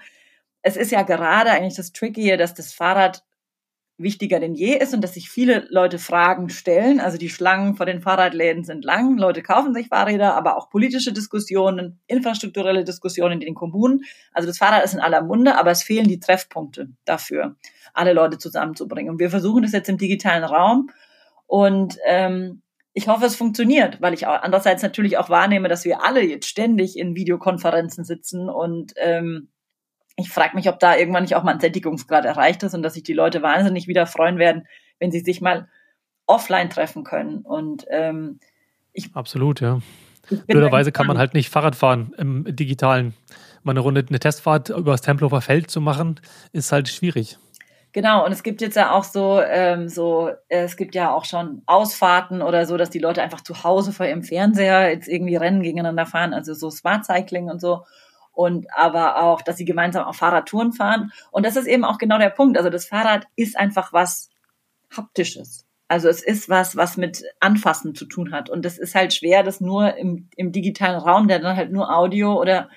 es 0.62 0.76
ist 0.76 0.90
ja 0.90 1.02
gerade 1.02 1.50
eigentlich 1.50 1.76
das 1.76 1.92
Tricky, 1.92 2.36
dass 2.36 2.54
das 2.54 2.72
Fahrrad 2.72 3.24
wichtiger 3.98 4.38
denn 4.38 4.54
je 4.54 4.74
ist 4.76 4.94
und 4.94 5.02
dass 5.02 5.14
sich 5.14 5.28
viele 5.28 5.66
Leute 5.70 5.98
Fragen 5.98 6.48
stellen. 6.50 7.00
Also 7.00 7.18
die 7.18 7.28
Schlangen 7.28 7.74
vor 7.74 7.84
den 7.84 8.00
Fahrradläden 8.00 8.62
sind 8.62 8.84
lang, 8.84 9.18
Leute 9.18 9.42
kaufen 9.42 9.74
sich 9.74 9.88
Fahrräder, 9.88 10.34
aber 10.34 10.56
auch 10.56 10.70
politische 10.70 11.12
Diskussionen, 11.12 12.00
infrastrukturelle 12.06 12.84
Diskussionen 12.84 13.34
in 13.34 13.40
den 13.40 13.54
Kommunen. 13.54 14.04
Also 14.32 14.46
das 14.46 14.58
Fahrrad 14.58 14.84
ist 14.84 14.94
in 14.94 15.00
aller 15.00 15.22
Munde, 15.22 15.58
aber 15.58 15.72
es 15.72 15.82
fehlen 15.82 16.06
die 16.06 16.20
Treffpunkte 16.20 16.90
dafür, 17.04 17.56
alle 17.92 18.12
Leute 18.12 18.38
zusammenzubringen. 18.38 19.10
Und 19.10 19.18
wir 19.18 19.30
versuchen 19.30 19.62
das 19.62 19.72
jetzt 19.72 19.88
im 19.88 19.98
digitalen 19.98 20.44
Raum 20.44 20.90
und 21.46 21.98
ähm, 22.06 22.62
ich 22.98 23.06
hoffe, 23.06 23.26
es 23.26 23.36
funktioniert, 23.36 24.02
weil 24.02 24.12
ich 24.12 24.26
auch 24.26 24.42
andererseits 24.42 24.82
natürlich 24.82 25.18
auch 25.18 25.30
wahrnehme, 25.30 25.68
dass 25.68 25.84
wir 25.84 26.04
alle 26.04 26.20
jetzt 26.20 26.48
ständig 26.48 26.98
in 26.98 27.14
Videokonferenzen 27.14 28.04
sitzen 28.04 28.48
und 28.48 28.92
ähm, 28.96 29.50
ich 30.16 30.30
frage 30.30 30.56
mich, 30.56 30.68
ob 30.68 30.80
da 30.80 30.96
irgendwann 30.96 31.22
nicht 31.22 31.36
auch 31.36 31.44
mal 31.44 31.52
ein 31.52 31.60
Sättigungsgrad 31.60 32.24
erreicht 32.24 32.64
ist 32.64 32.74
und 32.74 32.82
dass 32.82 32.94
sich 32.94 33.04
die 33.04 33.12
Leute 33.12 33.40
wahnsinnig 33.40 33.86
wieder 33.86 34.04
freuen 34.04 34.38
werden, 34.38 34.66
wenn 34.98 35.12
sie 35.12 35.20
sich 35.20 35.40
mal 35.40 35.68
offline 36.26 36.70
treffen 36.70 37.04
können. 37.04 37.42
Und 37.42 37.86
ähm, 37.88 38.40
ich 38.92 39.14
absolut, 39.14 39.60
ja. 39.60 39.78
Blöderweise 40.48 40.90
kann 40.90 41.06
man 41.06 41.18
halt 41.18 41.34
nicht 41.34 41.50
Fahrrad 41.50 41.76
fahren 41.76 42.12
im 42.18 42.44
digitalen. 42.56 43.14
Mal 43.62 43.72
eine 43.72 43.80
Runde, 43.80 44.04
eine 44.08 44.18
Testfahrt 44.18 44.70
über 44.70 44.90
das 44.90 45.02
Tempelhofer 45.02 45.40
Feld 45.40 45.70
zu 45.70 45.80
machen, 45.80 46.20
ist 46.52 46.72
halt 46.72 46.88
schwierig. 46.88 47.38
Genau, 47.92 48.24
und 48.24 48.32
es 48.32 48.42
gibt 48.42 48.60
jetzt 48.60 48.76
ja 48.76 48.92
auch 48.92 49.04
so, 49.04 49.40
ähm, 49.40 49.88
so, 49.88 50.30
es 50.48 50.76
gibt 50.76 50.94
ja 50.94 51.12
auch 51.12 51.24
schon 51.24 51.62
Ausfahrten 51.66 52.42
oder 52.42 52.66
so, 52.66 52.76
dass 52.76 52.90
die 52.90 52.98
Leute 52.98 53.22
einfach 53.22 53.40
zu 53.40 53.64
Hause 53.64 53.92
vor 53.92 54.06
ihrem 54.06 54.22
Fernseher 54.22 54.90
jetzt 54.90 55.08
irgendwie 55.08 55.36
Rennen 55.36 55.62
gegeneinander 55.62 56.04
fahren, 56.04 56.34
also 56.34 56.52
so 56.54 56.70
Smart 56.70 57.06
Cycling 57.06 57.48
und 57.48 57.60
so. 57.60 57.84
Und 58.32 58.66
aber 58.74 59.22
auch, 59.22 59.42
dass 59.42 59.56
sie 59.56 59.64
gemeinsam 59.64 60.04
auf 60.04 60.16
Fahrradtouren 60.16 60.72
fahren. 60.72 61.12
Und 61.32 61.44
das 61.44 61.56
ist 61.56 61.66
eben 61.66 61.84
auch 61.84 61.98
genau 61.98 62.18
der 62.18 62.30
Punkt. 62.30 62.56
Also 62.56 62.70
das 62.70 62.86
Fahrrad 62.86 63.26
ist 63.34 63.58
einfach 63.58 63.92
was 63.92 64.28
Haptisches. 64.96 65.66
Also 65.88 66.08
es 66.08 66.22
ist 66.22 66.48
was, 66.48 66.76
was 66.76 66.96
mit 66.98 67.24
Anfassen 67.40 67.94
zu 67.94 68.04
tun 68.04 68.32
hat. 68.32 68.50
Und 68.50 68.64
das 68.64 68.78
ist 68.78 68.94
halt 68.94 69.14
schwer, 69.14 69.42
das 69.42 69.60
nur 69.60 69.96
im, 69.96 70.28
im 70.36 70.52
digitalen 70.52 71.00
Raum, 71.00 71.26
der 71.26 71.40
dann 71.40 71.56
halt 71.56 71.72
nur 71.72 71.92
Audio 71.92 72.38
oder 72.38 72.68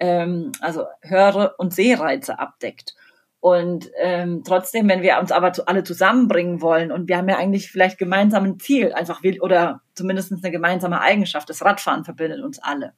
ähm, 0.00 0.52
also 0.60 0.84
Höre- 1.00 1.54
und 1.58 1.72
Sehreize 1.72 2.38
abdeckt. 2.38 2.94
Und 3.40 3.88
ähm, 4.00 4.42
trotzdem, 4.44 4.88
wenn 4.88 5.02
wir 5.02 5.18
uns 5.18 5.30
aber 5.30 5.52
zu, 5.52 5.66
alle 5.66 5.84
zusammenbringen 5.84 6.60
wollen 6.60 6.90
und 6.90 7.08
wir 7.08 7.16
haben 7.16 7.28
ja 7.28 7.36
eigentlich 7.36 7.70
vielleicht 7.70 7.98
gemeinsam 7.98 8.44
ein 8.44 8.58
Ziel, 8.58 8.92
einfach 8.92 9.22
will, 9.22 9.40
oder 9.40 9.80
zumindest 9.94 10.32
eine 10.32 10.50
gemeinsame 10.50 11.00
Eigenschaft, 11.00 11.48
das 11.48 11.64
Radfahren 11.64 12.04
verbindet 12.04 12.42
uns 12.42 12.58
alle. 12.58 12.94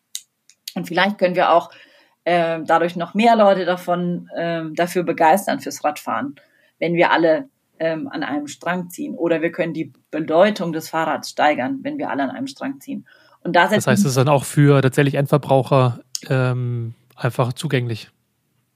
Und 0.74 0.86
vielleicht 0.88 1.18
können 1.18 1.34
wir 1.34 1.53
auch 1.53 1.70
äh, 2.24 2.61
dadurch 2.64 2.97
noch 2.97 3.14
mehr 3.14 3.36
Leute 3.36 3.66
davon 3.66 4.28
äh, 4.34 4.62
dafür 4.72 5.03
begeistern 5.03 5.61
fürs 5.61 5.84
Radfahren, 5.84 6.36
wenn 6.78 6.95
wir 6.95 7.11
alle 7.11 7.49
ähm, 7.78 8.09
an 8.09 8.22
einem 8.22 8.47
Strang 8.47 8.88
ziehen. 8.88 9.14
Oder 9.14 9.43
wir 9.43 9.53
können 9.53 9.74
die 9.74 9.93
Bedeutung 10.11 10.72
des 10.72 10.88
Fahrrads 10.88 11.30
steigern, 11.30 11.80
wenn 11.82 11.99
wir 11.99 12.11
alle 12.11 12.22
an 12.22 12.30
einem 12.30 12.47
Strang 12.47 12.80
ziehen. 12.80 13.07
Und 13.43 13.57
da 13.57 13.68
das 13.68 13.86
heißt, 13.86 14.01
es 14.01 14.05
ist 14.05 14.16
dann 14.16 14.28
auch 14.28 14.45
für 14.45 14.80
tatsächlich 14.80 15.14
Endverbraucher 15.14 16.01
ähm, 16.28 16.95
einfach 17.16 17.53
zugänglich. 17.53 18.11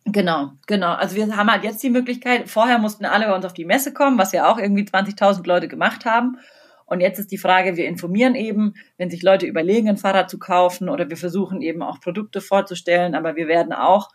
Genau, 0.06 0.52
genau. 0.66 0.92
Also 0.92 1.16
wir 1.16 1.34
haben 1.34 1.50
halt 1.50 1.64
jetzt 1.64 1.82
die 1.82 1.90
Möglichkeit, 1.90 2.48
vorher 2.48 2.78
mussten 2.78 3.06
alle 3.06 3.26
bei 3.26 3.34
uns 3.34 3.44
auf 3.44 3.54
die 3.54 3.64
Messe 3.64 3.92
kommen, 3.94 4.18
was 4.18 4.32
ja 4.32 4.52
auch 4.52 4.58
irgendwie 4.58 4.82
20.000 4.84 5.46
Leute 5.46 5.66
gemacht 5.66 6.04
haben. 6.04 6.38
Und 6.86 7.00
jetzt 7.00 7.18
ist 7.18 7.32
die 7.32 7.38
Frage, 7.38 7.76
wir 7.76 7.86
informieren 7.86 8.34
eben, 8.34 8.74
wenn 8.98 9.10
sich 9.10 9.22
Leute 9.22 9.46
überlegen, 9.46 9.88
ein 9.88 9.96
Fahrrad 9.96 10.28
zu 10.28 10.38
kaufen 10.38 10.90
oder 10.90 11.08
wir 11.08 11.16
versuchen 11.16 11.62
eben 11.62 11.82
auch 11.82 12.00
Produkte 12.00 12.42
vorzustellen, 12.42 13.14
aber 13.14 13.36
wir 13.36 13.48
werden 13.48 13.72
auch 13.72 14.10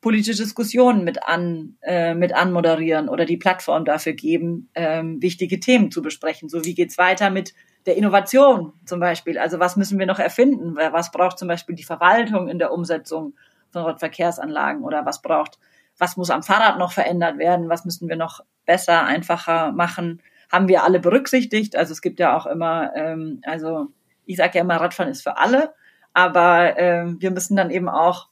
politische 0.00 0.42
Diskussionen 0.42 1.02
mit 1.02 1.26
an 1.26 1.78
äh, 1.82 2.14
mit 2.14 2.32
anmoderieren 2.32 3.08
oder 3.08 3.24
die 3.24 3.38
Plattform 3.38 3.84
dafür 3.84 4.12
geben, 4.12 4.70
ähm, 4.74 5.20
wichtige 5.20 5.58
Themen 5.58 5.90
zu 5.90 6.02
besprechen. 6.02 6.48
So 6.48 6.64
wie 6.64 6.74
geht's 6.74 6.98
weiter 6.98 7.30
mit 7.30 7.54
der 7.86 7.96
Innovation 7.96 8.74
zum 8.84 9.00
Beispiel? 9.00 9.38
Also 9.38 9.58
was 9.58 9.76
müssen 9.76 9.98
wir 9.98 10.06
noch 10.06 10.18
erfinden? 10.20 10.76
Was 10.76 11.10
braucht 11.10 11.38
zum 11.38 11.48
Beispiel 11.48 11.74
die 11.74 11.84
Verwaltung 11.84 12.48
in 12.48 12.58
der 12.58 12.70
Umsetzung? 12.70 13.34
Von 13.74 13.84
Radverkehrsanlagen 13.84 14.82
oder 14.82 15.04
was 15.04 15.20
braucht, 15.20 15.58
was 15.98 16.16
muss 16.16 16.30
am 16.30 16.42
Fahrrad 16.42 16.78
noch 16.78 16.92
verändert 16.92 17.38
werden, 17.38 17.68
was 17.68 17.84
müssen 17.84 18.08
wir 18.08 18.16
noch 18.16 18.40
besser, 18.64 19.04
einfacher 19.04 19.72
machen, 19.72 20.22
haben 20.50 20.68
wir 20.68 20.82
alle 20.82 21.00
berücksichtigt. 21.00 21.76
Also 21.76 21.92
es 21.92 22.00
gibt 22.00 22.18
ja 22.18 22.36
auch 22.36 22.46
immer, 22.46 22.94
ähm, 22.96 23.40
also 23.44 23.88
ich 24.24 24.36
sage 24.36 24.58
ja 24.58 24.62
immer, 24.62 24.76
Radfahren 24.76 25.10
ist 25.10 25.22
für 25.22 25.36
alle, 25.36 25.74
aber 26.12 26.78
ähm, 26.78 27.20
wir 27.20 27.30
müssen 27.30 27.56
dann 27.56 27.70
eben 27.70 27.88
auch 27.88 28.28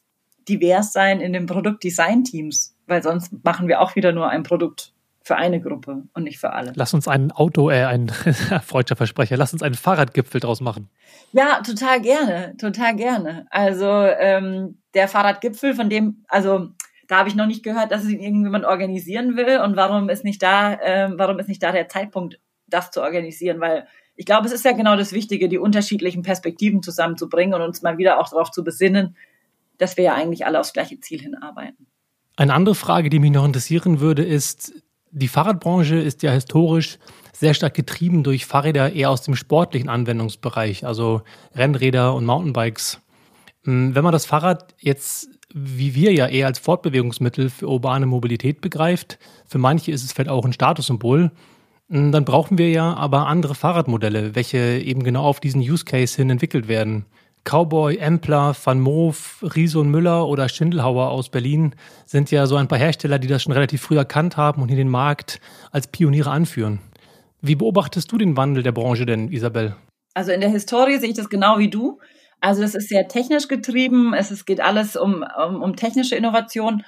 divers 0.49 0.93
sein 0.93 1.21
in 1.21 1.33
den 1.33 1.47
Produktdesign-Teams, 1.47 2.77
weil 2.87 3.03
sonst 3.03 3.45
machen 3.45 3.69
wir 3.69 3.81
auch 3.81 3.95
wieder 3.97 4.13
nur 4.13 4.29
ein 4.29 4.43
Produkt 4.43 4.92
für 5.23 5.37
eine 5.37 5.61
Gruppe 5.61 6.03
und 6.15 6.25
nicht 6.25 6.39
für 6.39 6.53
alle. 6.53 6.73
Lass 6.75 6.95
uns 6.95 7.07
ein 7.09 7.31
Auto, 7.31 7.71
äh, 7.71 7.85
ein 7.85 8.09
freudscher 8.65 8.97
Versprecher, 8.97 9.37
lass 9.37 9.53
uns 9.53 9.63
einen 9.63 9.75
Fahrradgipfel 9.75 10.41
draus 10.41 10.61
machen. 10.61 10.91
Ja, 11.33 11.61
total 11.61 12.01
gerne, 12.01 12.57
total 12.59 12.97
gerne. 12.97 13.47
Also 13.51 13.87
ähm, 13.87 14.79
der 14.95 15.09
Fahrradgipfel, 15.09 15.75
von 15.75 15.89
dem, 15.89 16.25
also 16.29 16.69
da 17.09 17.19
habe 17.19 17.29
ich 17.29 17.35
noch 17.35 17.47
nicht 17.47 17.63
gehört, 17.63 17.93
dass 17.93 18.05
es 18.05 18.11
ihn 18.11 18.21
irgendjemand 18.21 18.65
organisieren 18.65 19.37
will 19.37 19.61
und 19.61 19.77
warum 19.77 20.09
ist 20.09 20.25
nicht 20.25 20.43
da, 20.43 20.75
äh, 20.75 21.11
warum 21.17 21.39
ist 21.39 21.49
nicht 21.49 21.63
da 21.63 21.73
der 21.73 21.89
Zeitpunkt, 21.89 22.41
das 22.67 22.91
zu 22.91 23.03
organisieren, 23.03 23.61
weil 23.61 23.87
ich 24.17 24.27
glaube, 24.27 24.47
es 24.47 24.53
ist 24.53 24.65
ja 24.65 24.73
genau 24.73 24.97
das 24.97 25.13
Wichtige, 25.13 25.49
die 25.49 25.59
unterschiedlichen 25.59 26.23
Perspektiven 26.23 26.83
zusammenzubringen 26.83 27.55
und 27.55 27.63
uns 27.63 27.83
mal 27.83 27.99
wieder 27.99 28.21
auch 28.21 28.29
darauf 28.29 28.51
zu 28.51 28.63
besinnen, 28.65 29.17
dass 29.79 29.97
wir 29.97 30.05
ja 30.05 30.15
eigentlich 30.15 30.47
alle 30.47 30.61
aufs 30.61 30.73
gleiche 30.73 31.01
Ziel 31.01 31.21
hinarbeiten. 31.21 31.87
Eine 32.37 32.55
andere 32.55 32.75
Frage, 32.75 33.11
die 33.11 33.19
mich 33.19 33.31
noch 33.31 33.45
interessieren 33.45 34.01
würde, 34.01 34.25
ist, 34.25 34.75
Die 35.15 35.29
Fahrradbranche 35.29 35.97
ist 35.97 36.23
ja 36.23 36.33
historisch 36.33 36.99
sehr 37.35 37.53
stark 37.53 37.75
getrieben 37.75 38.23
durch 38.23 38.47
Fahrräder 38.47 38.95
eher 38.95 39.11
aus 39.11 39.21
dem 39.21 39.37
sportlichen 39.37 39.91
Anwendungsbereich, 39.91 40.87
also 40.87 41.21
Rennräder 41.55 42.15
und 42.15 42.25
Mountainbikes. 42.25 42.99
Hm, 43.65 43.95
wenn 43.95 44.05
man 44.05 44.13
das 44.13 44.25
Fahrrad 44.25 44.75
jetzt, 44.79 45.29
wie 45.53 45.95
wir 45.95 46.15
ja 46.15 46.29
eher 46.29 46.47
als 46.47 46.59
Fortbewegungsmittel 46.59 47.51
für 47.51 47.69
urbane 47.69 48.07
Mobilität 48.07 48.63
begreift, 48.63 49.19
für 49.47 49.59
manche 49.59 49.93
ist 49.93 50.03
es 50.03 50.13
vielleicht 50.13 50.31
auch 50.31 50.47
ein 50.47 50.55
Statussymbol, 50.55 51.31
hm, 51.91 52.11
dann 52.11 52.25
brauchen 52.25 52.57
wir 52.57 52.71
ja 52.71 52.95
aber 52.95 53.27
andere 53.27 53.55
Fahrradmodelle, 53.55 54.35
welche 54.35 54.79
eben 54.79 55.03
genau 55.03 55.25
auf 55.25 55.41
diesen 55.41 55.61
Use 55.61 55.85
Case 55.85 56.17
hin 56.17 56.31
entwickelt 56.31 56.69
werden. 56.69 57.05
Cowboy, 57.45 57.97
Empler, 57.97 58.55
Van 58.63 58.81
Moof, 58.81 59.45
Riese 59.55 59.83
Müller 59.83 60.29
oder 60.29 60.49
Schindelhauer 60.49 61.11
aus 61.11 61.29
Berlin 61.29 61.75
sind 62.07 62.31
ja 62.31 62.47
so 62.47 62.57
ein 62.57 62.69
paar 62.69 62.79
Hersteller, 62.79 63.19
die 63.19 63.27
das 63.27 63.43
schon 63.43 63.53
relativ 63.53 63.83
früh 63.83 63.97
erkannt 63.97 64.37
haben 64.37 64.63
und 64.63 64.69
hier 64.69 64.77
den 64.77 64.89
Markt 64.89 65.41
als 65.71 65.89
Pioniere 65.89 66.31
anführen. 66.31 66.81
Wie 67.41 67.57
beobachtest 67.57 68.11
du 68.13 68.19
den 68.19 68.37
Wandel 68.37 68.63
der 68.63 68.73
Branche 68.73 69.07
denn, 69.07 69.31
Isabel? 69.33 69.75
Also 70.15 70.31
in 70.31 70.41
der 70.41 70.51
Historie 70.51 70.99
sehe 70.99 71.11
ich 71.11 71.17
das 71.17 71.29
genau 71.29 71.59
wie 71.59 71.69
du. 71.69 71.99
Also 72.41 72.63
das 72.63 72.75
ist 72.75 72.89
sehr 72.89 73.09
technisch 73.09 73.49
getrieben. 73.49 74.15
Es, 74.15 74.31
es 74.31 74.45
geht 74.45 74.61
alles 74.61 74.97
um, 74.97 75.25
um, 75.45 75.63
um 75.63 75.77
technische 75.77 76.15
Innovation. 76.15 76.85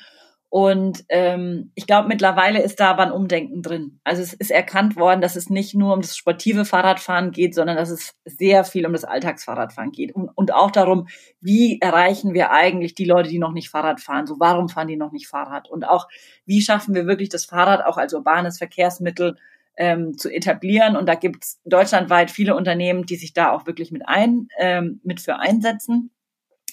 Und 0.55 1.05
ähm, 1.09 1.73
ich 1.75 1.89
glaube, 1.89 2.07
mittlerweile 2.07 2.63
ist 2.63 2.79
da 2.79 2.91
aber 2.91 3.03
ein 3.03 3.11
Umdenken 3.11 3.61
drin. 3.61 3.99
Also 4.05 4.23
es 4.23 4.33
ist 4.35 4.53
erkannt 4.53 4.95
worden, 4.95 5.21
dass 5.21 5.35
es 5.35 5.51
nicht 5.51 5.75
nur 5.75 5.93
um 5.93 6.01
das 6.01 6.17
sportive 6.17 6.65
Fahrradfahren 6.65 7.33
geht, 7.33 7.57
sondern 7.57 7.77
dass 7.77 7.91
es 7.91 8.15
sehr 8.25 8.63
viel 8.63 8.87
um 8.87 8.93
das 8.93 9.03
Alltagsfahrradfahren 9.03 9.91
geht. 9.91 10.15
Und, 10.15 10.29
und 10.37 10.55
auch 10.55 10.71
darum, 10.71 11.09
wie 11.41 11.81
erreichen 11.81 12.35
wir 12.35 12.53
eigentlich 12.53 12.95
die 12.95 13.05
Leute, 13.05 13.31
die 13.31 13.41
noch 13.41 13.51
nicht 13.51 13.69
Fahrrad 13.69 14.01
fahren? 14.01 14.29
So, 14.29 14.37
warum 14.39 14.69
fahren 14.69 14.87
die 14.87 14.95
noch 14.95 15.11
nicht 15.11 15.27
Fahrrad? 15.27 15.69
Und 15.69 15.89
auch, 15.89 16.07
wie 16.47 16.63
schaffen 16.63 16.95
wir 16.95 17.09
wirklich 17.09 17.31
das 17.31 17.47
Fahrrad 17.47 17.85
auch 17.85 17.97
als 17.97 18.15
urbanes 18.15 18.59
Verkehrsmittel 18.59 19.37
ähm, 19.77 20.17
zu 20.17 20.31
etablieren. 20.31 20.97
Und 20.97 21.09
da 21.09 21.17
gibt 21.17 21.43
es 21.43 21.61
deutschlandweit 21.65 22.31
viele 22.31 22.55
Unternehmen, 22.55 23.07
die 23.07 23.17
sich 23.17 23.33
da 23.33 23.51
auch 23.51 23.67
wirklich 23.67 23.91
mit 23.91 24.03
ein, 24.07 24.47
ähm, 24.61 25.01
mit 25.03 25.21
für 25.21 25.35
einsetzen. 25.41 26.13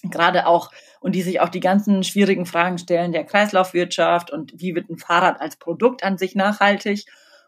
Gerade 0.03 0.47
auch, 0.47 0.71
und 0.99 1.13
die 1.13 1.21
sich 1.21 1.39
auch 1.39 1.49
die 1.49 1.59
ganzen 1.59 2.03
schwierigen 2.03 2.45
Fragen 2.45 2.77
stellen 2.77 3.11
der 3.11 3.23
Kreislaufwirtschaft 3.23 4.31
und 4.31 4.53
wie 4.55 4.73
wird 4.73 4.89
ein 4.89 4.97
Fahrrad 4.97 5.39
als 5.39 5.57
Produkt 5.57 6.03
an 6.03 6.17
sich 6.17 6.35
nachhaltig. 6.35 7.05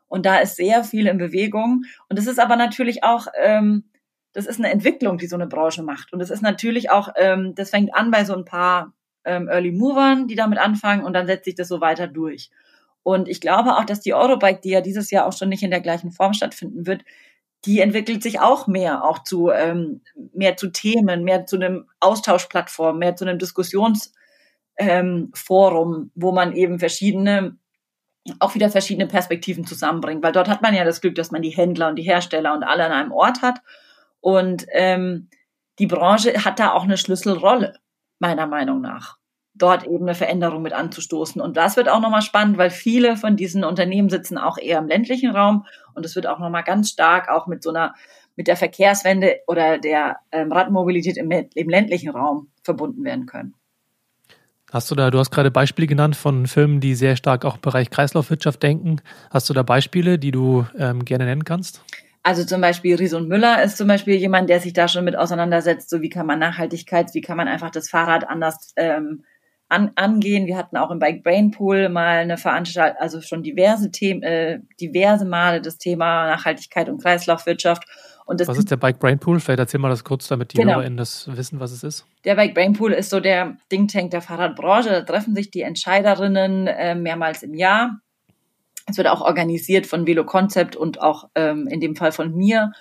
Und 0.08 0.26
da 0.26 0.38
ist 0.38 0.56
sehr 0.56 0.84
viel 0.84 1.08
in 1.08 1.18
Bewegung. 1.18 1.84
Und 2.10 2.20
es 2.20 2.28
ist 2.28 2.40
aber 2.40 2.56
natürlich 2.56 3.04
auch, 3.04 3.28
ähm, 3.42 3.86
das 4.34 4.46
ist 4.46 4.60
eine 4.60 4.72
Entwicklung, 4.72 5.18
die 5.18 5.28
so 5.28 5.36
eine 5.36 5.48
Branche 5.48 5.82
macht. 5.82 6.14
Und 6.14 6.22
es 6.22 6.30
ist 6.30 6.42
natürlich 6.42 6.92
auch, 6.92 7.10
ähm, 7.16 7.56
das 7.56 7.72
fängt 7.72 7.96
an 7.96 8.12
bei 8.12 8.24
so 8.26 8.36
ein 8.36 8.46
paar 8.46 8.94
ähm, 9.26 9.48
Early 9.48 9.72
Movern, 9.72 10.28
die 10.28 10.36
damit 10.36 10.60
anfangen 10.60 11.04
und 11.04 11.14
dann 11.14 11.28
setzt 11.28 11.46
sich 11.46 11.56
das 11.56 11.68
so 11.68 11.82
weiter 11.82 12.08
durch. 12.08 12.52
Und 13.04 13.28
ich 13.28 13.42
glaube 13.42 13.76
auch, 13.78 13.86
dass 13.86 14.00
die 14.00 14.14
Eurobike, 14.14 14.62
die 14.62 14.70
ja 14.70 14.82
dieses 14.82 15.12
Jahr 15.12 15.26
auch 15.26 15.34
schon 15.34 15.50
nicht 15.50 15.64
in 15.64 15.72
der 15.72 15.82
gleichen 15.82 16.12
Form 16.12 16.34
stattfinden 16.34 16.88
wird, 16.88 17.04
die 17.66 17.80
entwickelt 17.80 18.22
sich 18.24 18.40
auch 18.40 18.68
mehr, 18.68 19.04
auch 19.04 19.24
zu 19.24 19.50
ähm, 19.50 20.02
mehr 20.34 20.58
zu 20.58 20.70
Themen, 20.70 21.24
mehr 21.24 21.46
zu 21.46 21.56
einem 21.56 21.88
Austauschplattform, 22.00 23.00
mehr 23.00 23.16
zu 23.16 23.26
einem 23.26 23.40
Diskussionsforum, 23.40 24.12
ähm, 24.78 25.32
wo 26.16 26.32
man 26.32 26.54
eben 26.54 26.80
verschiedene 26.80 27.58
auch 28.40 28.56
wieder 28.56 28.70
verschiedene 28.70 29.08
Perspektiven 29.08 29.66
zusammenbringt, 29.66 30.24
weil 30.24 30.32
dort 30.32 30.48
hat 30.48 30.62
man 30.62 30.74
ja 30.74 30.86
das 30.86 31.02
Glück, 31.02 31.16
dass 31.16 31.32
man 31.32 31.42
die 31.42 31.50
Händler 31.50 31.90
und 31.90 31.98
die 31.98 32.04
Hersteller 32.04 32.54
und 32.54 32.64
alle 32.64 32.86
an 32.86 32.94
einem 32.94 33.12
Ort 33.12 33.42
hat. 33.42 33.60
Und 34.22 34.66
ähm, 34.72 35.30
die 35.78 35.88
Branche 35.88 36.46
hat 36.46 36.58
da 36.58 36.72
auch 36.72 36.84
eine 36.84 36.96
Schlüsselrolle, 36.96 37.74
meiner 38.20 38.48
Meinung 38.48 38.80
nach 38.80 39.18
dort 39.56 39.86
eben 39.86 40.04
eine 40.04 40.16
Veränderung 40.16 40.62
mit 40.62 40.74
anzustoßen. 40.74 41.42
Und 41.42 41.58
das 41.58 41.78
wird 41.78 41.90
auch 41.90 42.00
nochmal 42.00 42.22
spannend, 42.22 42.58
weil 42.58 42.70
viele 42.70 43.18
von 43.18 43.36
diesen 43.36 43.64
Unternehmen 43.64 44.10
sitzen 44.10 44.38
auch 44.38 44.58
eher 44.58 44.80
im 44.80 44.88
ländlichen 44.88 45.32
Raum 45.32 45.66
und 45.94 46.06
es 46.06 46.16
wird 46.16 46.28
auch 46.28 46.40
nochmal 46.40 46.64
ganz 46.64 46.90
stark 46.90 47.30
auch 47.30 47.48
mit 47.48 47.62
so 47.62 47.70
einer, 47.70 47.94
mit 48.36 48.48
der 48.48 48.58
Verkehrswende 48.58 49.38
oder 49.48 49.78
der 49.78 50.18
ähm, 50.32 50.52
Radmobilität 50.52 51.18
im, 51.18 51.32
im 51.32 51.70
ländlichen 51.70 52.10
Raum 52.10 52.48
verbunden 52.64 53.04
werden 53.04 53.26
können. 53.26 53.54
Hast 54.72 54.90
du 54.90 54.96
da, 54.96 55.12
du 55.12 55.20
hast 55.20 55.30
gerade 55.30 55.52
Beispiele 55.52 55.86
genannt 55.86 56.16
von 56.16 56.48
Firmen, 56.48 56.80
die 56.80 56.96
sehr 56.96 57.16
stark 57.16 57.46
auch 57.46 57.56
im 57.56 57.62
Bereich 57.62 57.92
Kreislaufwirtschaft 57.92 58.64
denken. 58.64 59.02
Hast 59.30 59.48
du 59.48 59.54
da 59.54 59.62
Beispiele, 59.62 60.18
die 60.18 60.32
du 60.32 60.66
ähm, 60.76 61.06
gerne 61.06 61.26
nennen 61.26 61.44
kannst? 61.44 61.84
Also 62.24 62.44
zum 62.44 62.62
Beispiel 62.62 62.96
Ries 62.96 63.14
und 63.14 63.28
Müller 63.28 63.62
ist 63.62 63.78
zum 63.78 63.88
Beispiel 63.88 64.16
jemand, 64.16 64.50
der 64.50 64.62
sich 64.62 64.74
da 64.74 64.88
schon 64.88 65.04
mit 65.06 65.16
auseinandersetzt, 65.16 65.92
so 65.92 66.02
wie 66.02 66.10
kann 66.10 66.26
man 66.26 66.40
Nachhaltigkeit, 66.40 67.14
wie 67.14 67.22
kann 67.22 67.38
man 67.38 67.48
einfach 67.48 67.70
das 67.70 67.90
Fahrrad 67.90 68.28
anders 68.28 68.74
ähm, 68.78 69.26
an, 69.74 69.92
angehen. 69.96 70.46
Wir 70.46 70.56
hatten 70.56 70.78
auch 70.78 70.92
im 70.92 71.00
Bike 71.00 71.24
Brain 71.24 71.52
Pool 71.52 71.90
mal 71.90 72.20
eine 72.20 72.38
Veranstaltung, 72.38 73.00
also 73.02 73.22
schon 73.22 73.44
diverse 73.44 73.92
Themen, 73.92 74.22
äh, 74.24 74.60
diverse 74.80 75.26
Male 75.26 75.62
das 75.62 75.78
Thema 75.78 76.28
Nachhaltigkeit 76.28 76.90
und 76.90 77.02
Kreislaufwirtschaft. 77.02 77.84
Und 78.26 78.40
das 78.40 78.48
was 78.48 78.58
ist 78.58 78.72
der 78.72 78.78
Bike 78.78 79.00
Brain 79.00 79.20
Pool? 79.20 79.40
Vielleicht 79.40 79.60
erzähl 79.60 79.80
mal 79.80 79.90
das 79.90 80.04
kurz, 80.04 80.28
damit 80.28 80.54
die 80.54 80.58
genau. 80.58 80.74
HörerInnen 80.76 80.98
das 80.98 81.28
wissen, 81.36 81.60
was 81.60 81.72
es 81.72 81.84
ist. 81.84 82.06
Der 82.24 82.36
Bike 82.36 82.54
Brain 82.54 82.74
Pool 82.74 82.94
ist 82.94 83.10
so 83.10 83.20
der 83.20 83.58
Think 83.70 83.92
Tank 83.92 84.12
der 84.12 84.22
Fahrradbranche. 84.22 84.90
Da 84.90 85.02
treffen 85.02 85.36
sich 85.36 85.52
die 85.52 85.62
Entscheiderinnen 85.62 86.68
äh, 86.68 86.96
mehrmals 86.96 87.44
im 87.44 87.54
Jahr. 87.54 88.00
Es 88.86 88.98
wird 88.98 89.08
auch 89.08 89.22
organisiert 89.22 89.88
von 89.88 90.06
Velo 90.08 90.26
Concept 90.26 90.76
und 90.76 91.02
auch 91.02 91.30
ähm, 91.36 91.68
in 91.68 91.80
dem 91.80 91.96
Fall 91.96 92.12
von 92.12 92.36
mir. 92.36 92.72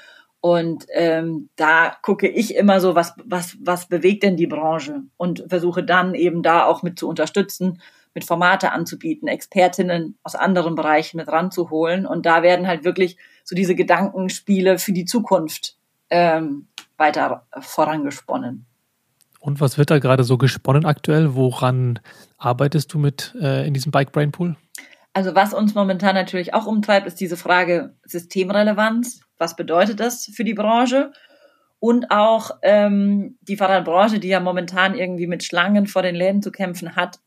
Und 0.43 0.87
ähm, 0.93 1.51
da 1.55 1.97
gucke 2.03 2.27
ich 2.27 2.57
immer 2.57 2.81
so, 2.81 2.97
was, 2.97 3.15
was, 3.25 3.57
was 3.61 3.87
bewegt 3.87 4.25
denn 4.25 4.37
die 4.37 4.49
Branche 4.49 5.03
und 5.17 5.45
versuche 5.49 5.85
dann 5.85 6.17
eben 6.17 6.43
da 6.43 6.65
auch 6.65 6.83
mit 6.83 6.99
zu 6.99 7.09
unterstützen, 7.09 7.81
mit 8.13 8.25
Formate 8.25 8.73
anzubieten, 8.73 9.29
Expertinnen 9.29 10.19
aus 10.25 10.35
anderen 10.35 10.75
Bereichen 10.75 11.19
mit 11.19 11.29
ranzuholen. 11.29 12.07
Und 12.07 12.27
da 12.27 12.43
werden 12.43 12.67
halt 12.67 12.83
wirklich 12.83 13.17
so 13.45 13.55
diese 13.55 13.77
Gedankenspiele 13.77 14.81
für 14.81 14.93
die 14.93 15.05
Zukunft 15.05 15.77
ähm, 16.11 16.67
weiter 16.97 17.47
vorangesponnen. 17.61 18.67
Und 19.39 19.61
was 19.61 19.79
wird 19.79 19.93
da 19.93 20.01
gerade 20.01 20.25
so 20.25 20.39
gesponnen 20.39 20.85
aktuell? 20.85 21.37
Woran 21.37 22.01
arbeitest 22.37 22.93
du 22.93 22.99
mit 22.99 23.33
äh, 23.41 23.65
in 23.65 23.75
diesem 23.75 23.93
Bike 23.93 24.11
Brain 24.11 24.33
Pool? 24.33 24.57
Also 25.15 25.35
was 25.35 25.53
uns 25.53 25.75
momentan 25.75 26.15
natürlich 26.15 26.55
auch 26.55 26.67
umtreibt, 26.67 27.07
ist 27.07 27.21
diese 27.21 27.37
Frage 27.37 27.97
Systemrelevanz 28.05 29.21
was 29.43 29.57
bedeutet 29.57 29.99
das 29.99 30.31
für 30.33 30.45
die 30.45 30.55
Branche? 30.55 31.13
Und 31.81 32.13
auch 32.13 32.53
ähm, 32.63 33.39
die 33.41 33.57
Fahrradbranche, 33.57 34.21
die 34.21 34.29
ja 34.29 34.39
momentan 34.39 34.95
irgendwie 34.95 35.27
mit 35.27 35.43
Schlangen 35.43 35.89
vor 35.89 36.03
den 36.03 36.15
Läden 36.15 36.41
zu 36.41 36.53
kämpfen 36.53 36.95
hat, 36.95 37.19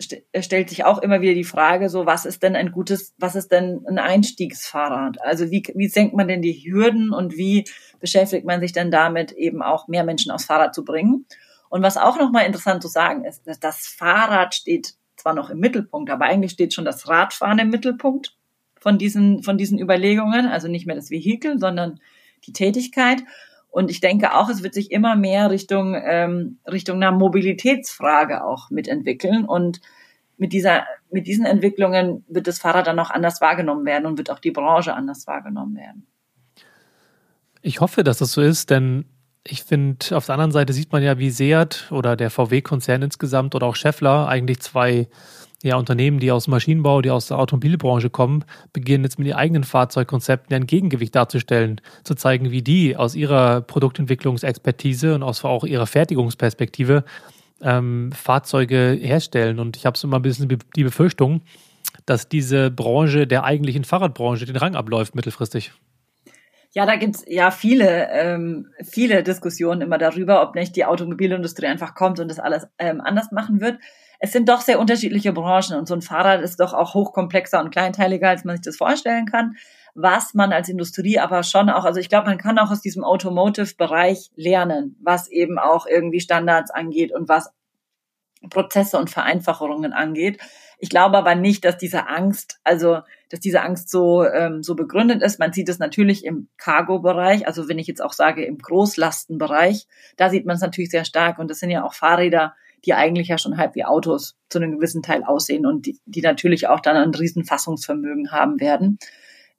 st 0.00 0.14
äh, 0.32 0.42
stellt 0.42 0.70
sich 0.70 0.84
auch 0.84 0.96
immer 0.96 1.20
wieder 1.20 1.34
die 1.34 1.44
Frage, 1.44 1.90
so 1.90 2.06
was 2.06 2.24
ist 2.24 2.42
denn 2.42 2.56
ein 2.56 2.72
gutes, 2.72 3.14
was 3.18 3.34
ist 3.34 3.52
denn 3.52 3.84
ein 3.86 3.98
Einstiegsfahrrad? 3.98 5.20
Also 5.20 5.50
wie, 5.50 5.62
wie 5.74 5.88
senkt 5.88 6.14
man 6.14 6.26
denn 6.26 6.40
die 6.40 6.54
Hürden 6.54 7.12
und 7.12 7.36
wie 7.36 7.66
beschäftigt 8.00 8.46
man 8.46 8.60
sich 8.60 8.72
denn 8.72 8.90
damit, 8.90 9.32
eben 9.32 9.60
auch 9.60 9.88
mehr 9.88 10.04
Menschen 10.04 10.32
aufs 10.32 10.46
Fahrrad 10.46 10.74
zu 10.74 10.86
bringen? 10.86 11.26
Und 11.68 11.82
was 11.82 11.98
auch 11.98 12.18
nochmal 12.18 12.46
interessant 12.46 12.80
zu 12.80 12.88
sagen 12.88 13.26
ist, 13.26 13.46
dass 13.46 13.60
das 13.60 13.86
Fahrrad 13.86 14.54
steht 14.54 14.94
zwar 15.28 15.34
noch 15.34 15.50
im 15.50 15.58
Mittelpunkt, 15.58 16.10
aber 16.10 16.24
eigentlich 16.24 16.52
steht 16.52 16.72
schon 16.72 16.86
das 16.86 17.06
Radfahren 17.06 17.58
im 17.58 17.68
Mittelpunkt 17.68 18.34
von 18.80 18.96
diesen, 18.96 19.42
von 19.42 19.58
diesen 19.58 19.78
Überlegungen, 19.78 20.46
also 20.46 20.68
nicht 20.68 20.86
mehr 20.86 20.96
das 20.96 21.10
Vehikel, 21.10 21.58
sondern 21.58 22.00
die 22.46 22.52
Tätigkeit. 22.52 23.22
Und 23.68 23.90
ich 23.90 24.00
denke 24.00 24.34
auch, 24.34 24.48
es 24.48 24.62
wird 24.62 24.72
sich 24.72 24.90
immer 24.90 25.16
mehr 25.16 25.50
Richtung, 25.50 25.94
ähm, 25.94 26.58
Richtung 26.66 26.96
einer 26.96 27.12
Mobilitätsfrage 27.12 28.42
auch 28.42 28.70
mitentwickeln. 28.70 29.44
Und 29.44 29.82
mit 30.38 30.54
dieser, 30.54 30.86
mit 31.10 31.26
diesen 31.26 31.44
Entwicklungen 31.44 32.24
wird 32.28 32.46
das 32.46 32.58
Fahrrad 32.58 32.86
dann 32.86 32.98
auch 32.98 33.10
anders 33.10 33.42
wahrgenommen 33.42 33.84
werden 33.84 34.06
und 34.06 34.16
wird 34.16 34.30
auch 34.30 34.38
die 34.38 34.52
Branche 34.52 34.94
anders 34.94 35.26
wahrgenommen 35.26 35.76
werden. 35.76 36.06
Ich 37.60 37.80
hoffe, 37.82 38.02
dass 38.02 38.18
das 38.18 38.32
so 38.32 38.40
ist, 38.40 38.70
denn 38.70 39.04
ich 39.44 39.62
finde, 39.62 40.16
auf 40.16 40.26
der 40.26 40.34
anderen 40.34 40.52
Seite 40.52 40.72
sieht 40.72 40.92
man 40.92 41.02
ja, 41.02 41.18
wie 41.18 41.30
Seat 41.30 41.86
oder 41.90 42.16
der 42.16 42.30
VW-Konzern 42.30 43.02
insgesamt 43.02 43.54
oder 43.54 43.66
auch 43.66 43.76
Scheffler 43.76 44.28
eigentlich 44.28 44.60
zwei 44.60 45.08
ja, 45.62 45.76
Unternehmen, 45.76 46.20
die 46.20 46.30
aus 46.30 46.44
dem 46.44 46.52
Maschinenbau, 46.52 47.02
die 47.02 47.10
aus 47.10 47.26
der 47.26 47.38
Automobilbranche 47.38 48.10
kommen, 48.10 48.44
beginnen 48.72 49.04
jetzt 49.04 49.18
mit 49.18 49.26
ihren 49.26 49.38
eigenen 49.38 49.64
Fahrzeugkonzepten 49.64 50.54
ein 50.54 50.66
Gegengewicht 50.66 51.14
darzustellen, 51.14 51.80
zu 52.04 52.14
zeigen, 52.14 52.50
wie 52.50 52.62
die 52.62 52.96
aus 52.96 53.14
ihrer 53.14 53.62
Produktentwicklungsexpertise 53.62 55.14
und 55.14 55.22
aus 55.22 55.44
auch 55.44 55.64
ihrer 55.64 55.86
Fertigungsperspektive 55.86 57.04
ähm, 57.60 58.12
Fahrzeuge 58.12 58.96
herstellen. 59.00 59.58
Und 59.58 59.76
ich 59.76 59.84
habe 59.84 59.98
so 59.98 60.06
immer 60.06 60.20
ein 60.20 60.22
bisschen 60.22 60.48
die 60.76 60.84
Befürchtung, 60.84 61.42
dass 62.06 62.28
diese 62.28 62.70
Branche 62.70 63.26
der 63.26 63.42
eigentlichen 63.42 63.82
Fahrradbranche 63.82 64.46
den 64.46 64.56
Rang 64.56 64.76
abläuft 64.76 65.16
mittelfristig. 65.16 65.72
Ja, 66.72 66.86
da 66.86 66.96
gibt's 66.96 67.24
ja 67.26 67.50
viele, 67.50 68.08
ähm, 68.10 68.70
viele 68.82 69.22
Diskussionen 69.22 69.80
immer 69.80 69.98
darüber, 69.98 70.42
ob 70.42 70.54
nicht 70.54 70.76
die 70.76 70.84
Automobilindustrie 70.84 71.66
einfach 71.66 71.94
kommt 71.94 72.20
und 72.20 72.28
das 72.28 72.38
alles 72.38 72.66
ähm, 72.78 73.00
anders 73.00 73.32
machen 73.32 73.60
wird 73.60 73.78
es 74.20 74.32
sind 74.32 74.48
doch 74.48 74.60
sehr 74.60 74.80
unterschiedliche 74.80 75.32
Branchen 75.32 75.76
und 75.76 75.86
so 75.86 75.94
ein 75.94 76.02
Fahrrad 76.02 76.42
ist 76.42 76.58
doch 76.58 76.74
auch 76.74 76.94
hochkomplexer 76.94 77.60
und 77.60 77.70
kleinteiliger, 77.70 78.28
als 78.28 78.44
man 78.44 78.56
sich 78.56 78.64
das 78.64 78.76
vorstellen 78.76 79.26
kann. 79.26 79.56
Was 79.94 80.34
man 80.34 80.52
als 80.52 80.68
Industrie 80.68 81.18
aber 81.18 81.42
schon 81.42 81.70
auch, 81.70 81.84
also 81.84 82.00
ich 82.00 82.08
glaube, 82.08 82.26
man 82.26 82.38
kann 82.38 82.58
auch 82.58 82.70
aus 82.70 82.80
diesem 82.80 83.04
Automotive-Bereich 83.04 84.30
lernen, 84.34 84.96
was 85.02 85.28
eben 85.28 85.58
auch 85.58 85.86
irgendwie 85.86 86.20
Standards 86.20 86.70
angeht 86.70 87.12
und 87.12 87.28
was 87.28 87.52
Prozesse 88.50 88.98
und 88.98 89.10
Vereinfachungen 89.10 89.92
angeht. 89.92 90.40
Ich 90.78 90.90
glaube 90.90 91.18
aber 91.18 91.34
nicht, 91.34 91.64
dass 91.64 91.76
diese 91.76 92.08
Angst, 92.08 92.60
also 92.62 93.00
dass 93.30 93.40
diese 93.40 93.62
Angst 93.62 93.90
so 93.90 94.24
ähm, 94.24 94.62
so 94.62 94.76
begründet 94.76 95.22
ist. 95.22 95.38
Man 95.38 95.52
sieht 95.52 95.68
es 95.68 95.78
natürlich 95.78 96.24
im 96.24 96.48
Cargo-Bereich, 96.56 97.46
also 97.46 97.68
wenn 97.68 97.78
ich 97.78 97.88
jetzt 97.88 98.02
auch 98.02 98.12
sage 98.12 98.44
im 98.44 98.58
Großlastenbereich, 98.58 99.86
da 100.16 100.30
sieht 100.30 100.46
man 100.46 100.56
es 100.56 100.62
natürlich 100.62 100.90
sehr 100.90 101.04
stark. 101.04 101.38
Und 101.38 101.50
das 101.50 101.58
sind 101.58 101.70
ja 101.70 101.84
auch 101.84 101.94
Fahrräder, 101.94 102.54
die 102.84 102.94
eigentlich 102.94 103.28
ja 103.28 103.38
schon 103.38 103.56
halb 103.56 103.74
wie 103.74 103.84
Autos 103.84 104.36
zu 104.48 104.58
einem 104.58 104.76
gewissen 104.76 105.02
Teil 105.02 105.24
aussehen 105.24 105.66
und 105.66 105.86
die, 105.86 105.98
die 106.06 106.22
natürlich 106.22 106.68
auch 106.68 106.80
dann 106.80 106.96
ein 106.96 107.14
Riesenfassungsvermögen 107.14 108.30
haben 108.30 108.60
werden 108.60 108.98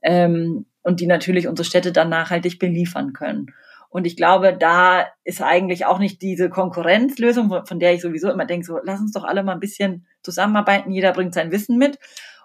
ähm, 0.02 0.66
und 0.84 1.02
die 1.02 1.08
natürlich 1.08 1.48
unsere 1.48 1.66
Städte 1.66 1.92
dann 1.92 2.10
nachhaltig 2.10 2.60
beliefern 2.60 3.12
können. 3.14 3.48
Und 3.90 4.06
ich 4.06 4.16
glaube, 4.16 4.56
da 4.56 5.08
ist 5.24 5.42
eigentlich 5.42 5.86
auch 5.86 5.98
nicht 5.98 6.22
diese 6.22 6.50
Konkurrenzlösung, 6.50 7.66
von 7.66 7.80
der 7.80 7.94
ich 7.94 8.02
sowieso 8.02 8.30
immer 8.30 8.46
denke, 8.46 8.66
so 8.66 8.80
lass 8.84 9.00
uns 9.00 9.14
doch 9.14 9.24
alle 9.24 9.44
mal 9.44 9.54
ein 9.54 9.60
bisschen 9.60 10.06
zusammenarbeiten, 10.22 10.92
jeder 10.92 11.12
bringt 11.12 11.34
sein 11.34 11.52
Wissen 11.52 11.78
mit. 11.78 11.98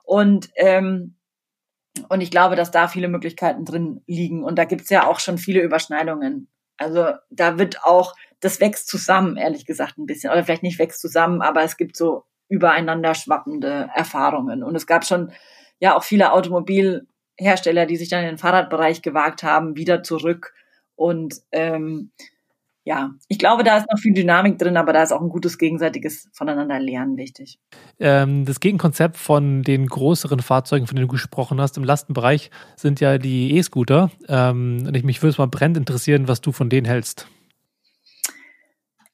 Und, 0.03 0.49
ähm, 0.57 1.17
und 2.09 2.23
ich 2.23 2.31
glaube, 2.31 2.57
dass 2.57 2.71
da 2.71 2.89
viele 2.89 3.09
Möglichkeiten 3.09 3.67
drin 3.67 4.03
liegen. 4.07 4.43
Und 4.43 4.59
da 4.59 4.65
gibt's 4.65 4.91
ja 4.91 5.07
auch 5.07 5.21
schon 5.21 5.37
viele 5.37 5.61
Überschneidungen. 5.61 6.49
Also 6.79 7.13
da 7.31 7.59
wird 7.59 7.85
auch, 7.85 8.15
das 8.41 8.61
wächst 8.61 8.89
zusammen, 8.89 9.37
ehrlich 9.37 9.67
gesagt, 9.67 9.99
ein 9.99 10.07
bisschen. 10.07 10.31
Oder 10.31 10.45
vielleicht 10.45 10.63
nicht 10.63 10.79
wächst 10.79 11.01
zusammen, 11.01 11.43
aber 11.43 11.63
es 11.63 11.77
gibt 11.77 11.97
so 11.97 12.25
übereinander 12.49 13.15
schwappende 13.15 13.91
Erfahrungen. 13.95 14.63
Und 14.63 14.75
es 14.77 14.87
gab 14.87 15.05
schon 15.05 15.31
ja 15.79 15.95
auch 15.95 16.05
viele 16.05 16.33
Automobilhersteller, 16.33 17.85
die 17.87 17.97
sich 17.97 18.09
dann 18.09 18.23
in 18.23 18.31
den 18.31 18.39
Fahrradbereich 18.39 19.03
gewagt 19.03 19.43
haben, 19.43 19.77
wieder 19.77 20.03
zurück 20.03 20.55
und 20.97 21.43
ähm, 21.53 22.11
ja, 22.87 23.15
ich 23.29 23.39
glaube, 23.39 23.65
da 23.65 23.79
ist 23.79 23.87
noch 23.91 23.99
viel 23.99 24.13
Dynamik 24.13 24.59
drin, 24.59 24.77
aber 24.77 24.93
da 24.93 25.03
ist 25.03 25.13
auch 25.13 25.23
ein 25.23 25.31
gutes 25.31 25.57
gegenseitiges 25.57 26.29
Voneinander 26.35 26.79
lernen 26.79 27.17
wichtig. 27.17 27.59
Ähm, 27.99 28.45
das 28.45 28.61
Gegenkonzept 28.61 29.17
von 29.17 29.63
den 29.63 29.87
größeren 29.87 30.41
Fahrzeugen, 30.41 30.87
von 30.87 30.97
denen 30.97 31.09
du 31.09 31.13
gesprochen 31.13 31.63
hast, 31.63 31.79
im 31.79 31.85
Lastenbereich, 31.85 32.51
sind 32.77 33.01
ja 33.01 33.17
die 33.17 33.57
E-Scooter. 33.57 34.11
Ähm, 34.29 34.85
und 34.87 34.95
ich 34.95 35.03
mich 35.03 35.23
würde 35.23 35.31
es 35.31 35.39
mal 35.39 35.47
brennend 35.47 35.79
interessieren, 35.79 36.29
was 36.29 36.43
du 36.43 36.53
von 36.53 36.69
denen 36.69 36.87
hältst. 36.87 37.27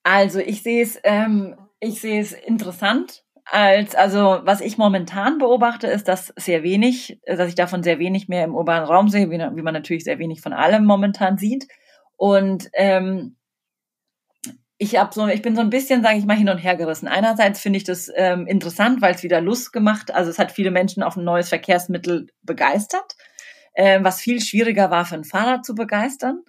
Also 0.03 0.41
ich 0.41 0.65
sehe 0.65 0.83
es, 0.83 0.99
ähm, 1.05 1.55
ich 1.79 2.01
sehe 2.01 2.21
es 2.21 2.33
interessant. 2.33 3.23
Als, 3.53 3.97
also 3.97 4.41
was 4.45 4.61
ich 4.61 4.79
momentan 4.79 5.39
beobachte, 5.39 5.89
ist, 5.89 6.07
dass 6.07 6.33
sehr 6.37 6.63
wenig, 6.63 7.19
dass 7.27 7.49
ich 7.49 7.57
davon 7.57 7.83
sehr 7.83 7.99
wenig 7.99 8.29
mehr 8.29 8.45
im 8.45 8.55
urbanen 8.55 8.87
Raum 8.87 9.09
sehe, 9.09 9.29
wie, 9.29 9.39
wie 9.39 9.63
man 9.63 9.75
natürlich 9.75 10.05
sehr 10.05 10.21
wenig 10.21 10.41
von 10.41 10.53
allem 10.53 10.85
momentan 10.85 11.37
sieht. 11.37 11.67
Und 12.17 12.71
ähm, 12.75 13.37
ich 14.79 14.97
habe 14.97 15.13
so, 15.13 15.27
ich 15.27 15.43
bin 15.43 15.57
so 15.57 15.63
ein 15.63 15.71
bisschen, 15.71 16.03
sage 16.03 16.19
ich 16.19 16.27
mal, 16.27 16.37
hin 16.37 16.49
und 16.49 16.59
her 16.59 16.77
gerissen. 16.77 17.09
Einerseits 17.09 17.61
finde 17.61 17.79
ich 17.79 17.85
das 17.85 18.09
ähm, 18.15 18.47
interessant, 18.47 19.03
weil 19.03 19.15
es 19.15 19.25
wieder 19.25 19.41
Lust 19.41 19.73
gemacht, 19.73 20.15
also 20.15 20.31
es 20.31 20.39
hat 20.39 20.53
viele 20.53 20.71
Menschen 20.71 21.03
auf 21.03 21.17
ein 21.17 21.25
neues 21.25 21.49
Verkehrsmittel 21.49 22.29
begeistert, 22.43 23.17
ähm, 23.75 24.05
was 24.05 24.21
viel 24.21 24.41
schwieriger 24.41 24.93
war 24.93 25.05
für 25.05 25.17
ein 25.17 25.25
Fahrrad 25.25 25.65
zu 25.65 25.75
begeistern, 25.75 26.45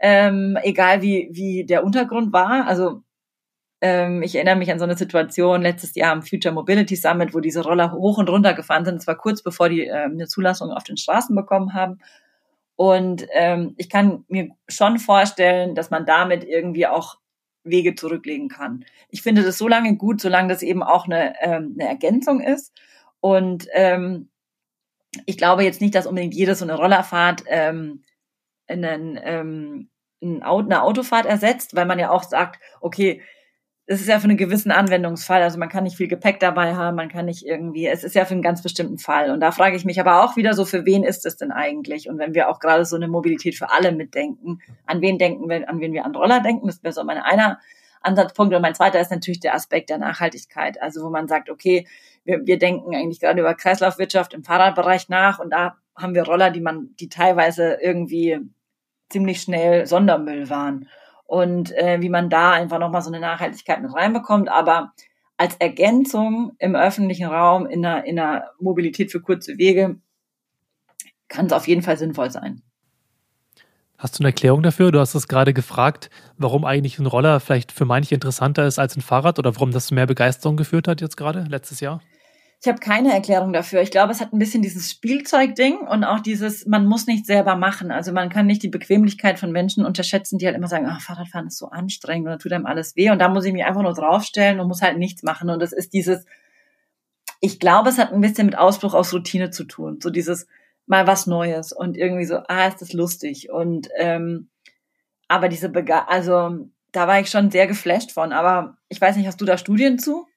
ähm, 0.00 0.58
egal 0.62 1.02
wie 1.02 1.30
wie 1.32 1.64
der 1.64 1.84
Untergrund 1.84 2.32
war. 2.32 2.66
Also 2.66 3.02
ähm, 3.82 4.22
ich 4.22 4.36
erinnere 4.36 4.54
mich 4.54 4.70
an 4.70 4.78
so 4.78 4.84
eine 4.84 4.96
Situation 4.96 5.60
letztes 5.60 5.96
Jahr 5.96 6.12
am 6.12 6.22
Future 6.22 6.54
Mobility 6.54 6.94
Summit, 6.94 7.34
wo 7.34 7.40
diese 7.40 7.64
Roller 7.64 7.90
hoch 7.90 8.16
und 8.16 8.30
runter 8.30 8.54
gefahren 8.54 8.84
sind. 8.84 8.94
Das 8.94 9.08
war 9.08 9.16
kurz 9.16 9.42
bevor 9.42 9.68
die 9.68 9.88
äh, 9.88 10.04
eine 10.04 10.28
Zulassung 10.28 10.70
auf 10.70 10.84
den 10.84 10.96
Straßen 10.96 11.34
bekommen 11.34 11.74
haben. 11.74 11.98
Und 12.76 13.26
ähm, 13.32 13.74
ich 13.76 13.90
kann 13.90 14.24
mir 14.28 14.50
schon 14.68 15.00
vorstellen, 15.00 15.74
dass 15.74 15.90
man 15.90 16.06
damit 16.06 16.44
irgendwie 16.44 16.86
auch 16.86 17.18
Wege 17.64 17.96
zurücklegen 17.96 18.48
kann. 18.48 18.84
Ich 19.10 19.22
finde 19.22 19.42
das 19.42 19.58
so 19.58 19.66
lange 19.66 19.96
gut, 19.96 20.20
solange 20.20 20.48
das 20.48 20.62
eben 20.62 20.84
auch 20.84 21.06
eine, 21.06 21.34
ähm, 21.40 21.76
eine 21.76 21.88
Ergänzung 21.88 22.40
ist. 22.40 22.72
Und 23.20 23.66
ähm, 23.72 24.28
ich 25.26 25.36
glaube 25.36 25.64
jetzt 25.64 25.80
nicht, 25.80 25.96
dass 25.96 26.06
unbedingt 26.06 26.34
jede 26.34 26.54
so 26.54 26.64
eine 26.64 26.76
Rollerfahrt 26.76 27.44
ähm, 27.48 28.04
einen, 28.68 29.18
ähm, 29.22 29.88
eine 30.20 30.82
Autofahrt 30.82 31.26
ersetzt, 31.26 31.74
weil 31.74 31.86
man 31.86 31.98
ja 31.98 32.10
auch 32.10 32.22
sagt, 32.22 32.60
okay, 32.80 33.22
es 33.86 34.00
ist 34.00 34.08
ja 34.08 34.18
für 34.20 34.24
einen 34.24 34.36
gewissen 34.36 34.70
Anwendungsfall. 34.70 35.42
Also 35.42 35.58
man 35.58 35.68
kann 35.68 35.84
nicht 35.84 35.96
viel 35.96 36.08
Gepäck 36.08 36.38
dabei 36.38 36.74
haben, 36.76 36.96
man 36.96 37.08
kann 37.08 37.26
nicht 37.26 37.44
irgendwie, 37.44 37.86
es 37.86 38.04
ist 38.04 38.14
ja 38.14 38.24
für 38.24 38.34
einen 38.34 38.42
ganz 38.42 38.62
bestimmten 38.62 38.98
Fall. 38.98 39.30
Und 39.30 39.40
da 39.40 39.50
frage 39.50 39.76
ich 39.76 39.84
mich 39.84 40.00
aber 40.00 40.22
auch 40.22 40.36
wieder 40.36 40.54
so, 40.54 40.64
für 40.64 40.86
wen 40.86 41.02
ist 41.02 41.26
es 41.26 41.36
denn 41.36 41.50
eigentlich? 41.50 42.08
Und 42.08 42.18
wenn 42.18 42.34
wir 42.34 42.48
auch 42.48 42.60
gerade 42.60 42.84
so 42.84 42.96
eine 42.96 43.08
Mobilität 43.08 43.56
für 43.56 43.70
alle 43.70 43.92
mitdenken, 43.92 44.60
an 44.86 45.00
wen 45.00 45.18
denken 45.18 45.48
wir, 45.48 45.68
an 45.68 45.80
wen 45.80 45.92
wir 45.92 46.04
an 46.04 46.14
Roller 46.14 46.40
denken, 46.40 46.66
das 46.68 46.82
wäre 46.82 46.92
so 46.92 47.02
mein 47.04 47.18
einer 47.18 47.58
Ansatzpunkt. 48.02 48.54
Und 48.54 48.62
mein 48.62 48.74
zweiter 48.74 49.00
ist 49.00 49.10
natürlich 49.10 49.40
der 49.40 49.54
Aspekt 49.54 49.90
der 49.90 49.98
Nachhaltigkeit. 49.98 50.80
Also 50.80 51.04
wo 51.04 51.10
man 51.10 51.26
sagt, 51.26 51.50
okay, 51.50 51.86
wir, 52.24 52.46
wir 52.46 52.58
denken 52.58 52.94
eigentlich 52.94 53.20
gerade 53.20 53.40
über 53.40 53.54
Kreislaufwirtschaft 53.54 54.32
im 54.32 54.44
Fahrradbereich 54.44 55.08
nach 55.08 55.40
und 55.40 55.50
da 55.50 55.76
haben 55.96 56.14
wir 56.14 56.22
Roller, 56.22 56.50
die 56.50 56.60
man, 56.60 56.94
die 57.00 57.08
teilweise 57.08 57.78
irgendwie 57.82 58.38
ziemlich 59.10 59.42
schnell 59.42 59.86
Sondermüll 59.86 60.48
waren 60.48 60.88
und 61.32 61.74
äh, 61.78 62.02
wie 62.02 62.10
man 62.10 62.28
da 62.28 62.52
einfach 62.52 62.78
nochmal 62.78 63.00
so 63.00 63.08
eine 63.08 63.18
Nachhaltigkeit 63.18 63.80
mit 63.80 63.94
reinbekommt. 63.94 64.50
Aber 64.50 64.92
als 65.38 65.56
Ergänzung 65.56 66.52
im 66.58 66.76
öffentlichen 66.76 67.24
Raum 67.24 67.64
in 67.64 67.86
einer, 67.86 68.04
in 68.04 68.18
einer 68.18 68.50
Mobilität 68.60 69.10
für 69.10 69.22
kurze 69.22 69.56
Wege 69.56 69.96
kann 71.28 71.46
es 71.46 71.52
auf 71.54 71.66
jeden 71.66 71.80
Fall 71.80 71.96
sinnvoll 71.96 72.30
sein. 72.30 72.60
Hast 73.96 74.18
du 74.18 74.22
eine 74.24 74.28
Erklärung 74.28 74.62
dafür? 74.62 74.92
Du 74.92 75.00
hast 75.00 75.14
es 75.14 75.26
gerade 75.26 75.54
gefragt, 75.54 76.10
warum 76.36 76.66
eigentlich 76.66 76.98
ein 76.98 77.06
Roller 77.06 77.40
vielleicht 77.40 77.72
für 77.72 77.86
manche 77.86 78.14
interessanter 78.14 78.66
ist 78.66 78.78
als 78.78 78.94
ein 78.94 79.00
Fahrrad 79.00 79.38
oder 79.38 79.54
warum 79.54 79.72
das 79.72 79.86
zu 79.86 79.94
mehr 79.94 80.06
Begeisterung 80.06 80.58
geführt 80.58 80.86
hat 80.86 81.00
jetzt 81.00 81.16
gerade, 81.16 81.46
letztes 81.48 81.80
Jahr? 81.80 82.02
Ich 82.64 82.68
habe 82.68 82.78
keine 82.78 83.12
Erklärung 83.12 83.52
dafür. 83.52 83.82
Ich 83.82 83.90
glaube, 83.90 84.12
es 84.12 84.20
hat 84.20 84.32
ein 84.32 84.38
bisschen 84.38 84.62
dieses 84.62 84.88
Spielzeugding 84.88 85.78
und 85.78 86.04
auch 86.04 86.20
dieses, 86.20 86.64
man 86.64 86.86
muss 86.86 87.08
nicht 87.08 87.26
selber 87.26 87.56
machen. 87.56 87.90
Also 87.90 88.12
man 88.12 88.28
kann 88.28 88.46
nicht 88.46 88.62
die 88.62 88.68
Bequemlichkeit 88.68 89.40
von 89.40 89.50
Menschen 89.50 89.84
unterschätzen, 89.84 90.38
die 90.38 90.46
halt 90.46 90.54
immer 90.54 90.68
sagen, 90.68 90.86
ah, 90.86 91.00
Fahrradfahren 91.00 91.48
ist 91.48 91.58
so 91.58 91.70
anstrengend 91.70 92.28
und 92.28 92.40
tut 92.40 92.52
einem 92.52 92.66
alles 92.66 92.94
weh. 92.94 93.10
Und 93.10 93.18
da 93.18 93.28
muss 93.28 93.44
ich 93.44 93.52
mich 93.52 93.64
einfach 93.64 93.82
nur 93.82 93.94
draufstellen 93.94 94.60
und 94.60 94.68
muss 94.68 94.80
halt 94.80 94.96
nichts 94.96 95.24
machen. 95.24 95.50
Und 95.50 95.60
das 95.60 95.72
ist 95.72 95.92
dieses, 95.92 96.24
ich 97.40 97.58
glaube, 97.58 97.88
es 97.88 97.98
hat 97.98 98.12
ein 98.12 98.20
bisschen 98.20 98.46
mit 98.46 98.56
Ausbruch 98.56 98.94
aus 98.94 99.12
Routine 99.12 99.50
zu 99.50 99.64
tun. 99.64 99.98
So 100.00 100.10
dieses 100.10 100.46
mal 100.86 101.08
was 101.08 101.26
Neues 101.26 101.72
und 101.72 101.96
irgendwie 101.96 102.26
so, 102.26 102.36
ah, 102.46 102.68
ist 102.68 102.80
das 102.80 102.92
lustig. 102.92 103.50
Und 103.50 103.88
ähm, 103.98 104.50
aber 105.26 105.48
diese 105.48 105.68
Bege 105.68 106.08
also 106.08 106.68
da 106.92 107.08
war 107.08 107.18
ich 107.18 107.28
schon 107.28 107.50
sehr 107.50 107.66
geflasht 107.66 108.12
von. 108.12 108.32
Aber 108.32 108.76
ich 108.88 109.00
weiß 109.00 109.16
nicht, 109.16 109.26
hast 109.26 109.40
du 109.40 109.46
da 109.46 109.58
Studien 109.58 109.98
zu? 109.98 110.28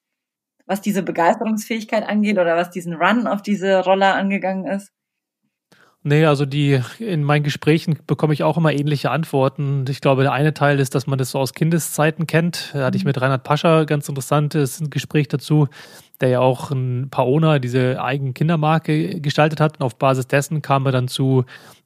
Was 0.65 0.81
diese 0.81 1.03
Begeisterungsfähigkeit 1.03 2.07
angeht 2.07 2.37
oder 2.37 2.55
was 2.55 2.69
diesen 2.69 2.93
Run 2.93 3.27
auf 3.27 3.41
diese 3.41 3.83
Roller 3.83 4.15
angegangen 4.15 4.65
ist? 4.65 4.91
Nee, 6.07 6.25
also 6.25 6.45
die 6.45 6.79
in 6.99 7.23
meinen 7.23 7.41
Gesprächen 7.41 7.97
bekomme 8.05 8.35
ich 8.35 8.43
auch 8.43 8.57
immer 8.57 8.71
ähnliche 8.71 9.09
Antworten. 9.09 9.85
Ich 9.89 10.01
glaube, 10.01 10.21
der 10.21 10.33
eine 10.33 10.53
Teil 10.53 10.79
ist, 10.79 10.93
dass 10.93 11.07
man 11.07 11.17
das 11.17 11.31
so 11.31 11.39
aus 11.39 11.55
Kindeszeiten 11.55 12.27
kennt. 12.27 12.69
Da 12.73 12.85
hatte 12.85 12.97
ich 12.97 13.03
mhm. 13.03 13.09
mit 13.09 13.21
Reinhard 13.21 13.43
Pascher 13.43 13.87
ganz 13.87 14.07
interessantes 14.07 14.83
Gespräch 14.91 15.29
dazu, 15.29 15.67
der 16.21 16.29
ja 16.29 16.39
auch 16.41 16.69
ein 16.69 17.07
Paona, 17.09 17.57
diese 17.57 17.99
eigene 18.03 18.33
Kindermarke 18.33 19.19
gestaltet 19.19 19.59
hat. 19.59 19.79
Und 19.79 19.83
auf 19.83 19.95
Basis 19.95 20.27
dessen 20.27 20.61
kam 20.61 20.85
er 20.85 20.91
dann 20.91 21.07
zu 21.07 21.43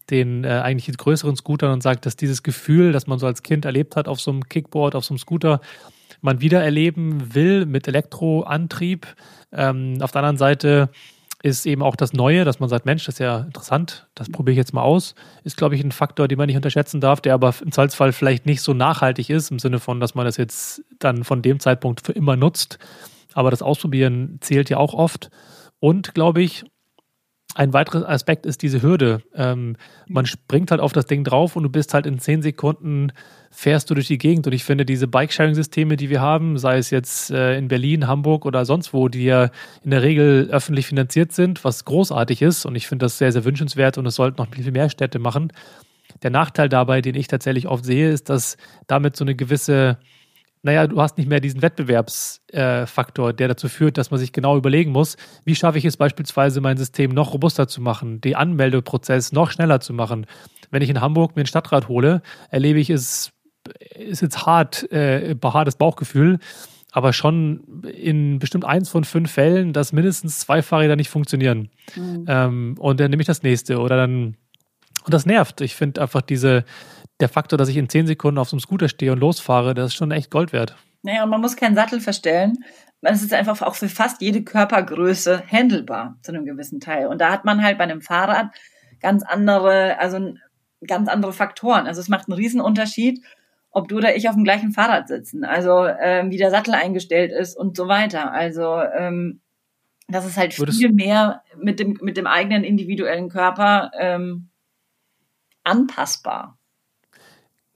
den 0.10 0.44
äh, 0.44 0.50
eigentlich 0.50 0.98
größeren 0.98 1.38
Scootern 1.38 1.72
und 1.72 1.82
sagt, 1.82 2.06
dass 2.06 2.18
dieses 2.18 2.44
Gefühl, 2.44 2.92
das 2.92 3.08
man 3.08 3.20
so 3.20 3.26
als 3.26 3.42
Kind 3.42 3.64
erlebt 3.64 3.96
hat 3.96 4.10
auf 4.10 4.20
so 4.20 4.32
einem 4.32 4.50
Kickboard, 4.50 4.96
auf 4.96 5.06
so 5.06 5.14
einem 5.14 5.20
Scooter, 5.20 5.62
man 6.22 6.42
wiedererleben 6.42 7.34
will 7.34 7.66
mit 7.66 7.88
Elektroantrieb. 7.88 9.08
Ähm, 9.52 9.98
auf 10.02 10.12
der 10.12 10.20
anderen 10.20 10.38
Seite 10.38 10.90
ist 11.42 11.66
eben 11.66 11.82
auch 11.82 11.96
das 11.96 12.12
Neue, 12.14 12.44
dass 12.44 12.60
man 12.60 12.68
sagt, 12.68 12.86
Mensch, 12.86 13.06
das 13.06 13.16
ist 13.16 13.20
ja 13.20 13.40
interessant, 13.40 14.08
das 14.14 14.30
probiere 14.30 14.54
ich 14.54 14.58
jetzt 14.58 14.74
mal 14.74 14.82
aus, 14.82 15.16
ist, 15.44 15.56
glaube 15.56 15.76
ich, 15.76 15.84
ein 15.84 15.94
Faktor, 15.94 16.28
den 16.28 16.38
man 16.38 16.48
nicht 16.48 16.58
unterschätzen 16.58 17.00
darf, 17.00 17.22
der 17.22 17.34
aber 17.34 17.54
im 17.64 17.72
Zweifelsfall 17.72 18.12
vielleicht 18.12 18.46
nicht 18.46 18.62
so 18.62 18.74
nachhaltig 18.74 19.30
ist, 19.30 19.50
im 19.50 19.60
Sinne 19.60 19.80
von, 19.80 20.02
dass 20.02 20.16
man 20.16 20.26
das 20.26 20.36
jetzt 20.36 20.84
dann 21.00 21.24
von 21.24 21.42
dem 21.42 21.60
Zeitpunkt 21.60 22.06
für 22.06 22.12
immer 22.12 22.36
nutzt. 22.36 22.78
Aber 23.34 23.52
das 23.52 23.62
Ausprobieren 23.62 24.40
zählt 24.42 24.70
ja 24.70 24.78
auch 24.78 24.94
oft. 24.94 25.30
Und, 25.80 26.14
glaube 26.14 26.42
ich, 26.42 26.66
ein 27.56 27.74
weiterer 27.74 28.08
Aspekt 28.08 28.46
ist 28.46 28.62
diese 28.62 28.82
Hürde. 28.82 29.22
Ähm, 29.34 29.76
man 30.08 30.26
springt 30.26 30.72
halt 30.72 30.82
auf 30.82 30.94
das 30.94 31.06
Ding 31.08 31.24
drauf 31.24 31.56
und 31.56 31.64
du 31.64 31.70
bist 31.70 31.94
halt 31.94 32.06
in 32.06 32.20
zehn 32.20 32.42
Sekunden 32.42 33.12
fährst 33.52 33.90
du 33.90 33.96
durch 33.96 34.08
die 34.08 34.20
Gegend. 34.20 34.46
Und 34.46 34.54
ich 34.54 34.64
finde, 34.64 34.86
diese 34.86 35.08
Bike-Sharing-Systeme, 35.08 35.98
die 35.98 36.10
wir 36.10 36.22
haben, 36.22 36.58
sei 36.60 36.78
es 36.78 36.92
jetzt 36.92 37.32
äh, 37.32 37.58
in 37.58 37.68
Berlin, 37.68 38.08
Hamburg 38.08 38.46
oder 38.46 38.66
sonst 38.66 38.94
wo, 38.94 39.08
die 39.08 39.26
ja 39.26 39.50
in 39.84 39.92
der 39.92 40.04
Regel 40.04 40.50
öffentlich 40.52 40.86
finanziert 40.86 41.32
sind, 41.32 41.64
was 41.64 41.86
großartig 41.86 42.42
ist. 42.42 42.66
Und 42.66 42.76
ich 42.76 42.88
finde 42.88 43.06
das 43.06 43.18
sehr, 43.18 43.32
sehr 43.32 43.46
wünschenswert 43.46 43.98
und 43.98 44.06
es 44.06 44.16
sollten 44.16 44.42
noch 44.42 44.54
viel, 44.54 44.64
viel 44.64 44.74
mehr 44.74 44.90
Städte 44.90 45.18
machen. 45.18 45.52
Der 46.22 46.30
Nachteil 46.30 46.70
dabei, 46.70 47.02
den 47.02 47.16
ich 47.16 47.28
tatsächlich 47.28 47.68
oft 47.68 47.86
sehe, 47.86 48.12
ist, 48.12 48.30
dass 48.30 48.58
damit 48.88 49.16
so 49.16 49.24
eine 49.24 49.36
gewisse 49.36 49.98
naja, 50.62 50.88
du 50.88 51.02
hast 51.02 51.18
nicht 51.18 51.30
mehr 51.30 51.40
diesen 51.40 51.62
Wettbewerbsfaktor, 51.62 53.30
äh, 53.30 53.34
der 53.34 53.48
dazu 53.48 53.70
führt, 53.70 53.98
dass 53.98 54.12
man 54.12 54.20
sich 54.20 54.34
genau 54.34 54.58
überlegen 54.58 54.92
muss, 54.92 55.16
wie 55.46 55.56
schaffe 55.56 55.78
ich 55.78 55.86
es 55.86 55.96
beispielsweise, 55.96 56.60
mein 56.60 56.78
System 56.78 57.12
noch 57.12 57.34
robuster 57.34 57.68
zu 57.68 57.82
machen, 57.82 58.20
den 58.20 58.36
Anmeldeprozess 58.36 59.32
noch 59.32 59.52
schneller 59.52 59.80
zu 59.80 59.94
machen. 59.94 60.26
Wenn 60.70 60.82
ich 60.82 60.90
in 60.90 61.02
Hamburg 61.02 61.36
mir 61.36 61.44
ein 61.44 61.48
Stadtrat 61.48 61.88
hole, 61.88 62.22
erlebe 62.50 62.80
ich 62.80 62.90
es, 62.90 63.32
ist 63.96 64.22
jetzt 64.22 64.46
hart, 64.46 64.92
äh, 64.92 65.36
hartes 65.42 65.76
Bauchgefühl. 65.76 66.40
aber 66.92 67.14
schon 67.14 67.84
in 67.84 68.40
bestimmt 68.40 68.66
eins 68.66 68.90
von 68.90 69.04
fünf 69.04 69.32
Fällen, 69.32 69.74
dass 69.74 69.94
mindestens 69.94 70.40
zwei 70.40 70.64
Fahrräder 70.64 70.96
nicht 70.96 71.10
funktionieren. 71.10 71.70
Mhm. 71.96 72.26
Ähm, 72.28 72.76
und 72.80 73.00
dann 73.00 73.12
nehme 73.12 73.22
ich 73.22 73.28
das 73.28 73.44
nächste 73.44 73.80
oder 73.80 73.96
dann 73.96 74.36
und 75.06 75.14
das 75.14 75.26
nervt. 75.26 75.62
Ich 75.62 75.76
finde 75.76 76.02
einfach 76.02 76.22
diese, 76.22 76.66
der 77.20 77.30
Faktor, 77.30 77.58
dass 77.58 77.70
ich 77.70 77.78
in 77.78 77.90
zehn 77.90 78.08
Sekunden 78.08 78.38
auf 78.38 78.50
so 78.50 78.56
einem 78.56 78.62
Scooter 78.62 78.90
stehe 78.90 79.12
und 79.12 79.20
losfahre, 79.20 79.74
das 79.74 79.88
ist 79.88 79.96
schon 79.96 80.12
echt 80.12 80.32
Gold 80.32 80.54
wert. 80.54 80.76
Naja, 81.02 81.24
und 81.24 81.30
man 81.30 81.42
muss 81.42 81.56
keinen 81.56 81.76
Sattel 81.76 82.02
verstellen. 82.02 82.64
Es 83.02 83.24
ist 83.24 83.34
einfach 83.34 83.62
auch 83.62 83.76
für 83.76 83.88
fast 83.88 84.22
jede 84.22 84.44
Körpergröße 84.44 85.44
handelbar 85.48 86.18
zu 86.22 86.32
einem 86.32 86.46
gewissen 86.46 86.80
Teil. 86.80 87.08
Und 87.08 87.22
da 87.22 87.32
hat 87.32 87.46
man 87.46 87.64
halt 87.64 87.78
bei 87.78 87.86
einem 87.86 88.02
Fahrrad 88.02 88.52
ganz 89.00 89.24
andere, 89.24 89.98
also 90.00 90.34
ganz 90.86 91.08
andere 91.08 91.32
Faktoren. 91.32 91.88
Also 91.88 92.02
es 92.02 92.10
macht 92.10 92.28
einen 92.28 92.38
Riesenunterschied, 92.38 93.24
ob 93.72 93.88
du 93.88 93.98
oder 93.98 94.16
ich 94.16 94.28
auf 94.28 94.36
dem 94.36 94.44
gleichen 94.44 94.72
Fahrrad 94.72 95.08
sitzen. 95.08 95.46
Also 95.46 95.86
ähm, 95.86 96.32
wie 96.32 96.38
der 96.38 96.52
Sattel 96.52 96.74
eingestellt 96.74 97.32
ist 97.32 97.56
und 97.56 97.78
so 97.78 97.88
weiter. 97.88 98.34
Also 98.34 98.82
ähm, 98.82 99.42
das 100.10 100.26
ist 100.26 100.38
halt 100.38 100.58
Würdest 100.60 100.80
viel 100.80 100.92
mehr 100.92 101.44
mit 101.58 101.80
dem, 101.80 101.98
mit 102.02 102.18
dem 102.18 102.28
eigenen 102.28 102.64
individuellen 102.64 103.30
Körper 103.30 103.92
ähm, 103.98 104.50
anpassbar. 105.64 106.59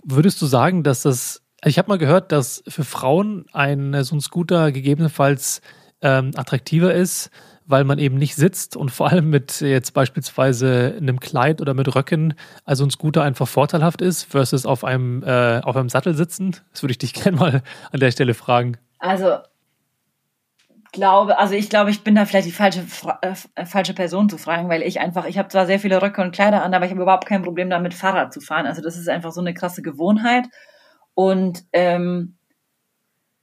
Würdest 0.03 0.41
du 0.41 0.45
sagen, 0.45 0.83
dass 0.83 1.03
das, 1.03 1.41
ich 1.63 1.77
habe 1.77 1.89
mal 1.89 1.97
gehört, 1.97 2.31
dass 2.31 2.63
für 2.67 2.83
Frauen 2.83 3.45
ein 3.53 4.03
so 4.03 4.15
ein 4.15 4.21
Scooter 4.21 4.71
gegebenenfalls 4.71 5.61
ähm, 6.01 6.31
attraktiver 6.35 6.93
ist, 6.93 7.29
weil 7.65 7.85
man 7.85 7.99
eben 7.99 8.17
nicht 8.17 8.35
sitzt 8.35 8.75
und 8.75 8.91
vor 8.91 9.09
allem 9.09 9.29
mit 9.29 9.61
jetzt 9.61 9.93
beispielsweise 9.93 10.95
einem 10.97 11.19
Kleid 11.19 11.61
oder 11.61 11.73
mit 11.73 11.93
Röcken, 11.95 12.33
also 12.65 12.83
ein 12.83 12.91
Scooter 12.91 13.23
einfach 13.23 13.47
vorteilhaft 13.47 14.01
ist, 14.01 14.23
versus 14.23 14.65
auf 14.65 14.83
einem, 14.83 15.23
äh, 15.23 15.61
auf 15.63 15.75
einem 15.75 15.89
Sattel 15.89 16.13
sitzen? 16.15 16.57
Das 16.71 16.83
würde 16.83 16.91
ich 16.91 16.97
dich 16.97 17.13
gerne 17.23 17.37
mal 17.37 17.63
an 17.91 17.99
der 17.99 18.11
Stelle 18.11 18.33
fragen. 18.33 18.77
Also 18.99 19.37
glaube, 20.93 21.37
also 21.37 21.55
ich 21.55 21.69
glaube, 21.69 21.89
ich 21.89 22.03
bin 22.03 22.15
da 22.15 22.25
vielleicht 22.25 22.47
die 22.47 22.51
falsche, 22.51 22.85
äh, 23.21 23.65
falsche 23.65 23.93
Person 23.93 24.29
zu 24.29 24.37
fragen, 24.37 24.69
weil 24.69 24.81
ich 24.83 25.01
einfach, 25.01 25.25
ich 25.25 25.37
habe 25.37 25.49
zwar 25.49 25.65
sehr 25.65 25.79
viele 25.79 26.01
Röcke 26.01 26.21
und 26.21 26.33
Kleider 26.33 26.63
an, 26.63 26.73
aber 26.73 26.85
ich 26.85 26.91
habe 26.91 27.01
überhaupt 27.01 27.25
kein 27.25 27.41
Problem 27.41 27.69
damit, 27.69 27.93
Fahrrad 27.93 28.31
zu 28.31 28.39
fahren. 28.39 28.65
Also 28.65 28.81
das 28.81 28.97
ist 28.97 29.09
einfach 29.09 29.33
so 29.33 29.41
eine 29.41 29.53
krasse 29.53 29.81
Gewohnheit. 29.81 30.45
Und 31.15 31.65
ähm, 31.73 32.37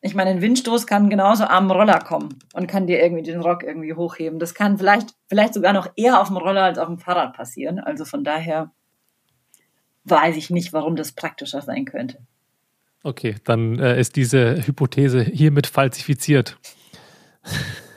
ich 0.01 0.15
meine, 0.15 0.31
ein 0.31 0.41
Windstoß 0.41 0.87
kann 0.87 1.11
genauso 1.11 1.45
am 1.45 1.71
Roller 1.71 1.99
kommen 1.99 2.39
und 2.55 2.67
kann 2.67 2.87
dir 2.87 3.03
irgendwie 3.03 3.23
den 3.23 3.41
Rock 3.41 3.63
irgendwie 3.63 3.93
hochheben. 3.93 4.39
Das 4.39 4.55
kann 4.55 4.79
vielleicht, 4.79 5.11
vielleicht 5.29 5.53
sogar 5.53 5.75
noch 5.75 5.91
eher 5.97 6.21
auf 6.21 6.29
dem 6.29 6.39
Roller 6.39 6.65
als 6.65 6.79
auf 6.79 6.87
dem 6.87 6.99
Fahrrad 6.99 7.37
passieren. 7.37 7.79
Also 7.79 8.07
von 8.07 8.25
daher 8.25 8.71
weiß 10.05 10.37
ich 10.37 10.49
nicht, 10.49 10.73
warum 10.73 10.97
das 10.97 11.13
praktischer 11.13 11.61
sein 11.61 11.85
könnte. 11.85 12.19
Okay, 13.03 13.37
dann 13.45 13.79
äh, 13.79 14.01
ist 14.01 14.17
diese 14.17 14.67
Hypothese 14.67 15.23
hiermit 15.23 15.67
falsifiziert. 15.67 16.59